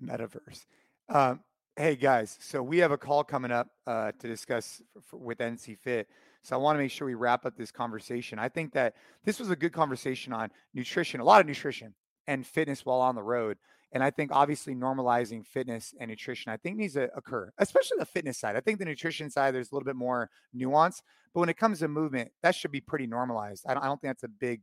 Metaverse. 0.02 0.66
Um, 1.08 1.40
hey 1.76 1.96
guys, 1.96 2.38
so 2.40 2.62
we 2.62 2.78
have 2.78 2.90
a 2.90 2.98
call 2.98 3.22
coming 3.24 3.50
up 3.50 3.68
uh, 3.86 4.12
to 4.18 4.28
discuss 4.28 4.82
with 5.12 5.38
NC 5.38 5.78
Fit. 5.78 6.08
So 6.42 6.56
I 6.56 6.58
want 6.58 6.76
to 6.76 6.82
make 6.82 6.90
sure 6.90 7.06
we 7.06 7.14
wrap 7.14 7.44
up 7.44 7.56
this 7.56 7.70
conversation. 7.70 8.38
I 8.38 8.48
think 8.48 8.72
that 8.74 8.94
this 9.24 9.38
was 9.38 9.50
a 9.50 9.56
good 9.56 9.72
conversation 9.72 10.32
on 10.32 10.50
nutrition, 10.74 11.20
a 11.20 11.24
lot 11.24 11.40
of 11.40 11.46
nutrition 11.46 11.94
and 12.26 12.46
fitness 12.46 12.84
while 12.84 13.00
on 13.00 13.14
the 13.14 13.22
road. 13.22 13.58
And 13.92 14.02
I 14.02 14.10
think 14.10 14.30
obviously 14.32 14.74
normalizing 14.74 15.46
fitness 15.46 15.94
and 15.98 16.08
nutrition, 16.08 16.52
I 16.52 16.56
think 16.56 16.76
needs 16.76 16.94
to 16.94 17.10
occur, 17.16 17.52
especially 17.58 17.98
the 17.98 18.06
fitness 18.06 18.38
side. 18.38 18.56
I 18.56 18.60
think 18.60 18.78
the 18.78 18.84
nutrition 18.84 19.30
side, 19.30 19.54
there's 19.54 19.70
a 19.70 19.74
little 19.74 19.86
bit 19.86 19.96
more 19.96 20.30
nuance. 20.52 21.02
But 21.32 21.40
when 21.40 21.48
it 21.48 21.56
comes 21.56 21.80
to 21.80 21.88
movement, 21.88 22.30
that 22.42 22.54
should 22.54 22.72
be 22.72 22.80
pretty 22.80 23.06
normalized. 23.06 23.64
I 23.66 23.74
don't, 23.74 23.82
I 23.82 23.86
don't 23.86 24.00
think 24.00 24.10
that's 24.10 24.24
a 24.24 24.28
big, 24.28 24.62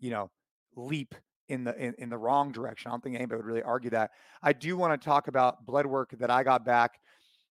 you 0.00 0.10
know, 0.10 0.30
leap 0.76 1.14
in 1.48 1.64
the 1.64 1.76
in, 1.76 1.94
in 1.98 2.08
the 2.08 2.18
wrong 2.18 2.52
direction. 2.52 2.90
I 2.90 2.92
don't 2.92 3.02
think 3.02 3.16
anybody 3.16 3.36
would 3.36 3.46
really 3.46 3.62
argue 3.62 3.90
that. 3.90 4.10
I 4.42 4.52
do 4.52 4.76
want 4.76 5.00
to 5.00 5.04
talk 5.04 5.28
about 5.28 5.64
blood 5.66 5.86
work 5.86 6.14
that 6.18 6.30
I 6.30 6.42
got 6.42 6.64
back. 6.64 6.98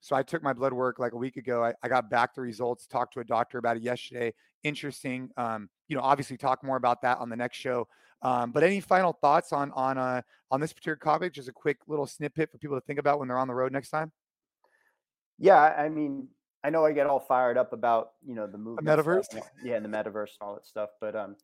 So 0.02 0.16
I 0.16 0.24
took 0.24 0.44
my 0.44 0.52
blood 0.52 0.74
work 0.74 1.00
like 1.00 1.14
a 1.14 1.18
week 1.18 1.38
ago. 1.38 1.64
I, 1.64 1.74
I 1.82 1.88
got 1.88 2.10
back 2.10 2.36
the 2.36 2.42
results, 2.42 2.88
talked 2.88 3.14
to 3.14 3.22
a 3.22 3.24
doctor 3.24 3.58
about 3.58 3.78
it 3.78 3.84
yesterday. 3.84 4.34
Interesting. 4.64 5.30
Um, 5.38 5.70
you 5.88 5.96
know, 5.96 6.04
obviously 6.04 6.36
talk 6.36 6.62
more 6.62 6.76
about 6.76 7.02
that 7.04 7.20
on 7.20 7.30
the 7.30 7.38
next 7.38 7.58
show. 7.58 7.88
Um, 8.22 8.52
but 8.52 8.64
any 8.64 8.80
final 8.80 9.14
thoughts 9.14 9.54
on 9.54 9.72
on 9.72 9.98
uh, 9.98 10.22
on 10.50 10.60
this 10.60 10.74
particular 10.74 10.98
topic? 10.98 11.34
Just 11.34 11.50
a 11.50 11.54
quick 11.54 11.78
little 11.88 12.08
snippet 12.08 12.52
for 12.52 12.58
people 12.58 12.78
to 12.78 12.86
think 12.86 13.00
about 13.00 13.20
when 13.20 13.28
they're 13.28 13.38
on 13.38 13.48
the 13.48 13.56
road 13.56 13.72
next 13.72 13.90
time. 13.90 14.12
Yeah, 15.38 15.60
I 15.60 15.90
mean, 15.90 16.30
I 16.64 16.70
know 16.70 16.86
I 16.86 16.94
get 16.94 17.08
all 17.08 17.20
fired 17.20 17.58
up 17.58 17.74
about 17.74 18.12
you 18.26 18.34
know 18.36 18.48
the 18.48 18.58
movement, 18.58 18.88
metaverse, 18.88 19.26
stuff, 19.26 19.50
yeah, 19.64 19.76
and 19.76 19.86
the 19.86 19.90
metaverse 19.90 20.32
and 20.40 20.42
all 20.42 20.54
that 20.56 20.66
stuff. 20.66 20.90
But 21.02 21.16
um, 21.16 21.36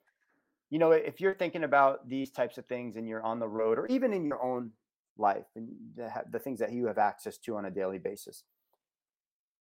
you 0.69 0.79
know, 0.79 0.91
if 0.91 1.19
you're 1.19 1.33
thinking 1.33 1.63
about 1.63 2.07
these 2.07 2.29
types 2.31 2.57
of 2.57 2.65
things 2.65 2.95
and 2.95 3.07
you're 3.07 3.23
on 3.23 3.39
the 3.39 3.47
road, 3.47 3.79
or 3.79 3.87
even 3.87 4.13
in 4.13 4.25
your 4.25 4.41
own 4.43 4.71
life 5.17 5.45
and 5.55 5.69
the, 5.95 6.09
the 6.31 6.39
things 6.39 6.59
that 6.59 6.71
you 6.71 6.87
have 6.87 6.97
access 6.97 7.37
to 7.39 7.57
on 7.57 7.65
a 7.65 7.71
daily 7.71 7.97
basis, 7.97 8.43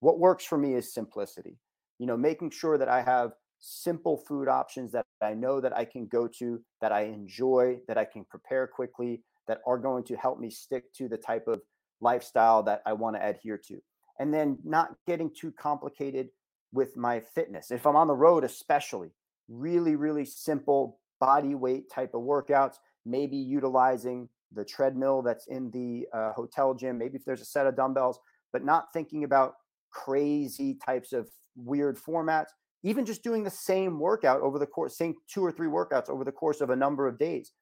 what 0.00 0.18
works 0.18 0.44
for 0.44 0.58
me 0.58 0.74
is 0.74 0.92
simplicity. 0.92 1.58
You 1.98 2.06
know, 2.06 2.16
making 2.16 2.50
sure 2.50 2.78
that 2.78 2.88
I 2.88 3.02
have 3.02 3.32
simple 3.58 4.18
food 4.28 4.48
options 4.48 4.92
that 4.92 5.04
I 5.20 5.34
know 5.34 5.60
that 5.60 5.76
I 5.76 5.84
can 5.84 6.06
go 6.06 6.28
to, 6.38 6.60
that 6.80 6.92
I 6.92 7.02
enjoy, 7.04 7.78
that 7.88 7.98
I 7.98 8.04
can 8.04 8.24
prepare 8.24 8.66
quickly, 8.68 9.22
that 9.48 9.58
are 9.66 9.78
going 9.78 10.04
to 10.04 10.16
help 10.16 10.38
me 10.38 10.50
stick 10.50 10.92
to 10.94 11.08
the 11.08 11.16
type 11.16 11.48
of 11.48 11.60
lifestyle 12.00 12.62
that 12.64 12.82
I 12.86 12.92
want 12.92 13.16
to 13.16 13.26
adhere 13.26 13.58
to. 13.68 13.78
And 14.20 14.32
then 14.32 14.58
not 14.64 14.90
getting 15.06 15.30
too 15.34 15.52
complicated 15.52 16.28
with 16.72 16.96
my 16.96 17.20
fitness. 17.34 17.70
If 17.70 17.86
I'm 17.86 17.96
on 17.96 18.08
the 18.08 18.14
road, 18.14 18.44
especially, 18.44 19.10
really, 19.48 19.96
really 19.96 20.24
simple 20.24 21.00
body 21.20 21.54
weight 21.54 21.90
type 21.90 22.14
of 22.14 22.22
workouts, 22.22 22.76
maybe 23.04 23.36
utilizing 23.36 24.28
the 24.52 24.64
treadmill 24.64 25.22
that's 25.22 25.46
in 25.46 25.70
the 25.70 26.06
uh, 26.16 26.32
hotel 26.32 26.74
gym, 26.74 26.96
maybe 26.96 27.16
if 27.16 27.24
there's 27.24 27.40
a 27.40 27.46
set 27.46 27.66
of 27.66 27.76
dumbbells, 27.76 28.18
but 28.52 28.64
not 28.64 28.92
thinking 28.92 29.24
about 29.24 29.54
crazy 29.90 30.78
types 30.84 31.12
of 31.12 31.28
weird 31.56 31.98
formats 31.98 32.48
even 32.82 33.04
just 33.04 33.22
doing 33.22 33.42
the 33.42 33.50
same 33.50 33.98
workout 33.98 34.40
over 34.40 34.58
the 34.58 34.66
course, 34.66 34.96
same 34.96 35.14
two 35.28 35.44
or 35.44 35.50
three 35.50 35.66
workouts 35.66 36.08
over 36.08 36.24
the 36.24 36.32
course 36.32 36.60
of 36.60 36.70
a 36.70 36.76
number 36.76 37.06
of 37.06 37.18
days. 37.18 37.52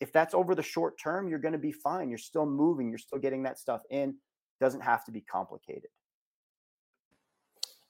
If 0.00 0.12
that's 0.12 0.34
over 0.34 0.54
the 0.54 0.62
short 0.62 0.94
term, 0.98 1.28
you're 1.28 1.38
going 1.38 1.52
to 1.52 1.58
be 1.58 1.72
fine. 1.72 2.08
You're 2.08 2.18
still 2.18 2.46
moving, 2.46 2.88
you're 2.88 2.98
still 2.98 3.18
getting 3.18 3.42
that 3.44 3.58
stuff 3.58 3.82
in. 3.90 4.16
Doesn't 4.60 4.80
have 4.80 5.04
to 5.04 5.12
be 5.12 5.20
complicated. 5.20 5.90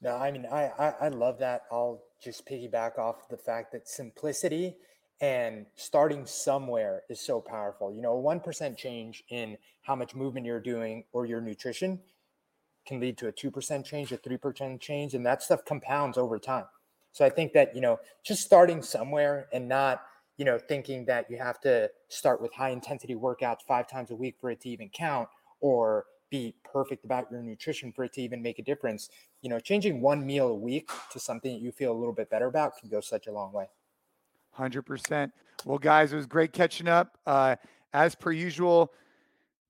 No, 0.00 0.16
I 0.16 0.30
mean, 0.32 0.46
I, 0.50 0.70
I, 0.78 0.94
I 1.02 1.08
love 1.08 1.38
that. 1.38 1.62
I'll 1.70 2.02
just 2.24 2.46
piggyback 2.46 2.98
off 2.98 3.28
the 3.28 3.36
fact 3.36 3.72
that 3.72 3.88
simplicity 3.88 4.76
and 5.20 5.66
starting 5.76 6.26
somewhere 6.26 7.02
is 7.08 7.20
so 7.20 7.40
powerful. 7.40 7.92
You 7.92 8.02
know, 8.02 8.18
a 8.18 8.22
1% 8.22 8.76
change 8.76 9.22
in 9.28 9.56
how 9.82 9.94
much 9.94 10.14
movement 10.14 10.46
you're 10.46 10.60
doing 10.60 11.04
or 11.12 11.26
your 11.26 11.40
nutrition 11.40 12.00
can 12.86 13.00
lead 13.00 13.16
to 13.18 13.28
a 13.28 13.32
2% 13.32 13.84
change, 13.84 14.12
a 14.12 14.18
3% 14.18 14.80
change, 14.80 15.14
and 15.14 15.24
that 15.24 15.42
stuff 15.42 15.64
compounds 15.64 16.18
over 16.18 16.38
time. 16.38 16.66
So 17.12 17.24
I 17.24 17.30
think 17.30 17.52
that, 17.52 17.74
you 17.74 17.80
know, 17.80 18.00
just 18.24 18.42
starting 18.42 18.82
somewhere 18.82 19.46
and 19.52 19.68
not, 19.68 20.02
you 20.36 20.44
know, 20.44 20.58
thinking 20.58 21.04
that 21.06 21.30
you 21.30 21.38
have 21.38 21.60
to 21.60 21.90
start 22.08 22.42
with 22.42 22.52
high 22.52 22.70
intensity 22.70 23.14
workouts 23.14 23.62
five 23.66 23.88
times 23.88 24.10
a 24.10 24.16
week 24.16 24.36
for 24.40 24.50
it 24.50 24.60
to 24.62 24.68
even 24.68 24.88
count 24.88 25.28
or 25.60 26.06
be 26.30 26.54
perfect 26.64 27.04
about 27.04 27.30
your 27.30 27.42
nutrition 27.42 27.92
for 27.92 28.04
it 28.04 28.12
to 28.14 28.22
even 28.22 28.42
make 28.42 28.58
a 28.58 28.62
difference. 28.62 29.10
You 29.42 29.50
know, 29.50 29.60
changing 29.60 30.00
one 30.00 30.24
meal 30.26 30.48
a 30.48 30.54
week 30.54 30.90
to 31.12 31.20
something 31.20 31.52
that 31.52 31.60
you 31.60 31.72
feel 31.72 31.92
a 31.92 31.98
little 31.98 32.12
bit 32.12 32.30
better 32.30 32.46
about 32.46 32.76
can 32.78 32.88
go 32.88 33.00
such 33.00 33.26
a 33.26 33.32
long 33.32 33.52
way. 33.52 33.66
100%. 34.58 35.30
Well, 35.64 35.78
guys, 35.78 36.12
it 36.12 36.16
was 36.16 36.26
great 36.26 36.52
catching 36.52 36.88
up. 36.88 37.18
Uh, 37.26 37.56
as 37.92 38.14
per 38.14 38.32
usual, 38.32 38.92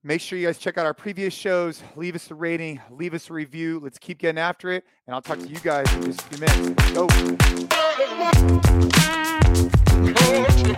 make 0.02 0.20
sure 0.20 0.38
you 0.38 0.46
guys 0.46 0.58
check 0.58 0.78
out 0.78 0.86
our 0.86 0.94
previous 0.94 1.34
shows. 1.34 1.82
Leave 1.96 2.14
us 2.14 2.30
a 2.30 2.34
rating, 2.34 2.80
leave 2.90 3.14
us 3.14 3.30
a 3.30 3.32
review. 3.32 3.80
Let's 3.82 3.98
keep 3.98 4.18
getting 4.18 4.38
after 4.38 4.70
it. 4.70 4.84
And 5.06 5.14
I'll 5.14 5.22
talk 5.22 5.38
to 5.38 5.48
you 5.48 5.60
guys 5.60 5.92
in 5.94 6.04
just 6.04 6.20
a 6.20 6.24
few 6.24 6.38
minutes. 6.40 6.92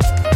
Go. 0.04 0.32